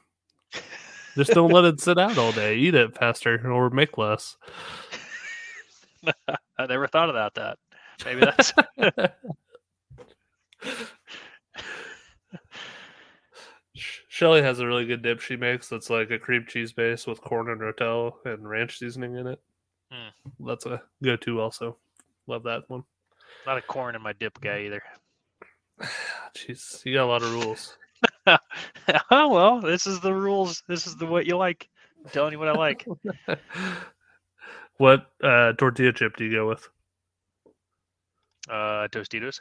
Just 1.16 1.32
don't 1.32 1.52
let 1.52 1.64
it 1.64 1.80
sit 1.80 1.98
out 1.98 2.18
all 2.18 2.32
day. 2.32 2.56
Eat 2.56 2.74
it 2.74 2.96
faster 2.96 3.50
or 3.50 3.70
make 3.70 3.96
less. 3.98 4.36
I 6.58 6.66
never 6.66 6.86
thought 6.86 7.10
about 7.10 7.34
that. 7.34 7.58
Maybe 8.04 8.20
that's 8.20 8.52
Sh- 13.74 14.00
Shelly 14.08 14.42
has 14.42 14.60
a 14.60 14.66
really 14.66 14.86
good 14.86 15.02
dip 15.02 15.20
she 15.20 15.36
makes 15.36 15.68
that's 15.68 15.90
like 15.90 16.10
a 16.10 16.18
cream 16.18 16.44
cheese 16.48 16.72
base 16.72 17.06
with 17.06 17.20
corn 17.20 17.50
and 17.50 17.60
rotel 17.60 18.14
and 18.24 18.48
ranch 18.48 18.78
seasoning 18.78 19.16
in 19.16 19.26
it. 19.26 19.40
Mm. 19.92 20.10
That's 20.46 20.66
a 20.66 20.82
go 21.02 21.16
to 21.16 21.40
also. 21.40 21.76
Love 22.26 22.44
that 22.44 22.62
one. 22.68 22.84
not 23.46 23.58
a 23.58 23.62
corn 23.62 23.94
in 23.94 24.02
my 24.02 24.12
dip 24.12 24.40
guy 24.40 24.60
either. 24.62 24.82
Jeez, 26.36 26.84
you 26.84 26.94
got 26.94 27.04
a 27.04 27.06
lot 27.06 27.22
of 27.22 27.32
rules. 27.32 27.76
oh 29.10 29.28
well, 29.28 29.60
this 29.60 29.86
is 29.86 30.00
the 30.00 30.14
rules. 30.14 30.62
This 30.68 30.86
is 30.86 30.96
the 30.96 31.06
what 31.06 31.26
you 31.26 31.36
like. 31.36 31.68
I'm 32.04 32.10
telling 32.10 32.32
you 32.32 32.38
what 32.38 32.48
I 32.48 32.52
like. 32.52 32.86
what 34.78 35.06
uh, 35.22 35.52
tortilla 35.54 35.92
chip 35.92 36.16
do 36.16 36.24
you 36.24 36.32
go 36.32 36.48
with? 36.48 36.68
Uh, 38.48 38.88
Tostitos. 38.88 39.40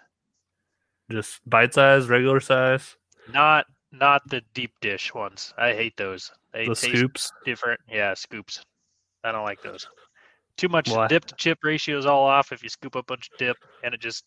Just 1.11 1.41
bite 1.45 1.73
size, 1.73 2.07
regular 2.07 2.39
size, 2.39 2.95
Not 3.31 3.65
not 3.91 4.27
the 4.29 4.41
deep 4.53 4.71
dish 4.81 5.13
ones. 5.13 5.53
I 5.57 5.73
hate 5.73 5.97
those. 5.97 6.31
They 6.53 6.67
the 6.67 6.75
taste 6.75 6.97
scoops. 6.97 7.31
different. 7.45 7.79
Yeah, 7.89 8.13
scoops. 8.13 8.63
I 9.23 9.31
don't 9.31 9.43
like 9.43 9.61
those. 9.61 9.87
Too 10.55 10.69
much 10.69 10.89
Why? 10.89 11.07
dip 11.07 11.25
to 11.25 11.35
chip 11.35 11.59
ratio 11.63 11.97
is 11.97 12.05
all 12.05 12.23
off 12.23 12.51
if 12.51 12.63
you 12.63 12.69
scoop 12.69 12.95
a 12.95 13.03
bunch 13.03 13.29
of 13.31 13.37
dip 13.37 13.57
and 13.83 13.93
it 13.93 14.01
just 14.01 14.23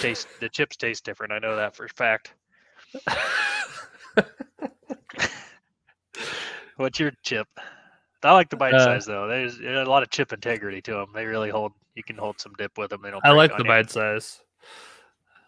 tastes 0.00 0.26
the 0.40 0.48
chips 0.48 0.76
taste 0.76 1.04
different. 1.04 1.32
I 1.32 1.38
know 1.38 1.56
that 1.56 1.74
for 1.74 1.84
a 1.84 1.88
fact. 1.88 2.34
What's 6.76 6.98
your 6.98 7.12
chip? 7.22 7.46
I 8.22 8.32
like 8.32 8.48
the 8.50 8.56
bite 8.56 8.74
Uh, 8.74 8.84
size 8.84 9.06
though. 9.06 9.28
There's, 9.28 9.58
there's 9.58 9.86
a 9.86 9.90
lot 9.90 10.02
of 10.02 10.10
chip 10.10 10.32
integrity 10.32 10.80
to 10.82 10.92
them. 10.92 11.08
They 11.14 11.26
really 11.26 11.50
hold. 11.50 11.72
You 11.94 12.02
can 12.02 12.16
hold 12.16 12.40
some 12.40 12.52
dip 12.58 12.76
with 12.78 12.90
them. 12.90 13.02
They 13.02 13.10
don't. 13.10 13.24
I 13.24 13.30
like 13.30 13.52
the 13.56 13.62
you. 13.62 13.68
bite 13.68 13.90
size. 13.90 14.40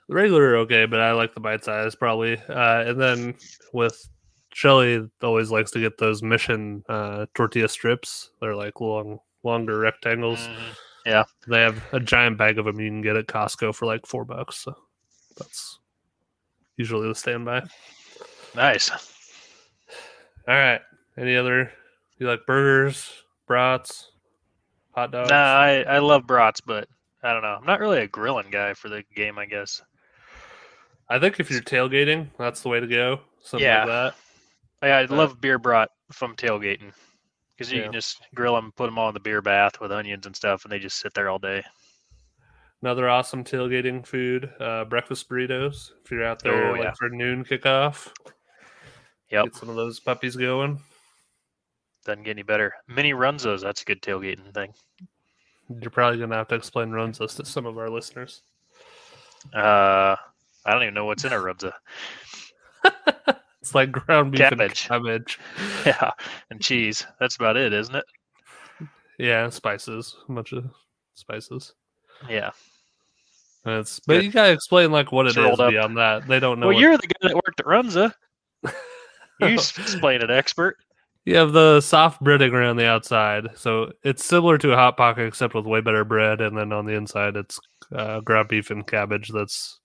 The 0.09 0.14
regular 0.14 0.50
are 0.50 0.56
okay, 0.59 0.87
but 0.87 1.00
I 1.00 1.12
like 1.12 1.35
the 1.35 1.40
bite 1.40 1.64
size 1.64 1.94
probably. 1.96 2.38
Uh, 2.48 2.85
and 2.87 3.00
then 3.00 3.35
with 3.72 4.09
Shelly, 4.52 5.09
always 5.22 5.50
likes 5.50 5.70
to 5.72 5.80
get 5.80 5.98
those 5.98 6.22
Mission 6.22 6.85
uh, 6.88 7.26
tortilla 7.35 7.68
strips. 7.68 8.30
They're 8.40 8.54
like 8.54 8.80
long, 8.80 9.18
longer 9.42 9.78
rectangles. 9.78 10.48
Yeah, 11.04 11.24
They 11.48 11.61
have 11.62 11.82
a 11.92 12.00
giant 12.00 12.37
bag 12.38 12.59
of 12.59 12.64
them 12.66 12.78
you 12.80 12.88
can 12.90 13.00
get 13.00 13.16
at 13.16 13.26
Costco 13.26 13.74
for 13.74 13.87
like 13.87 14.06
four 14.06 14.24
bucks. 14.24 14.59
So 14.59 14.76
that's 15.37 15.78
usually 16.76 17.08
the 17.08 17.14
standby. 17.14 17.62
Nice. 18.54 18.90
All 20.48 20.54
right. 20.54 20.80
Any 21.18 21.36
other? 21.36 21.72
You 22.18 22.26
like 22.28 22.46
burgers, 22.46 23.10
brats, 23.46 24.10
hot 24.94 25.10
dogs? 25.12 25.30
Nah, 25.30 25.36
I, 25.36 25.82
I 25.82 25.98
love 25.98 26.26
brats, 26.26 26.60
but 26.60 26.88
I 27.22 27.32
don't 27.32 27.42
know. 27.42 27.56
I'm 27.60 27.66
not 27.66 27.80
really 27.80 28.00
a 28.00 28.06
grilling 28.08 28.50
guy 28.50 28.72
for 28.74 28.88
the 28.88 29.02
game, 29.14 29.38
I 29.38 29.46
guess. 29.46 29.82
I 31.08 31.18
think 31.18 31.38
if 31.38 31.50
you're 31.50 31.60
tailgating, 31.60 32.28
that's 32.38 32.62
the 32.62 32.68
way 32.68 32.80
to 32.80 32.86
go. 32.86 33.20
Something 33.42 33.66
Yeah. 33.66 33.78
like 33.84 33.86
that. 33.88 34.14
Yeah, 34.82 34.98
I 34.98 35.06
But- 35.06 35.16
love 35.16 35.40
beer 35.40 35.58
brat 35.58 35.90
from 36.12 36.36
tailgating 36.36 36.92
because 37.56 37.70
you 37.72 37.78
Yeah. 37.78 37.84
can 37.84 37.92
just 37.92 38.22
grill 38.34 38.54
them, 38.54 38.72
put 38.76 38.86
them 38.86 38.98
all 38.98 39.08
in 39.08 39.14
the 39.14 39.20
beer 39.20 39.42
bath 39.42 39.80
with 39.80 39.92
onions 39.92 40.26
and 40.26 40.34
stuff, 40.36 40.64
and 40.64 40.72
they 40.72 40.78
just 40.78 40.98
sit 40.98 41.12
there 41.14 41.28
all 41.28 41.38
day. 41.38 41.62
Another 42.87 43.09
awesome 43.09 43.42
tailgating 43.42 44.07
food, 44.07 44.49
uh, 44.61 44.85
breakfast 44.85 45.29
burritos. 45.29 45.90
If 46.05 46.12
you're 46.12 46.22
out 46.25 46.40
there 46.40 46.68
Oh, 46.68 46.72
like 46.75 46.83
yeah. 46.85 46.92
for 46.96 47.09
noon 47.09 47.44
kickoff, 47.44 48.12
Yep, 49.33 49.44
get 49.46 49.55
some 49.57 49.68
of 49.68 49.75
those 49.75 49.99
puppies 49.99 50.37
going. 50.37 50.79
doesn't 52.05 52.22
get 52.22 52.31
any 52.31 52.44
better. 52.44 52.72
Mini 52.87 53.11
runzas, 53.11 53.62
that's 53.62 53.83
a 53.83 53.85
good 53.85 54.01
tailgating 54.03 54.55
thing. 54.55 54.72
You're 55.81 55.90
probably 55.90 56.20
gonna 56.20 56.37
have 56.37 56.46
to 56.46 56.55
explain 56.55 56.90
runzas 56.90 57.35
to 57.38 57.44
some 57.44 57.66
of 57.66 57.77
our 57.77 57.90
listeners. 57.90 58.42
Uh, 59.53 60.14
I 60.64 60.72
don't 60.72 60.83
even 60.85 60.94
know 60.94 61.07
what's 61.07 61.25
in 61.25 61.33
a 61.33 61.37
runza. 61.37 61.72
It's 63.62 63.75
like 63.75 63.90
ground 63.90 64.31
beef 64.31 64.42
Cabbage. 64.42 64.87
and 64.92 65.05
cabbage. 65.05 65.40
Yeah, 65.87 66.12
and 66.51 66.61
cheese. 66.61 67.05
That's 67.18 67.35
about 67.35 67.57
it, 67.57 67.72
isn't 67.72 67.96
it? 67.96 68.05
Yeah, 69.18 69.49
spices, 69.49 70.14
a 70.29 70.33
bunch 70.33 70.53
of 70.53 70.66
spices. 71.14 71.75
Yeah. 72.31 72.53
It's 73.67 74.00
but 74.00 74.23
you 74.23 74.31
gotta 74.31 74.52
explain 74.52 74.92
like 74.92 75.10
what 75.12 75.27
it 75.27 75.31
It's 75.31 75.38
is 75.38 75.60
up. 75.60 75.71
beyond 75.71 75.96
that. 75.98 76.27
They 76.29 76.38
don't 76.40 76.60
know. 76.60 76.69
Well, 76.69 76.77
what- 76.77 76.81
you're 76.81 76.96
the 76.96 77.06
guy 77.08 77.29
that 77.29 77.35
worked 77.35 77.58
at 77.60 77.67
Runza. 77.67 78.12
You 79.40 79.48
explain 79.54 80.23
it, 80.23 80.31
expert. 80.31 80.77
You 81.25 81.35
have 81.37 81.52
the 81.52 81.81
soft 81.81 82.23
breading 82.23 82.52
around 82.52 82.77
the 82.77 82.87
outside, 82.87 83.48
so 83.56 83.90
it's 84.04 84.25
similar 84.25 84.56
to 84.58 84.73
a 84.73 84.77
hot 84.77 84.96
pocket 84.96 85.27
except 85.27 85.54
with 85.54 85.67
way 85.67 85.81
better 85.81 86.04
bread. 86.04 86.40
And 86.40 86.56
then 86.56 86.73
on 86.73 86.87
the 86.87 86.94
inside, 86.94 87.37
it's 87.37 87.58
uh, 87.92 88.21
ground 88.21 88.48
beef 88.48 88.71
and 88.71 88.87
cabbage 88.87 89.31
that's 89.35 89.81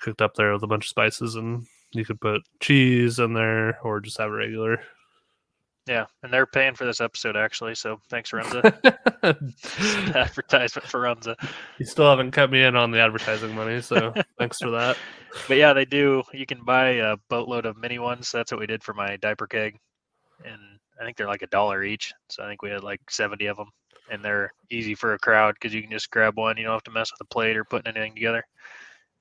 cooked 0.00 0.22
up 0.22 0.34
there 0.34 0.54
with 0.54 0.62
a 0.62 0.66
bunch 0.66 0.86
of 0.86 0.88
spices, 0.88 1.34
and 1.34 1.66
you 1.92 2.06
could 2.06 2.20
put 2.22 2.40
cheese 2.60 3.18
in 3.18 3.34
there 3.34 3.78
or 3.84 4.00
just 4.00 4.16
have 4.16 4.30
a 4.30 4.34
regular. 4.34 4.80
Yeah, 5.86 6.06
and 6.24 6.32
they're 6.32 6.46
paying 6.46 6.74
for 6.74 6.84
this 6.84 7.00
episode 7.00 7.36
actually, 7.36 7.76
so 7.76 8.00
thanks 8.10 8.32
Runza. 8.32 8.64
Advertisement 10.16 10.88
for 10.88 11.00
Runza. 11.00 11.36
you 11.78 11.86
still 11.86 12.10
haven't 12.10 12.32
cut 12.32 12.50
me 12.50 12.64
in 12.64 12.74
on 12.74 12.90
the 12.90 12.98
advertising 12.98 13.54
money, 13.54 13.80
so 13.80 14.12
thanks 14.38 14.58
for 14.58 14.70
that. 14.70 14.96
But 15.46 15.58
yeah, 15.58 15.72
they 15.72 15.84
do. 15.84 16.24
You 16.32 16.44
can 16.44 16.64
buy 16.64 16.88
a 16.88 17.16
boatload 17.28 17.66
of 17.66 17.76
mini 17.76 18.00
ones. 18.00 18.32
That's 18.32 18.50
what 18.50 18.58
we 18.58 18.66
did 18.66 18.82
for 18.82 18.94
my 18.94 19.16
diaper 19.18 19.46
keg, 19.46 19.78
and 20.44 20.60
I 21.00 21.04
think 21.04 21.16
they're 21.16 21.28
like 21.28 21.42
a 21.42 21.48
dollar 21.48 21.84
each. 21.84 22.12
So 22.30 22.42
I 22.42 22.48
think 22.48 22.62
we 22.62 22.70
had 22.70 22.82
like 22.82 23.08
seventy 23.08 23.46
of 23.46 23.56
them, 23.56 23.70
and 24.10 24.24
they're 24.24 24.52
easy 24.70 24.96
for 24.96 25.14
a 25.14 25.18
crowd 25.20 25.54
because 25.54 25.72
you 25.72 25.82
can 25.82 25.90
just 25.92 26.10
grab 26.10 26.36
one. 26.36 26.56
You 26.56 26.64
don't 26.64 26.72
have 26.72 26.82
to 26.84 26.90
mess 26.90 27.12
with 27.12 27.20
a 27.20 27.32
plate 27.32 27.56
or 27.56 27.64
putting 27.64 27.94
anything 27.94 28.14
together. 28.14 28.44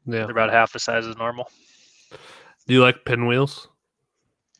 Yeah. 0.07 0.22
They're 0.22 0.32
about 0.32 0.51
half 0.51 0.74
the 0.74 0.80
size 0.80 1.05
as 1.05 1.18
normal. 1.18 1.47
Do 2.68 2.74
you 2.74 2.82
like 2.82 3.05
pinwheels? 3.05 3.68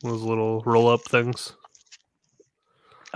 Those 0.02 0.22
little 0.22 0.62
roll 0.64 0.88
up 0.88 1.02
things. 1.02 1.56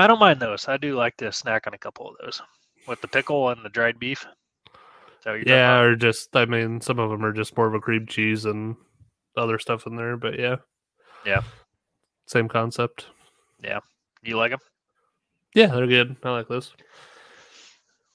I 0.01 0.07
don't 0.07 0.19
mind 0.19 0.41
those. 0.41 0.67
I 0.67 0.79
do 0.79 0.97
like 0.97 1.19
to 1.19 1.31
snack 1.31 1.67
on 1.67 1.75
a 1.75 1.79
couple 1.79 2.09
of 2.09 2.17
those 2.23 2.41
with 2.89 3.03
the 3.03 3.09
pickle 3.09 3.51
and 3.51 3.63
the 3.63 3.69
dried 3.69 3.99
beef. 3.99 4.25
that 5.25 5.31
what 5.31 5.35
you're 5.35 5.41
talking 5.41 5.53
Yeah, 5.53 5.79
or 5.81 5.95
just 5.95 6.35
I 6.35 6.47
mean, 6.47 6.81
some 6.81 6.99
of 6.99 7.11
them 7.11 7.23
are 7.23 7.35
just 7.35 7.55
more 7.55 7.67
of 7.67 7.75
a 7.75 7.81
cream 7.81 8.07
cheese 8.07 8.47
and 8.47 8.77
other 9.37 9.59
stuff 9.59 9.87
in 9.87 9.97
there, 9.97 10.17
but 10.17 10.39
yeah. 10.39 10.57
Yeah. 11.27 11.43
Same 12.27 12.49
concept. 12.49 13.09
Yeah, 13.63 13.81
you 14.23 14.39
like 14.39 14.53
them? 14.53 14.61
Yeah, 15.55 15.67
they're 15.67 15.87
good. 15.87 16.17
I 16.25 16.31
like 16.31 16.49
those. 16.49 16.73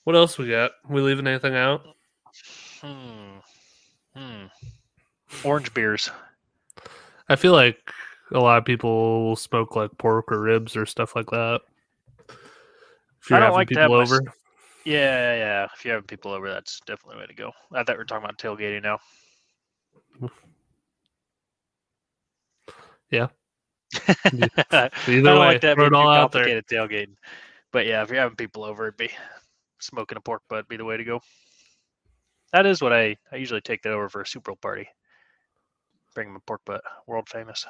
What 0.06 0.16
else 0.16 0.40
we 0.40 0.50
got? 0.50 0.72
We 0.90 1.02
leaving 1.02 1.28
anything 1.28 1.56
out? 1.56 1.86
Hmm. 2.82 3.38
Hmm. 4.16 4.46
Orange 5.44 5.72
beers. 5.76 6.10
I 7.30 7.36
feel 7.36 7.54
like 7.54 7.92
a 8.32 8.40
lot 8.40 8.58
of 8.58 8.66
people 8.66 9.26
will 9.26 9.36
smoke 9.36 9.76
like 9.76 9.96
pork 10.00 10.32
or 10.32 10.40
ribs 10.40 10.76
or 10.76 10.88
stuff 10.88 11.16
like 11.16 11.30
that. 11.30 11.62
If 13.26 13.32
I 13.32 13.40
you're 13.40 13.40
don't 13.40 13.54
having 13.54 13.54
like 13.54 13.72
to 13.74 13.80
people 13.80 13.82
have 13.82 13.94
my 13.96 14.04
over, 14.04 14.16
s- 14.16 14.22
Yeah, 14.86 15.36
yeah. 15.36 15.68
If 15.76 15.84
you're 15.86 15.96
having 15.96 16.08
people 16.08 16.32
over, 16.32 16.50
that's 16.50 16.80
definitely 16.82 17.16
the 17.16 17.22
way 17.22 17.28
to 17.28 17.34
go. 17.36 17.52
I 17.74 17.84
thought 17.84 17.96
we 17.96 18.00
were 18.00 18.06
talking 18.06 18.26
about 18.26 18.38
tailgating 18.38 18.84
now. 18.84 19.00
Yeah. 23.10 23.28
I 24.72 24.90
either 25.08 25.22
don't 25.24 25.40
way, 25.40 25.48
like 25.48 25.62
that 25.62 25.76
throw 25.76 25.88
it 25.88 25.94
all 25.94 26.10
out 26.10 26.32
there. 26.32 26.46
complicated 26.46 26.68
tailgating. 26.68 27.16
But 27.72 27.86
yeah, 27.88 28.04
if 28.04 28.10
you're 28.10 28.20
having 28.22 28.38
people 28.38 28.64
over, 28.64 28.86
it'd 28.88 28.98
be 28.98 29.12
smoking 29.80 30.18
a 30.18 30.22
pork 30.22 30.44
butt 30.50 30.68
be 30.68 30.78
the 30.78 30.86
way 30.86 30.98
to 30.98 31.04
go. 31.04 31.22
That 32.54 32.66
is 32.66 32.82
what 32.82 32.94
I 32.94 33.18
I 33.32 33.38
usually 33.38 33.62
take 33.62 33.84
that 33.84 33.94
over 33.94 34.10
for 34.10 34.22
a 34.22 34.28
Super 34.28 34.52
Bowl 34.52 34.58
party. 34.58 34.90
Bring 36.16 36.30
them 36.30 36.38
a 36.38 36.40
pork 36.40 36.64
butt, 36.66 36.84
world 37.08 37.30
famous. 37.30 37.66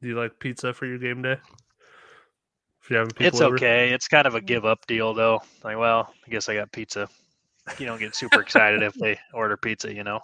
Do 0.00 0.08
you 0.08 0.14
like 0.18 0.38
pizza 0.38 0.72
for 0.72 0.86
your 0.86 0.98
game 0.98 1.22
day? 1.22 1.38
If 2.84 2.90
you're 2.90 2.98
having 3.00 3.14
people 3.14 3.26
It's 3.26 3.40
over? 3.40 3.54
okay. 3.56 3.90
It's 3.94 4.08
kind 4.08 4.26
of 4.26 4.34
a 4.34 4.42
give 4.42 4.66
up 4.66 4.86
deal 4.86 5.14
though. 5.14 5.42
Like, 5.62 5.78
well, 5.78 6.12
I 6.26 6.30
guess 6.30 6.50
I 6.50 6.54
got 6.54 6.70
pizza. 6.70 7.08
You 7.78 7.86
don't 7.86 7.98
get 7.98 8.14
super 8.14 8.42
excited 8.42 8.82
if 8.82 8.92
they 8.92 9.18
order 9.32 9.56
pizza, 9.56 9.90
you 9.92 10.04
know. 10.04 10.20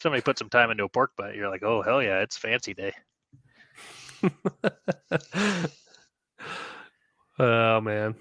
Somebody 0.00 0.22
put 0.22 0.38
some 0.38 0.48
time 0.48 0.70
into 0.70 0.84
a 0.84 0.88
pork 0.88 1.10
butt, 1.16 1.34
you're 1.34 1.50
like, 1.50 1.64
oh 1.64 1.82
hell 1.82 2.00
yeah, 2.00 2.20
it's 2.20 2.36
fancy 2.36 2.74
day. 2.74 2.92
oh 7.40 7.80
man. 7.80 8.14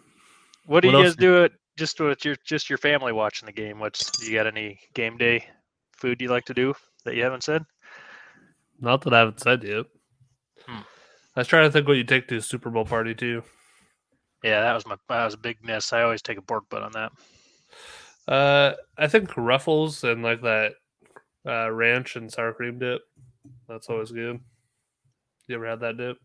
What 0.65 0.81
do 0.81 0.87
What 0.87 0.97
you 0.97 1.03
guys 1.03 1.15
do 1.15 1.43
it 1.43 1.51
just 1.77 1.99
with 1.99 2.25
your 2.25 2.35
just 2.43 2.69
your 2.71 2.77
family 2.79 3.11
watching 3.13 3.45
the 3.45 3.51
game? 3.51 3.77
What's 3.79 4.11
you 4.27 4.33
got 4.35 4.47
any 4.47 4.79
game 4.95 5.17
day 5.17 5.45
food 5.95 6.19
you 6.21 6.29
like 6.29 6.45
to 6.45 6.53
do 6.55 6.73
that 7.05 7.15
you 7.15 7.23
haven't 7.23 7.43
said? 7.43 7.63
Not 8.79 9.01
that 9.03 9.13
I 9.13 9.19
haven't 9.19 9.41
said 9.41 9.63
yet. 9.63 9.85
Hmm. 10.65 10.81
I 11.35 11.41
was 11.41 11.47
trying 11.47 11.67
to 11.67 11.71
think 11.71 11.87
what 11.87 11.97
you 11.97 12.03
take 12.03 12.27
to 12.29 12.37
a 12.37 12.41
Super 12.41 12.69
Bowl 12.71 12.85
party 12.85 13.13
too. 13.13 13.43
Yeah, 14.43 14.61
that 14.61 14.73
was 14.73 14.85
my 14.85 14.95
that 15.09 15.25
was 15.25 15.33
a 15.33 15.37
big 15.37 15.57
miss. 15.63 15.91
I 15.91 16.03
always 16.03 16.21
take 16.21 16.37
a 16.37 16.41
pork 16.41 16.69
butt 16.69 16.83
on 16.83 16.91
that. 16.93 17.11
Uh, 18.31 18.73
I 18.97 19.07
think 19.07 19.35
Ruffles 19.35 20.03
and 20.03 20.23
like 20.23 20.41
that 20.41 20.73
uh, 21.45 21.71
ranch 21.71 22.15
and 22.15 22.31
sour 22.31 22.53
cream 22.53 22.79
dip. 22.79 23.01
That's 23.67 23.89
always 23.89 24.11
good. 24.11 24.39
You 25.47 25.55
ever 25.55 25.67
had 25.67 25.79
that 25.81 25.97
dip? 25.97 26.17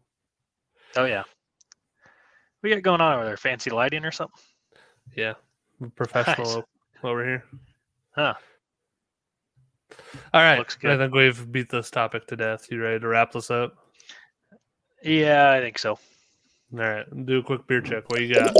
Oh 0.96 1.06
yeah. 1.06 1.22
We 2.62 2.70
got 2.70 2.82
going 2.82 3.00
on 3.00 3.16
over 3.16 3.24
there? 3.24 3.36
Fancy 3.36 3.70
lighting 3.70 4.04
or 4.04 4.12
something? 4.12 4.38
Yeah, 5.16 5.34
professional 5.96 6.64
over 7.02 7.24
here. 7.24 7.44
Huh. 8.14 8.34
All 10.32 10.40
right, 10.40 10.58
Looks 10.58 10.78
I 10.84 10.96
think 10.96 11.14
we've 11.14 11.50
beat 11.52 11.68
this 11.68 11.90
topic 11.90 12.26
to 12.28 12.36
death. 12.36 12.70
You 12.70 12.82
ready 12.82 13.00
to 13.00 13.08
wrap 13.08 13.32
this 13.32 13.50
up? 13.50 13.76
Yeah, 15.02 15.52
I 15.52 15.60
think 15.60 15.78
so. 15.78 15.98
All 16.76 16.80
right, 16.80 17.26
do 17.26 17.38
a 17.38 17.42
quick 17.42 17.64
beer 17.68 17.80
check. 17.80 18.10
What 18.10 18.20
you 18.20 18.34
got? 18.34 18.52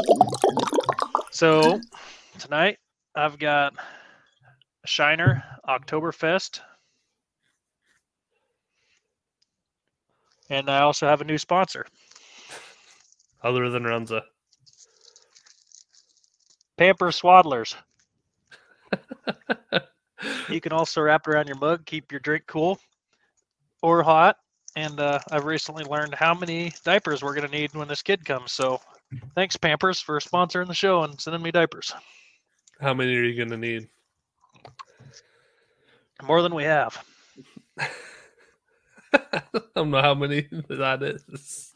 So 1.32 1.80
tonight 2.38 2.78
I've 3.16 3.40
got 3.40 3.74
Shiner 4.86 5.42
Oktoberfest. 5.68 6.60
And 10.48 10.70
I 10.70 10.82
also 10.82 11.08
have 11.08 11.22
a 11.22 11.24
new 11.24 11.38
sponsor, 11.38 11.86
Other 13.42 13.68
than 13.70 13.82
Runza. 13.82 14.22
Pamper 16.76 17.08
Swaddlers. 17.08 17.74
You 20.48 20.60
can 20.60 20.72
also 20.72 21.00
wrap 21.00 21.26
it 21.26 21.30
around 21.30 21.48
your 21.48 21.56
mug, 21.56 21.84
keep 21.84 22.12
your 22.12 22.20
drink 22.20 22.44
cool 22.46 22.78
or 23.82 24.02
hot. 24.02 24.36
And 24.77 24.99
uh, 24.99 25.20
I've 25.31 25.45
recently 25.45 25.85
learned 25.85 26.14
how 26.14 26.35
many 26.35 26.72
diapers 26.85 27.22
we're 27.22 27.35
going 27.35 27.49
to 27.49 27.57
need 27.57 27.75
when 27.75 27.89
this 27.89 28.03
kid 28.03 28.25
comes. 28.25 28.53
So 28.53 28.81
thanks, 29.35 29.57
Pampers, 29.57 30.01
for 30.01 30.18
sponsoring 30.20 30.66
the 30.66 30.75
show 30.75 31.05
and 31.05 31.20
sending 31.20 31.43
me 31.43 31.51
diapers. 31.51 31.95
How 32.81 32.95
many 32.95 33.14
are 33.16 33.22
you 33.22 33.37
gonna 33.43 33.57
need? 33.57 33.89
More 36.22 36.43
than 36.43 36.55
we 36.55 36.64
have. 36.64 37.03
I 37.79 39.43
don't 39.77 39.91
know 39.91 40.03
how 40.03 40.14
many 40.14 40.49
that 40.68 41.03
is. 41.03 41.72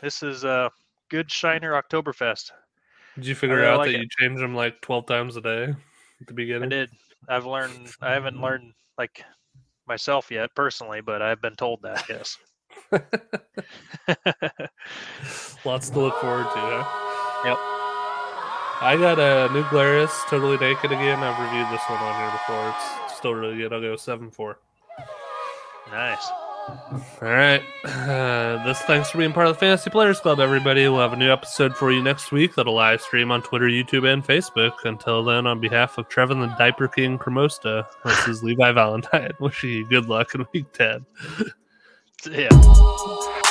This 0.00 0.22
is 0.22 0.44
a 0.44 0.70
good 1.10 1.30
Shiner 1.30 1.72
Oktoberfest. 1.80 2.50
Did 3.16 3.26
you 3.26 3.34
figure 3.34 3.64
out 3.64 3.78
like 3.78 3.90
that 3.90 3.96
it. 3.96 4.02
you 4.02 4.08
change 4.18 4.40
them 4.40 4.54
like 4.54 4.80
twelve 4.80 5.06
times 5.06 5.36
a 5.36 5.42
day 5.42 5.64
at 5.64 6.26
the 6.26 6.34
beginning? 6.34 6.64
I 6.64 6.68
did. 6.68 6.90
I've 7.28 7.46
learned. 7.46 7.90
I 8.00 8.12
haven't 8.12 8.40
learned 8.40 8.72
like 8.96 9.22
myself 9.86 10.30
yet 10.30 10.54
personally, 10.54 11.00
but 11.00 11.22
I've 11.22 11.40
been 11.40 11.56
told 11.56 11.80
that. 11.82 12.04
Yes. 12.08 12.38
Lots 15.64 15.90
to 15.90 16.00
look 16.00 16.20
forward 16.20 16.44
to. 16.44 16.58
Huh? 16.58 16.84
Yep. 17.44 17.58
I 18.82 18.96
got 18.96 19.20
a 19.20 19.48
new 19.52 19.64
Glarus, 19.70 20.24
totally 20.28 20.58
naked 20.58 20.90
again. 20.90 21.22
I've 21.22 21.38
reviewed 21.40 21.70
this 21.70 21.82
one 21.88 22.00
on 22.00 22.20
here 22.20 22.32
before. 22.32 22.74
It's 23.04 23.16
still 23.16 23.34
really 23.34 23.56
good. 23.56 23.72
I'll 23.72 23.80
go 23.80 23.94
seven 23.96 24.30
four. 24.30 24.58
nice. 25.90 26.28
All 26.68 27.02
right. 27.20 27.62
Uh, 27.84 28.64
this 28.66 28.80
thanks 28.82 29.10
for 29.10 29.18
being 29.18 29.32
part 29.32 29.46
of 29.46 29.54
the 29.54 29.60
Fantasy 29.60 29.90
Players 29.90 30.20
Club, 30.20 30.40
everybody. 30.40 30.88
We'll 30.88 31.00
have 31.00 31.12
a 31.12 31.16
new 31.16 31.32
episode 31.32 31.76
for 31.76 31.90
you 31.90 32.02
next 32.02 32.30
week 32.30 32.54
that'll 32.54 32.74
live 32.74 33.00
stream 33.00 33.30
on 33.30 33.42
Twitter, 33.42 33.66
YouTube, 33.66 34.10
and 34.10 34.24
Facebook. 34.24 34.84
Until 34.84 35.24
then, 35.24 35.46
on 35.46 35.60
behalf 35.60 35.98
of 35.98 36.08
Trevin 36.08 36.40
the 36.40 36.54
Diaper 36.58 36.88
King 36.88 37.18
Cremosta, 37.18 37.86
this 38.04 38.28
is 38.28 38.42
Levi 38.42 38.72
Valentine. 38.72 39.32
Wishing 39.40 39.70
you 39.70 39.88
good 39.88 40.08
luck 40.08 40.34
in 40.34 40.46
week 40.52 40.72
10. 40.72 41.04
Yeah. 42.30 43.41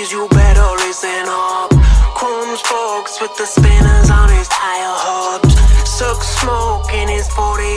Geese, 0.00 0.12
you 0.12 0.28
better 0.28 0.68
listen 0.86 1.24
up. 1.28 1.70
Chrome 2.14 2.56
spokes 2.56 3.20
with 3.20 3.36
the 3.36 3.46
spinners 3.46 4.10
on 4.10 4.28
his 4.30 4.48
tire 4.48 4.96
hubs. 5.04 5.54
Suck 5.88 6.22
smoke 6.22 6.92
in 6.92 7.08
his 7.08 7.28
40, 7.28 7.74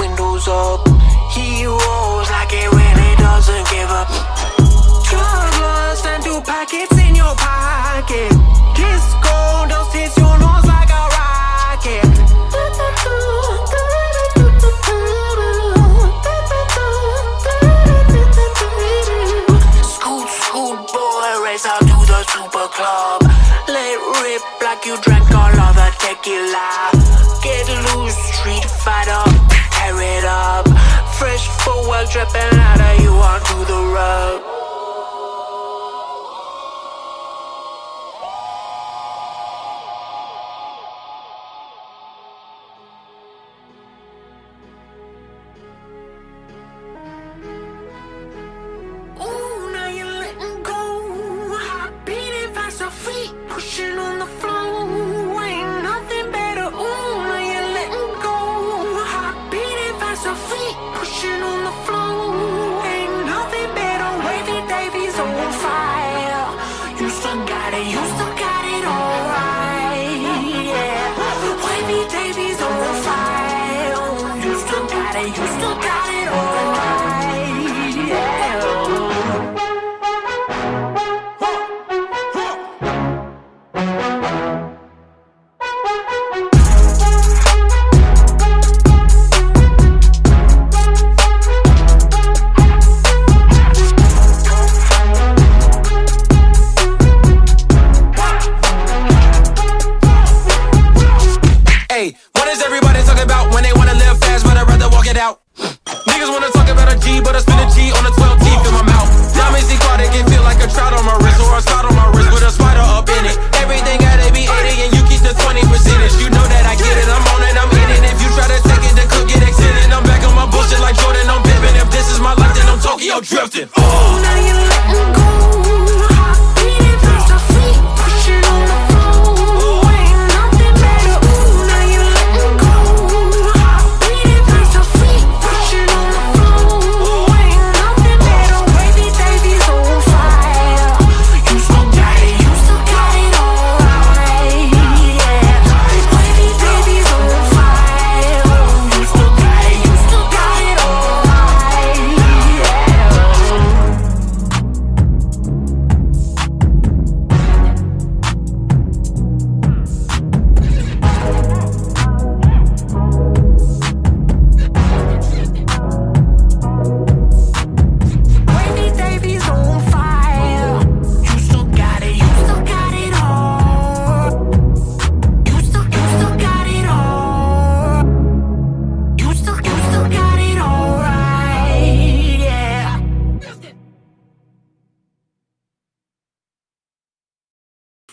windows 0.00 0.48
up. 0.48 0.86
He 1.30 1.64
rolls 1.66 2.29
dripping 32.10 32.49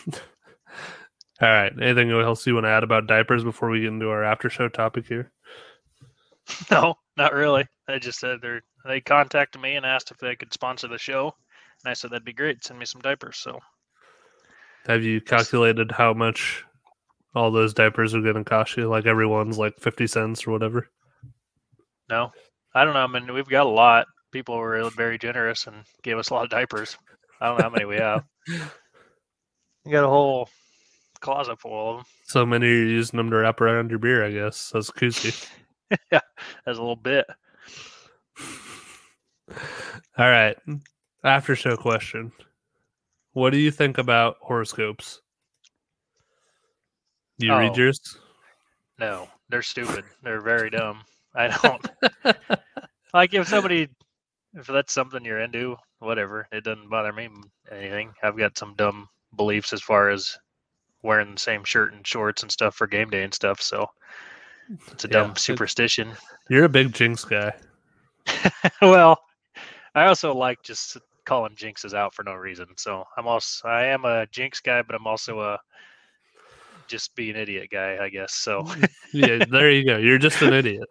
All 1.42 1.50
right. 1.50 1.72
Anything 1.82 2.12
else 2.12 2.46
you 2.48 2.56
want 2.56 2.66
to 2.66 2.70
add 2.70 2.84
about 2.84 3.08
diapers 3.08 3.44
before 3.44 3.70
we 3.70 3.82
get 3.82 3.90
into 3.90 4.10
our 4.10 4.24
after 4.24 4.50
show 4.50 4.70
topic 4.70 5.08
here? 5.08 5.32
No, 6.72 6.96
not 7.18 7.34
really. 7.34 7.68
I 7.90 8.00
just 8.00 8.20
said 8.20 8.40
they 8.42 8.60
they 8.86 9.02
contacted 9.02 9.62
me 9.62 9.76
and 9.76 9.86
asked 9.86 10.12
if 10.12 10.18
they 10.18 10.36
could 10.36 10.54
sponsor 10.54 10.88
the 10.88 10.98
show, 10.98 11.26
and 11.84 11.92
I 11.92 11.94
said 11.94 12.12
that'd 12.12 12.24
be 12.24 12.32
great. 12.34 12.64
Send 12.64 12.80
me 12.80 12.86
some 12.86 13.02
diapers. 13.02 13.38
So 13.38 13.60
Have 14.88 15.04
you 15.04 15.20
calculated 15.20 15.92
how 15.92 16.14
much 16.14 16.64
all 17.36 17.52
those 17.52 17.74
diapers 17.74 18.16
are 18.16 18.22
going 18.22 18.36
to 18.36 18.44
cost 18.46 18.78
you? 18.78 18.88
Like 18.88 19.06
everyone's 19.06 19.58
like 19.58 19.78
50 19.78 20.08
cents 20.08 20.48
or 20.48 20.52
whatever. 20.52 20.90
no, 22.10 22.32
I 22.74 22.86
don't 22.86 22.94
know. 22.94 23.02
I 23.04 23.08
mean, 23.08 23.34
we've 23.34 23.48
got 23.50 23.66
a 23.66 23.70
lot. 23.70 24.08
People 24.32 24.58
were 24.58 24.90
very 24.92 25.18
generous 25.18 25.68
and 25.68 25.84
gave 26.04 26.18
us 26.18 26.30
a 26.30 26.34
lot 26.34 26.46
of 26.46 26.50
diapers. 26.50 26.98
I 27.42 27.48
don't 27.48 27.58
know 27.58 27.64
how 27.66 27.70
many 27.70 27.86
we 27.86 27.98
have. 27.98 28.24
We 29.88 29.94
got 29.94 30.04
a 30.04 30.10
whole 30.10 30.50
closet 31.22 31.62
full 31.62 31.92
of 31.92 31.98
them. 31.98 32.06
So 32.26 32.46
many 32.46 32.68
you're 32.68 32.88
using 32.90 33.16
them 33.16 33.30
to 33.30 33.38
wrap 33.38 33.62
around 33.62 33.90
your 33.90 34.00
beer, 34.00 34.26
I 34.26 34.32
guess. 34.32 34.70
That's 34.74 34.92
koozie. 34.92 35.48
yeah, 36.12 36.20
as 36.66 36.78
a 36.78 36.82
little 36.82 36.98
bit. 36.98 37.26
All 39.50 40.30
right. 40.30 40.58
After 41.24 41.56
show 41.56 41.78
question. 41.78 42.34
What 43.32 43.52
do 43.52 43.60
you 43.60 43.72
think 43.72 43.98
about 43.98 44.36
horoscopes? 44.42 45.22
Do 47.40 47.48
you 47.48 47.56
read 47.56 47.72
Oh. 47.72 47.76
yours? 47.78 48.18
No, 49.00 49.30
they're 49.48 49.62
stupid. 49.62 50.04
They're 50.22 50.42
very 50.42 50.70
dumb. 50.70 51.02
I 51.34 51.48
don't 51.48 51.88
like 53.14 53.34
if 53.34 53.48
somebody 53.48 53.88
if 54.54 54.68
that's 54.68 54.92
something 54.92 55.24
you're 55.24 55.40
into, 55.40 55.78
whatever. 56.00 56.46
It 56.52 56.66
doesn't 56.66 56.90
bother 56.90 57.14
me 57.14 57.30
anything. 57.72 58.12
I've 58.22 58.38
got 58.38 58.58
some 58.58 58.74
dumb 58.76 59.08
beliefs 59.38 59.72
as 59.74 59.82
far 59.82 60.10
as 60.10 60.36
wearing 61.04 61.34
the 61.34 61.40
same 61.40 61.64
shirt 61.64 61.94
and 61.94 62.06
shorts 62.06 62.42
and 62.42 62.52
stuff 62.52 62.76
for 62.76 62.88
game 62.88 63.10
day 63.10 63.24
and 63.24 63.34
stuff. 63.34 63.62
So 63.62 63.88
it's 64.92 65.06
a 65.06 65.08
Yeah, 65.08 65.22
dumb 65.22 65.32
it- 65.32 65.40
superstition. 65.40 66.12
You're 66.50 66.66
a 66.66 66.70
big 66.70 66.94
jinx 66.94 67.24
guy. 67.24 67.54
well, 68.82 69.20
I 69.96 70.06
also 70.08 70.34
like 70.34 70.62
just 70.64 70.98
calling 71.26 71.56
jinxes 71.56 71.94
out 71.94 72.14
for 72.14 72.24
no 72.24 72.34
reason. 72.34 72.68
So 72.78 73.04
I'm 73.18 73.28
also 73.28 73.68
I 73.68 73.86
am 73.86 74.06
a 74.06 74.26
jinx 74.28 74.60
guy, 74.60 74.82
but 74.82 74.96
I'm 74.96 75.08
also 75.08 75.40
a 75.42 75.60
just 76.88 77.16
be 77.16 77.30
an 77.30 77.36
idiot 77.36 77.70
guy, 77.72 77.98
I 78.02 78.10
guess. 78.10 78.34
So 78.34 78.68
Yeah, 79.14 79.44
there 79.50 79.72
you 79.72 79.86
go. 79.86 79.98
You're 79.98 80.18
just 80.18 80.42
an 80.42 80.54
idiot. 80.54 80.88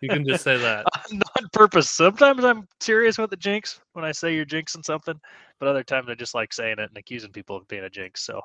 You 0.00 0.08
can 0.08 0.26
just 0.26 0.44
say 0.44 0.56
that. 0.56 0.86
on 1.12 1.48
purpose. 1.52 1.90
Sometimes 1.90 2.44
I'm 2.44 2.66
serious 2.80 3.18
with 3.18 3.30
the 3.30 3.36
jinx 3.36 3.80
when 3.92 4.04
I 4.04 4.12
say 4.12 4.34
you're 4.34 4.46
jinxing 4.46 4.84
something, 4.84 5.18
but 5.58 5.68
other 5.68 5.82
times 5.84 6.08
I 6.08 6.14
just 6.14 6.34
like 6.34 6.52
saying 6.52 6.78
it 6.78 6.88
and 6.88 6.96
accusing 6.96 7.30
people 7.32 7.56
of 7.56 7.68
being 7.68 7.84
a 7.84 7.90
jinx. 7.90 8.22
So 8.24 8.40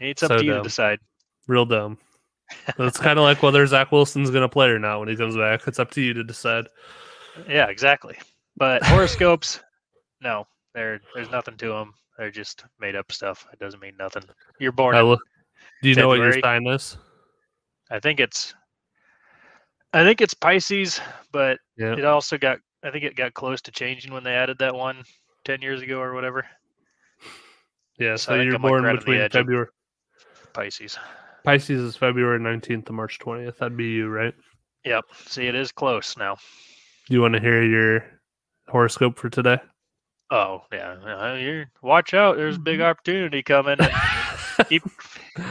it's 0.00 0.22
up 0.22 0.28
So 0.30 0.38
to 0.38 0.44
you 0.44 0.52
dumb. 0.52 0.62
to 0.62 0.68
decide. 0.68 0.98
Real 1.46 1.66
dumb. 1.66 1.98
It's 2.78 2.98
kind 2.98 3.18
of 3.18 3.24
like 3.24 3.42
whether 3.42 3.66
Zach 3.66 3.90
Wilson's 3.90 4.30
going 4.30 4.42
to 4.42 4.48
play 4.48 4.68
or 4.68 4.78
not 4.78 5.00
when 5.00 5.08
he 5.08 5.16
comes 5.16 5.36
back. 5.36 5.66
It's 5.66 5.78
up 5.78 5.90
to 5.92 6.00
you 6.00 6.12
to 6.14 6.22
decide. 6.22 6.66
Yeah, 7.48 7.66
exactly. 7.68 8.16
But 8.56 8.82
horoscopes, 8.86 9.60
no, 10.20 10.46
there 10.74 11.00
there's 11.14 11.30
nothing 11.30 11.56
to 11.58 11.68
them. 11.68 11.94
They're 12.18 12.30
just 12.30 12.64
made 12.78 12.94
up 12.94 13.10
stuff. 13.10 13.46
It 13.52 13.58
doesn't 13.58 13.80
mean 13.80 13.96
nothing. 13.98 14.22
You're 14.60 14.72
born. 14.72 14.94
I 14.94 15.02
do 15.82 15.88
you 15.88 15.94
know 15.94 16.08
what 16.08 16.18
your 16.18 16.38
sign 16.40 16.66
is? 16.66 16.96
I 17.90 18.00
think 18.00 18.20
it's 18.20 18.54
I 19.92 20.02
think 20.02 20.20
it's 20.20 20.34
Pisces, 20.34 21.00
but 21.32 21.58
Yeah. 21.76 21.94
it 21.96 22.04
also 22.04 22.36
got 22.38 22.58
I 22.82 22.90
think 22.90 23.04
it 23.04 23.16
got 23.16 23.32
close 23.34 23.62
to 23.62 23.70
changing 23.70 24.12
when 24.12 24.24
they 24.24 24.34
added 24.34 24.58
that 24.58 24.74
one 24.74 25.02
10 25.44 25.62
years 25.62 25.80
ago 25.82 26.00
or 26.00 26.12
whatever. 26.14 26.44
Yeah, 27.98 28.16
So 28.16 28.32
so 28.32 28.40
you're 28.40 28.52
like, 28.54 28.62
born 28.62 28.82
right 28.82 28.98
between 28.98 29.28
February. 29.30 29.68
Pisces. 30.52 30.98
Pisces 31.44 31.80
is 31.80 31.96
February 31.96 32.40
19th 32.40 32.86
to 32.86 32.92
March 32.92 33.18
20th. 33.18 33.58
That'd 33.58 33.76
be 33.76 33.84
you, 33.84 34.08
right? 34.08 34.34
Yep. 34.84 35.04
See, 35.26 35.46
it 35.46 35.54
is 35.54 35.70
close 35.72 36.16
now. 36.16 36.36
Do 37.06 37.14
you 37.14 37.20
want 37.20 37.34
to 37.34 37.40
hear 37.40 37.62
your 37.62 38.04
horoscope 38.68 39.18
for 39.18 39.28
today? 39.30 39.58
Oh 40.30 40.62
yeah, 40.72 40.92
uh, 40.92 41.34
you're 41.34 41.66
watch 41.82 42.14
out. 42.14 42.36
There's 42.36 42.56
a 42.56 42.60
big 42.60 42.80
opportunity 42.80 43.42
coming. 43.42 43.76
Keep 44.68 44.82
keep 45.36 45.44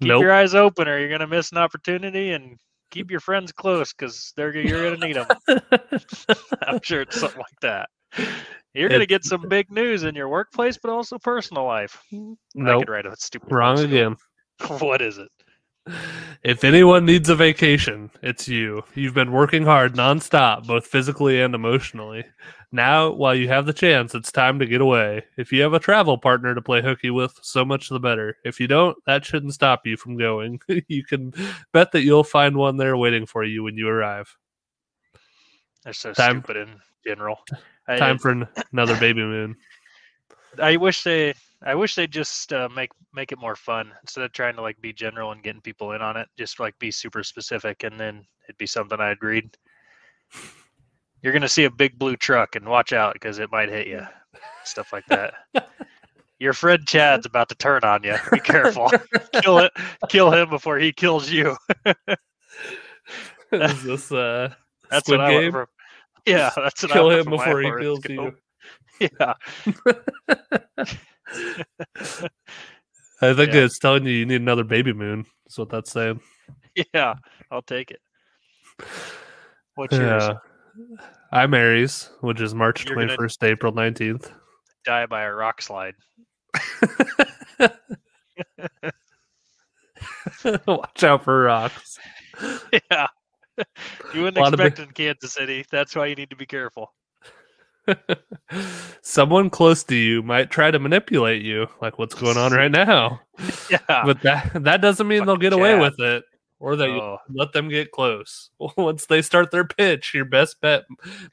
nope. 0.00 0.22
your 0.22 0.32
eyes 0.32 0.54
open, 0.54 0.88
or 0.88 0.98
you're 0.98 1.10
gonna 1.10 1.26
miss 1.26 1.52
an 1.52 1.58
opportunity. 1.58 2.32
And 2.32 2.58
keep 2.90 3.10
your 3.10 3.20
friends 3.20 3.52
close 3.52 3.92
because 3.92 4.32
they're 4.36 4.54
you're 4.56 4.90
gonna 4.90 5.06
need 5.06 5.16
them. 5.16 5.26
I'm 6.66 6.80
sure 6.82 7.02
it's 7.02 7.18
something 7.18 7.38
like 7.38 7.60
that. 7.62 7.88
You're 8.74 8.88
gonna 8.88 9.02
It- 9.04 9.08
get 9.08 9.24
some 9.24 9.48
big 9.48 9.70
news 9.70 10.04
in 10.04 10.14
your 10.14 10.28
workplace, 10.28 10.78
but 10.78 10.90
also 10.90 11.18
personal 11.18 11.64
life. 11.64 12.00
I 12.12 12.36
nope. 12.54 12.82
could 12.82 12.92
write 12.92 13.06
a 13.06 13.16
stupid 13.16 13.52
Wrong 13.52 13.78
again. 13.78 14.16
what 14.78 15.02
is 15.02 15.18
it? 15.18 15.30
If 16.42 16.64
anyone 16.64 17.04
needs 17.04 17.28
a 17.28 17.34
vacation, 17.34 18.10
it's 18.22 18.48
you. 18.48 18.82
You've 18.94 19.14
been 19.14 19.32
working 19.32 19.64
hard 19.64 19.94
nonstop, 19.94 20.66
both 20.66 20.86
physically 20.86 21.40
and 21.42 21.54
emotionally. 21.54 22.24
Now, 22.72 23.10
while 23.12 23.34
you 23.34 23.48
have 23.48 23.66
the 23.66 23.72
chance, 23.72 24.14
it's 24.14 24.32
time 24.32 24.58
to 24.58 24.66
get 24.66 24.80
away. 24.80 25.24
If 25.36 25.52
you 25.52 25.62
have 25.62 25.74
a 25.74 25.78
travel 25.78 26.18
partner 26.18 26.54
to 26.54 26.62
play 26.62 26.82
hooky 26.82 27.10
with, 27.10 27.38
so 27.42 27.64
much 27.64 27.88
the 27.88 28.00
better. 28.00 28.36
If 28.44 28.58
you 28.60 28.66
don't, 28.66 28.96
that 29.06 29.24
shouldn't 29.24 29.54
stop 29.54 29.86
you 29.86 29.96
from 29.96 30.16
going. 30.16 30.58
you 30.88 31.04
can 31.04 31.32
bet 31.72 31.92
that 31.92 32.02
you'll 32.02 32.24
find 32.24 32.56
one 32.56 32.76
there 32.76 32.96
waiting 32.96 33.26
for 33.26 33.44
you 33.44 33.62
when 33.62 33.76
you 33.76 33.88
arrive. 33.88 34.34
They're 35.84 35.92
so 35.92 36.12
Time- 36.12 36.42
stupid 36.42 36.56
in 36.56 36.80
general. 37.06 37.38
I, 37.86 37.96
Time 37.96 38.18
for 38.18 38.30
an- 38.30 38.48
another 38.72 38.98
baby 38.98 39.22
moon. 39.22 39.56
I 40.60 40.76
wish 40.76 41.02
they 41.02 41.34
I 41.64 41.74
wish 41.74 41.94
they 41.94 42.06
just 42.06 42.52
uh, 42.52 42.68
make 42.74 42.90
make 43.14 43.32
it 43.32 43.38
more 43.38 43.56
fun 43.56 43.90
instead 44.02 44.24
of 44.24 44.32
trying 44.32 44.54
to 44.56 44.62
like 44.62 44.80
be 44.80 44.92
general 44.92 45.32
and 45.32 45.42
getting 45.42 45.62
people 45.62 45.92
in 45.92 46.02
on 46.02 46.16
it. 46.16 46.28
Just 46.36 46.60
like 46.60 46.78
be 46.78 46.90
super 46.90 47.22
specific, 47.22 47.84
and 47.84 47.98
then 47.98 48.24
it'd 48.46 48.58
be 48.58 48.66
something 48.66 49.00
I'd 49.00 49.22
read. 49.22 49.56
You're 51.22 51.32
gonna 51.32 51.48
see 51.48 51.64
a 51.64 51.70
big 51.70 51.98
blue 51.98 52.16
truck 52.16 52.54
and 52.54 52.68
watch 52.68 52.92
out 52.92 53.14
because 53.14 53.38
it 53.38 53.50
might 53.50 53.70
hit 53.70 53.86
you. 53.86 54.02
Stuff 54.64 54.92
like 54.92 55.06
that. 55.06 55.34
Your 56.38 56.52
friend 56.52 56.86
Chad's 56.86 57.24
about 57.24 57.48
to 57.48 57.54
turn 57.54 57.84
on 57.84 58.02
you. 58.02 58.16
Be 58.30 58.40
careful. 58.40 58.90
kill 59.42 59.58
it. 59.58 59.72
Kill 60.10 60.30
him 60.32 60.50
before 60.50 60.78
he 60.78 60.92
kills 60.92 61.30
you. 61.30 61.56
Is 63.52 63.82
this 63.84 64.12
uh 64.12 64.52
That's 64.90 65.08
what 65.08 65.16
Game? 65.16 65.24
I 65.26 65.34
want 65.34 65.52
from. 65.52 65.66
Yeah, 66.26 66.50
that's 66.56 66.82
what 66.82 66.92
I 66.92 66.94
Kill 66.94 67.06
want 67.06 67.20
him 67.20 67.30
before 67.30 67.60
he 67.60 67.70
kills 67.80 68.04
you. 68.08 68.34
Yeah. 69.00 69.34
I 73.20 73.32
think 73.34 73.52
Yeah. 73.52 73.64
it's 73.64 73.78
telling 73.78 74.04
you 74.04 74.12
you 74.12 74.26
need 74.26 74.40
another 74.40 74.64
baby 74.64 74.92
moon. 74.92 75.24
That's 75.44 75.58
what 75.58 75.70
that's 75.70 75.90
saying. 75.92 76.20
Yeah. 76.92 77.14
I'll 77.50 77.62
take 77.62 77.90
it. 77.90 78.00
What's 79.76 79.96
yours? 79.96 80.22
Yeah. 80.24 80.34
I'm 81.32 81.54
Aries, 81.54 82.10
which 82.20 82.40
is 82.40 82.54
March 82.54 82.84
You're 82.84 82.96
21st, 82.96 83.42
April 83.44 83.72
19th. 83.72 84.32
Die 84.84 85.06
by 85.06 85.22
a 85.22 85.32
rock 85.32 85.62
slide. 85.62 85.94
Watch 90.66 91.04
out 91.04 91.24
for 91.24 91.42
rocks. 91.42 91.98
Yeah. 92.90 93.06
You 94.12 94.22
wouldn't 94.22 94.44
of 94.44 94.52
expect 94.54 94.80
it 94.80 94.88
in 94.88 94.90
Kansas 94.90 95.32
City. 95.32 95.64
That's 95.70 95.94
why 95.94 96.06
you 96.06 96.16
need 96.16 96.30
to 96.30 96.36
be 96.36 96.44
careful. 96.44 96.92
Someone 99.02 99.50
close 99.50 99.84
to 99.84 99.94
you 99.94 100.22
might 100.22 100.50
try 100.50 100.70
to 100.70 100.78
manipulate 100.78 101.42
you, 101.42 101.66
like 101.80 101.98
what's 101.98 102.14
going 102.14 102.36
on 102.36 102.52
right 102.52 102.70
now. 102.70 103.20
Yeah. 103.68 103.78
But 103.88 104.22
that 104.22 104.62
that 104.62 104.80
doesn't 104.80 105.08
mean 105.08 105.26
they'll 105.26 105.34
Fucking 105.34 105.40
get 105.40 105.52
away 105.52 105.76
with 105.76 105.98
it, 105.98 106.22
or 106.60 106.76
that 106.76 106.88
you 106.88 107.00
Oh, 107.00 107.18
let 107.30 107.52
them 107.52 107.68
get 107.68 107.90
close. 107.90 108.50
Once 108.76 109.06
they 109.06 109.22
start 109.22 109.50
their 109.50 109.64
pitch, 109.64 110.14
your 110.14 110.24
best 110.24 110.60
bet 110.60 110.84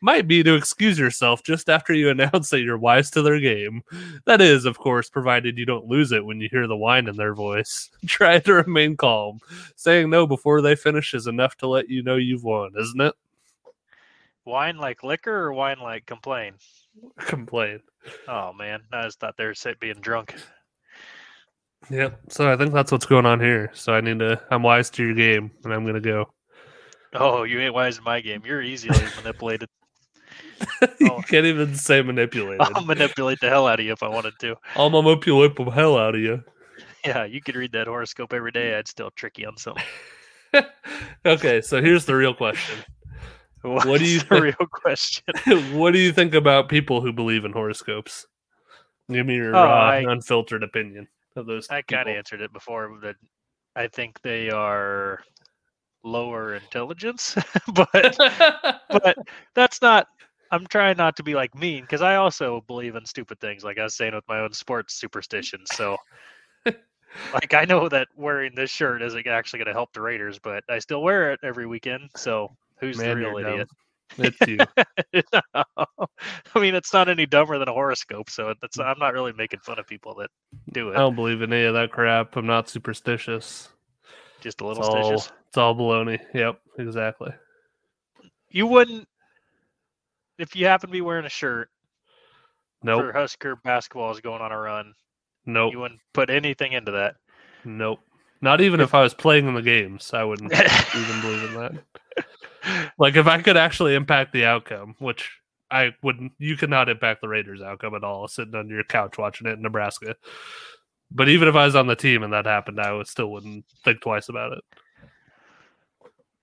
might 0.02 0.28
be 0.28 0.42
to 0.42 0.56
excuse 0.56 0.98
yourself 0.98 1.44
just 1.44 1.70
after 1.70 1.94
you 1.94 2.10
announce 2.10 2.50
that 2.50 2.62
you're 2.62 2.78
wise 2.78 3.12
to 3.12 3.22
their 3.22 3.40
game. 3.40 3.84
That 4.26 4.42
is, 4.42 4.66
of 4.66 4.80
course, 4.80 5.12
provided 5.12 5.60
you 5.60 5.66
don't 5.66 5.86
lose 5.86 6.12
it 6.12 6.26
when 6.26 6.42
you 6.42 6.50
hear 6.50 6.66
the 6.66 6.76
whine 6.76 7.08
in 7.08 7.18
their 7.18 7.36
voice. 7.36 7.92
Try 8.08 8.40
to 8.40 8.54
remain 8.54 8.98
calm. 8.98 9.40
Saying 9.76 10.10
no 10.10 10.26
before 10.26 10.62
they 10.62 10.76
finish 10.76 11.14
is 11.14 11.28
enough 11.28 11.56
to 11.58 11.68
let 11.68 11.88
you 11.88 12.02
know 12.02 12.16
you've 12.16 12.44
won, 12.44 12.72
isn't 12.80 13.02
it? 13.02 13.14
Wine 14.46 14.78
like 14.78 15.04
liquor 15.04 15.34
or 15.36 15.54
wine 15.54 15.80
like 15.82 16.06
complain? 16.06 16.54
Complain. 17.20 17.80
Oh 18.28 18.52
man, 18.54 18.82
I 18.92 19.04
just 19.04 19.20
thought 19.20 19.36
they 19.38 19.46
were 19.46 19.54
sit- 19.54 19.80
being 19.80 20.02
drunk. 20.02 20.36
Yep. 21.90 22.20
So 22.30 22.52
I 22.52 22.58
think 22.58 22.74
that's 22.74 22.92
what's 22.92 23.06
going 23.06 23.26
on 23.26 23.40
here. 23.40 23.72
So 23.74 23.94
I 23.94 24.02
need 24.02 24.20
to. 24.20 24.42
I'm 24.52 24.64
wise 24.64 24.90
to 24.92 25.04
your 25.04 25.16
game, 25.16 25.52
and 25.64 25.74
I'm 25.74 25.86
gonna 25.86 26.00
go. 26.00 26.32
Oh, 27.14 27.44
you 27.44 27.60
ain't 27.60 27.74
wise 27.74 27.98
in 27.98 28.04
my 28.04 28.22
game. 28.22 28.42
You're 28.46 28.62
easily 28.62 28.98
manipulated. 29.18 29.68
you 31.00 31.10
Oh. 31.12 31.22
can't 31.28 31.46
even 31.46 31.76
say 31.76 32.02
manipulated. 32.02 32.62
I'll 32.62 32.86
manipulate 32.86 33.40
the 33.42 33.50
hell 33.50 33.68
out 33.68 33.80
of 33.80 33.86
you 33.86 33.92
if 33.92 34.04
I 34.04 34.08
wanted 34.08 34.34
to. 34.42 34.56
I'll 34.76 34.90
manipulate 34.90 35.56
the 35.56 35.66
hell 35.66 35.98
out 35.98 36.16
of 36.16 36.22
you. 36.22 36.44
Yeah, 37.04 37.24
you 37.26 37.42
could 37.42 37.56
read 37.56 37.72
that 37.72 37.88
horoscope 37.88 38.32
every 38.32 38.52
day. 38.52 38.76
I'd 38.78 38.88
still 38.88 39.10
trick 39.16 39.40
you 39.40 39.48
on 39.48 39.58
something. 39.58 39.84
okay, 41.26 41.60
so 41.60 41.82
here's 41.82 42.06
the 42.06 42.16
real 42.16 42.36
question. 42.36 42.76
What's 43.86 44.00
do 44.00 44.06
you 44.06 44.20
the 44.20 44.42
real 44.42 44.68
question? 44.72 45.24
what 45.78 45.92
do 45.92 46.00
you 46.00 46.12
think 46.12 46.34
about 46.34 46.70
people 46.70 47.02
who 47.02 47.14
believe 47.14 47.46
in 47.46 47.52
horoscopes? 47.52 48.26
Give 49.10 49.26
me 49.26 49.36
your 49.36 49.54
Oh, 49.54 49.64
raw, 49.64 49.90
I- 49.90 50.06
unfiltered 50.08 50.64
opinion 50.64 51.08
of 51.36 51.46
those. 51.46 51.70
I 51.70 51.82
kind 51.82 52.10
of 52.10 52.16
answered 52.16 52.42
it 52.42 52.52
before 52.54 52.98
that 53.04 53.16
I 53.76 53.88
think 53.88 54.22
they 54.22 54.50
are 54.50 55.22
lower 56.04 56.56
intelligence, 56.56 57.36
but 57.74 58.18
but 58.90 59.18
that's 59.54 59.82
not. 59.82 60.08
I'm 60.54 60.68
trying 60.68 60.98
not 60.98 61.16
to 61.16 61.24
be 61.24 61.34
like 61.34 61.56
mean 61.56 61.84
because 61.84 62.02
I 62.02 62.16
also 62.16 62.62
believe 62.68 62.96
in 62.96 63.06
stupid 63.06 63.40
things, 63.40 63.64
like 63.64 63.78
I 63.78 63.84
was 63.84 63.96
saying 63.96 64.14
with 64.14 64.28
my 64.28 64.40
own 64.40 64.52
sports 64.52 64.96
superstitions. 64.96 65.70
So, 65.74 65.96
like, 67.34 67.54
I 67.54 67.64
know 67.64 67.88
that 67.88 68.08
wearing 68.18 68.54
this 68.56 68.70
shirt 68.70 69.02
isn't 69.02 69.28
actually 69.28 69.60
going 69.60 69.68
to 69.68 69.74
help 69.74 69.94
the 69.94 70.02
Raiders, 70.02 70.40
but 70.40 70.64
I 70.70 70.80
still 70.80 71.02
wear 71.02 71.32
it 71.32 71.40
every 71.44 71.68
weekend. 71.68 72.10
So, 72.18 72.50
who's 72.82 72.98
Man, 72.98 73.10
the 73.10 73.16
real 73.16 73.40
dumb. 73.40 73.54
idiot? 73.54 73.70
it's 74.18 74.38
you. 74.46 74.58
I 75.54 76.60
mean, 76.60 76.76
it's 76.76 76.92
not 76.94 77.08
any 77.08 77.26
dumber 77.26 77.58
than 77.58 77.70
a 77.70 77.74
horoscope, 77.74 78.30
so 78.30 78.54
that's 78.62 78.78
I'm 78.78 79.00
not 79.00 79.14
really 79.14 79.32
making 79.34 79.62
fun 79.62 79.80
of 79.80 79.88
people 79.88 80.16
that 80.16 80.30
do 80.74 80.90
it. 80.90 80.96
I 80.96 81.00
don't 81.00 81.16
believe 81.16 81.42
in 81.42 81.54
any 81.54 81.64
of 81.64 81.74
that 81.76 81.92
crap. 81.92 82.36
I'm 82.36 82.46
not 82.46 82.68
superstitious. 82.68 83.70
Just 84.42 84.60
a 84.62 84.68
It's 84.70 84.80
little 84.80 84.84
all, 84.96 85.04
stitches. 85.18 85.32
it's 85.48 85.58
all 85.58 85.74
baloney. 85.76 86.20
Yep, 86.34 86.60
exactly. 86.80 87.32
You 88.50 88.68
wouldn't, 88.68 89.08
if 90.38 90.56
you 90.58 90.66
happen 90.66 90.90
to 90.90 90.92
be 90.92 91.00
wearing 91.02 91.26
a 91.26 91.30
shirt 91.30 91.70
Nope. 92.84 93.02
for 93.02 93.14
Husker 93.14 93.56
basketball 93.64 94.12
is 94.12 94.20
going 94.20 94.42
on 94.42 94.52
a 94.52 94.58
run, 94.60 94.94
Nope. 95.46 95.72
you 95.72 95.80
wouldn't 95.80 96.02
put 96.14 96.30
anything 96.30 96.74
into 96.74 96.92
that. 96.92 97.16
Nope. 97.64 98.00
Not 98.42 98.60
even 98.60 98.82
if 98.82 98.94
I 98.96 99.04
was 99.04 99.14
playing 99.14 99.48
in 99.48 99.54
the 99.54 99.62
games, 99.62 100.12
I 100.14 100.24
wouldn't 100.26 100.52
even 100.96 101.22
believe 101.22 101.44
in 101.44 101.54
that. 101.54 102.26
Like 102.98 103.16
if 103.16 103.28
I 103.28 103.42
could 103.42 103.58
actually 103.58 103.96
impact 103.96 104.34
the 104.34 104.46
outcome, 104.46 104.96
which 105.00 105.30
I 105.72 105.96
wouldn't. 106.04 106.34
You 106.38 106.58
could 106.58 106.70
not 106.70 106.90
impact 106.90 107.22
the 107.22 107.30
Raiders' 107.30 107.62
outcome 107.62 107.96
at 107.96 108.04
all, 108.04 108.28
sitting 108.28 108.56
on 108.56 108.68
your 108.68 108.84
couch 108.84 109.18
watching 109.18 109.48
it 109.48 109.54
in 109.54 109.62
Nebraska. 109.62 110.16
But 111.10 111.30
even 111.30 111.48
if 111.48 111.56
I 111.56 111.66
was 111.66 111.76
on 111.76 111.88
the 111.88 111.96
team 111.96 112.24
and 112.24 112.34
that 112.34 112.46
happened, 112.46 112.80
I 112.80 112.92
would 112.92 113.08
still 113.08 113.32
wouldn't 113.32 113.66
think 113.84 114.02
twice 114.02 114.30
about 114.30 114.54
it. 114.54 114.64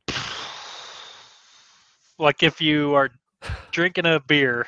like 2.19 2.43
if 2.43 2.61
you 2.61 2.95
are 2.95 3.11
drinking 3.71 4.07
a 4.07 4.21
beer 4.21 4.67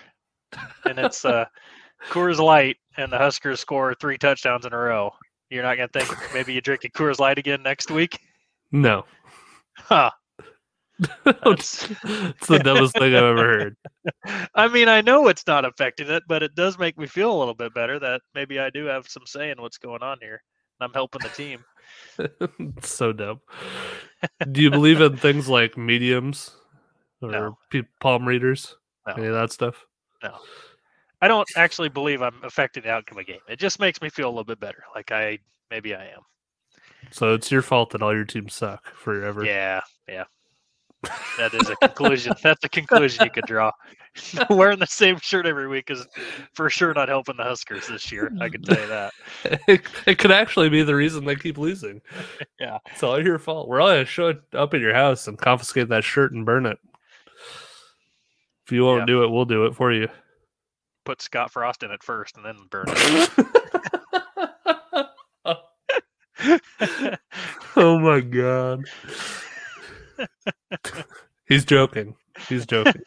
and 0.85 0.99
it's 0.99 1.25
uh, 1.25 1.47
Coors 2.09 2.39
Light 2.39 2.77
and 2.97 3.11
the 3.13 3.19
Huskers 3.19 3.61
score 3.61 3.95
three 3.95 4.19
touchdowns 4.19 4.67
in 4.67 4.73
a 4.73 4.79
row, 4.79 5.13
you're 5.49 5.63
not 5.63 5.77
gonna 5.77 5.89
think 5.89 6.09
maybe 6.35 6.53
you 6.53 6.61
drink 6.61 6.85
a 6.85 6.91
Coors 6.91 7.19
Light 7.19 7.39
again 7.39 7.63
next 7.63 7.91
week? 7.91 8.19
No, 8.73 9.05
Huh. 9.77 10.11
it's, 11.47 11.87
the 12.47 12.61
dumbest 12.63 12.95
thing 12.95 13.15
I've 13.15 13.23
ever 13.23 13.45
heard. 13.45 13.77
I 14.55 14.69
mean, 14.69 14.89
I 14.89 15.01
know 15.01 15.29
it's 15.29 15.47
not 15.47 15.65
affecting 15.65 16.09
it, 16.09 16.23
but 16.29 16.43
it 16.43 16.55
does 16.55 16.79
make 16.79 16.99
me 16.99 17.07
feel 17.07 17.35
a 17.35 17.39
little 17.39 17.55
bit 17.55 17.73
better 17.73 17.99
that 17.99 18.21
maybe 18.35 18.59
I 18.59 18.71
do 18.71 18.85
have 18.87 19.09
some 19.09 19.25
say 19.27 19.51
in 19.51 19.61
what's 19.61 19.79
going 19.79 20.03
on 20.03 20.19
here. 20.21 20.43
And 20.79 20.89
I'm 20.89 20.93
helping 20.93 21.23
the 21.23 21.29
team. 21.31 21.65
so 22.83 23.13
dumb. 23.13 23.41
Do 24.53 24.61
you 24.61 24.71
believe 24.71 25.01
in 25.01 25.17
things 25.17 25.49
like 25.49 25.77
mediums 25.79 26.55
or 27.23 27.31
No. 27.31 27.59
palm 28.01 28.27
readers? 28.27 28.77
No. 29.07 29.15
Any 29.15 29.27
of 29.27 29.35
that 29.35 29.53
stuff? 29.53 29.87
No. 30.23 30.37
I 31.23 31.29
don't 31.29 31.49
actually 31.57 31.89
believe 31.89 32.23
I'm 32.23 32.43
affecting 32.43 32.83
the 32.83 32.91
outcome 32.91 33.19
of 33.19 33.27
the 33.27 33.33
game. 33.33 33.41
It 33.49 33.59
just 33.59 33.79
makes 33.79 34.01
me 34.01 34.09
feel 34.11 34.27
a 34.27 34.31
little 34.31 34.45
bit 34.45 34.61
better. 34.61 34.85
Like 34.95 35.13
I 35.13 35.39
maybe 35.71 35.95
I 35.95 36.05
am. 36.05 36.21
So 37.11 37.35
it's 37.35 37.51
your 37.51 37.63
fault 37.63 37.91
that 37.91 38.03
all 38.03 38.15
your 38.15 38.25
teams 38.25 38.55
suck 38.55 38.95
forever. 38.95 39.45
Yeah, 39.45 39.81
yeah. 40.09 40.25
That 41.39 41.55
is 41.55 41.69
a 41.71 41.77
conclusion. 41.77 42.35
That's 42.43 42.63
a 42.65 42.69
conclusion 42.69 43.25
you 43.25 43.31
could 43.31 43.47
draw. 43.47 43.71
Wearing 44.51 44.79
the 44.81 44.87
same 44.87 45.19
shirt 45.21 45.47
every 45.47 45.69
week 45.69 45.91
is 45.91 46.05
for 46.53 46.69
sure 46.69 46.93
not 46.93 47.09
helping 47.09 47.37
the 47.37 47.45
Huskers 47.45 47.87
this 47.87 48.11
year. 48.11 48.31
I 48.41 48.49
can 48.49 48.61
tell 48.63 48.79
you 48.79 48.87
that. 48.89 49.13
it, 49.69 49.81
it 50.07 50.19
could 50.19 50.33
actually 50.33 50.69
be 50.69 50.83
the 50.83 50.95
reason 50.97 51.25
they 51.25 51.37
keep 51.37 51.59
losing. 51.59 52.01
Yeah. 52.59 52.79
It's 52.93 53.03
all 53.03 53.25
your 53.25 53.39
fault. 53.39 53.69
We're 53.69 53.81
all 53.81 53.89
gonna 53.89 54.05
show 54.05 54.29
it 54.29 54.43
up 54.53 54.75
at 54.75 54.81
your 54.81 54.93
house 54.93 55.27
and 55.29 55.39
confiscate 55.39 55.89
that 55.89 56.05
shirt 56.05 56.33
and 56.33 56.45
burn 56.45 56.67
it. 56.67 56.77
If 58.67 58.73
you 58.73 58.85
won't 58.85 59.03
Yeah. 59.03 59.07
do 59.07 59.23
it, 59.25 59.31
we'll 59.31 59.47
do 59.47 59.65
it 59.65 59.75
for 59.75 59.91
you. 59.93 60.09
Put 61.07 61.23
Scott 61.23 61.51
Frost 61.53 61.83
in 61.83 61.91
it 61.91 62.03
first 62.03 62.37
and 62.37 62.45
then 62.45 62.57
burn 62.71 62.85
it. 62.89 63.31
oh 67.77 67.99
my 67.99 68.21
god. 68.21 68.85
He's 71.49 71.65
joking. 71.65 72.17
He's 72.49 72.67
joking. 72.67 73.03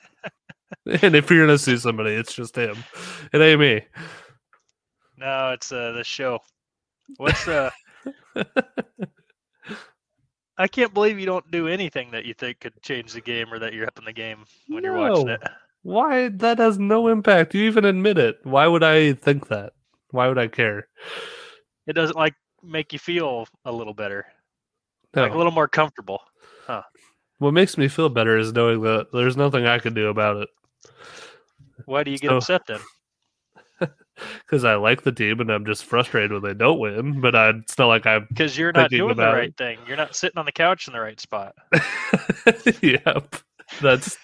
and 1.01 1.15
if 1.15 1.29
you're 1.29 1.45
gonna 1.45 1.57
see 1.57 1.77
somebody, 1.77 2.11
it's 2.11 2.33
just 2.33 2.55
him. 2.57 2.77
It 3.31 3.41
ain't 3.41 3.59
me. 3.59 3.81
no, 5.17 5.51
it's 5.51 5.71
uh 5.71 5.91
the 5.93 6.03
show. 6.03 6.39
What's 7.17 7.47
uh 7.47 7.69
I 10.57 10.67
can't 10.67 10.93
believe 10.93 11.19
you 11.19 11.25
don't 11.25 11.49
do 11.49 11.67
anything 11.67 12.11
that 12.11 12.25
you 12.25 12.33
think 12.35 12.59
could 12.59 12.79
change 12.83 13.13
the 13.13 13.21
game 13.21 13.51
or 13.51 13.57
that 13.59 13.73
you're 13.73 13.87
up 13.87 13.97
in 13.97 14.05
the 14.05 14.13
game 14.13 14.45
when 14.67 14.83
you're 14.83 14.95
watching 14.95 15.29
it. 15.29 15.41
Why 15.81 16.29
that 16.29 16.59
has 16.59 16.77
no 16.77 17.07
impact. 17.07 17.55
You 17.55 17.63
even 17.63 17.85
admit 17.85 18.17
it. 18.17 18.39
Why 18.43 18.67
would 18.67 18.83
I 18.83 19.13
think 19.13 19.47
that? 19.47 19.73
Why 20.11 20.27
would 20.27 20.37
I 20.37 20.47
care? 20.47 20.87
It 21.87 21.93
doesn't 21.93 22.15
like 22.15 22.35
make 22.61 22.93
you 22.93 22.99
feel 22.99 23.47
a 23.65 23.71
little 23.71 23.93
better, 23.93 24.25
No. 25.15 25.23
like 25.23 25.33
a 25.33 25.37
little 25.37 25.51
more 25.51 25.67
comfortable. 25.67 26.21
What 27.39 27.53
makes 27.53 27.77
me 27.77 27.87
feel 27.87 28.09
better 28.09 28.37
is 28.37 28.53
knowing 28.53 28.81
that 28.81 29.07
there's 29.11 29.35
nothing 29.37 29.65
I 29.65 29.79
can 29.79 29.93
do 29.93 30.07
about 30.07 30.37
it. 30.37 30.49
Why 31.85 32.03
do 32.03 32.11
you 32.11 32.17
get 32.17 32.29
So- 32.29 32.37
upset 32.37 32.61
then? 32.67 32.79
Because 34.45 34.63
I 34.63 34.75
like 34.75 35.01
the 35.01 35.11
team 35.11 35.39
and 35.39 35.49
I'm 35.49 35.65
just 35.65 35.85
frustrated 35.85 36.31
when 36.31 36.43
they 36.43 36.53
don't 36.53 36.79
win. 36.79 37.19
But 37.19 37.35
I, 37.35 37.49
it's 37.49 37.77
not 37.79 37.87
like 37.87 38.05
I'm. 38.05 38.27
Because 38.29 38.55
you're 38.55 38.71
not 38.71 38.91
doing 38.91 39.17
the 39.17 39.23
right 39.23 39.49
it. 39.49 39.57
thing. 39.57 39.79
You're 39.87 39.97
not 39.97 40.15
sitting 40.15 40.37
on 40.37 40.45
the 40.45 40.51
couch 40.51 40.87
in 40.87 40.93
the 40.93 40.99
right 40.99 41.19
spot. 41.19 41.55
yep. 42.83 43.35
That's 43.81 44.15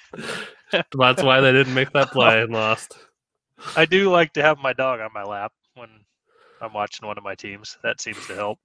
that's 0.93 1.23
why 1.23 1.41
they 1.41 1.51
didn't 1.51 1.73
make 1.73 1.91
that 1.93 2.09
play 2.11 2.43
and 2.43 2.53
lost. 2.53 2.97
I 3.75 3.85
do 3.85 4.11
like 4.11 4.31
to 4.33 4.43
have 4.43 4.59
my 4.59 4.73
dog 4.73 4.99
on 4.99 5.09
my 5.11 5.23
lap 5.23 5.51
when 5.73 5.89
I'm 6.61 6.71
watching 6.71 7.07
one 7.07 7.17
of 7.17 7.23
my 7.23 7.33
teams. 7.33 7.75
That 7.81 7.99
seems 7.99 8.25
to 8.27 8.35
help. 8.35 8.59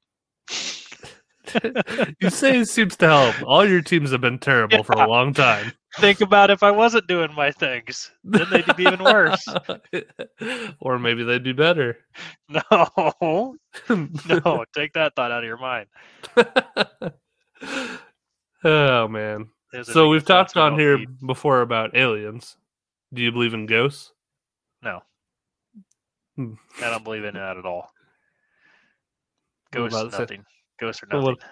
you 2.21 2.31
say 2.31 2.59
it 2.59 2.69
seems 2.69 2.97
to 2.97 3.07
help. 3.07 3.35
All 3.43 3.69
your 3.69 3.83
teams 3.83 4.11
have 4.13 4.21
been 4.21 4.39
terrible 4.39 4.83
for 4.85 4.93
a 4.95 5.09
long 5.09 5.33
time. 5.33 5.73
Think 5.99 6.21
about 6.21 6.51
if 6.51 6.63
I 6.63 6.71
wasn't 6.71 7.07
doing 7.07 7.33
my 7.35 7.53
things, 7.53 8.11
then 8.25 8.47
they'd 8.51 8.77
be 8.77 8.83
even 8.85 9.03
worse. 9.03 9.47
or 10.81 10.99
maybe 10.99 11.23
they'd 11.23 11.45
be 11.45 11.53
better. 11.53 11.99
No, 12.49 13.57
no, 13.89 14.65
take 14.75 14.93
that 14.95 15.13
thought 15.15 15.31
out 15.31 15.45
of 15.45 15.49
your 15.49 15.59
mind. 15.59 15.87
oh 18.65 19.09
man. 19.09 19.49
So 19.83 20.09
we've 20.09 20.25
talked 20.25 20.57
on 20.57 20.79
here 20.79 21.05
before 21.27 21.61
about 21.61 21.97
aliens. 21.97 22.57
Do 23.13 23.23
you 23.23 23.33
believe 23.33 23.55
in 23.55 23.67
ghosts? 23.67 24.13
No, 24.83 25.03
Hmm. 26.37 26.55
I 26.83 26.91
don't 26.91 27.05
believe 27.05 27.25
in 27.25 27.35
that 27.35 27.57
at 27.57 27.65
all. 27.65 27.91
Ghosts, 29.71 30.19
nothing. 30.19 30.45
Ghosts 30.81 31.03
are 31.03 31.09
Well, 31.11 31.21
nothing. 31.23 31.37
what- 31.37 31.45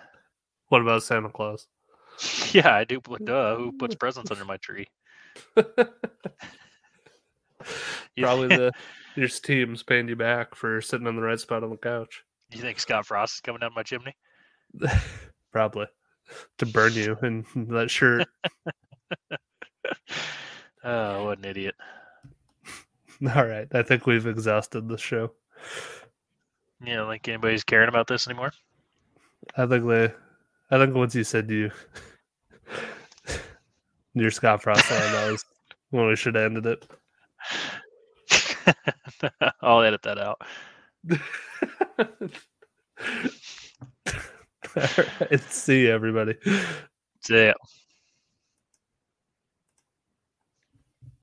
What 0.69 0.83
about 0.83 1.03
Santa 1.03 1.29
Claus? 1.31 1.67
Yeah, 2.53 2.75
I 2.75 2.85
do. 2.85 3.01
put- 3.01 3.25
Duh, 3.25 3.57
who 3.57 3.73
puts 3.73 3.95
presents 3.95 4.31
under 4.31 4.45
my 4.45 4.57
tree? 4.59 4.87
Probably 8.19 8.49
the 8.49 8.73
your 9.17 9.29
team's 9.29 9.83
paying 9.83 10.09
you 10.09 10.17
back 10.17 10.55
for 10.55 10.81
sitting 10.81 11.07
in 11.07 11.17
the 11.17 11.23
right 11.23 11.39
spot 11.41 11.63
on 11.65 11.71
the 11.71 11.77
couch. 11.77 12.23
You 12.51 12.61
think 12.61 12.79
Scott 12.81 13.07
Frost 13.07 13.35
is 13.37 13.41
coming 13.41 13.61
down 13.61 13.73
my 13.75 13.83
chimney? 13.83 14.15
Probably 15.53 15.87
to 16.59 16.67
burn 16.67 16.93
you 16.95 17.17
in 17.23 17.45
that 17.71 17.91
shirt. 17.91 18.27
Oh, 20.85 21.25
what 21.25 21.39
an 21.39 21.45
idiot! 21.45 21.75
All 23.35 23.47
right, 23.47 23.69
I 23.73 23.83
think 23.83 24.07
we've 24.07 24.27
exhausted 24.27 24.89
the 24.89 24.99
show. 24.99 25.33
You 26.85 26.95
don't 26.97 27.09
anybody's 27.29 27.63
caring 27.65 27.89
about 27.89 28.09
this 28.09 28.27
anymore? 28.27 28.53
I 29.57 29.67
think 29.67 29.87
they, 29.87 30.13
I 30.71 30.79
think 30.79 30.95
once 30.95 31.15
you 31.15 31.25
said 31.33 31.51
you, 31.51 31.71
your 34.15 34.31
Scott 34.31 34.63
Frost 34.63 34.91
line, 34.91 35.13
that 35.13 35.31
was 35.33 35.45
when 35.91 36.07
we 36.07 36.17
should 36.17 36.35
have 36.35 36.45
ended 36.45 36.67
it. 36.67 36.87
I'll 39.63 39.83
edit 39.83 40.03
that 40.03 40.19
out. 40.19 40.41
All 44.75 44.83
right, 45.21 45.41
see 45.51 45.83
you, 45.83 45.91
everybody. 45.93 46.37
See 47.21 47.47
ya. 47.47 47.53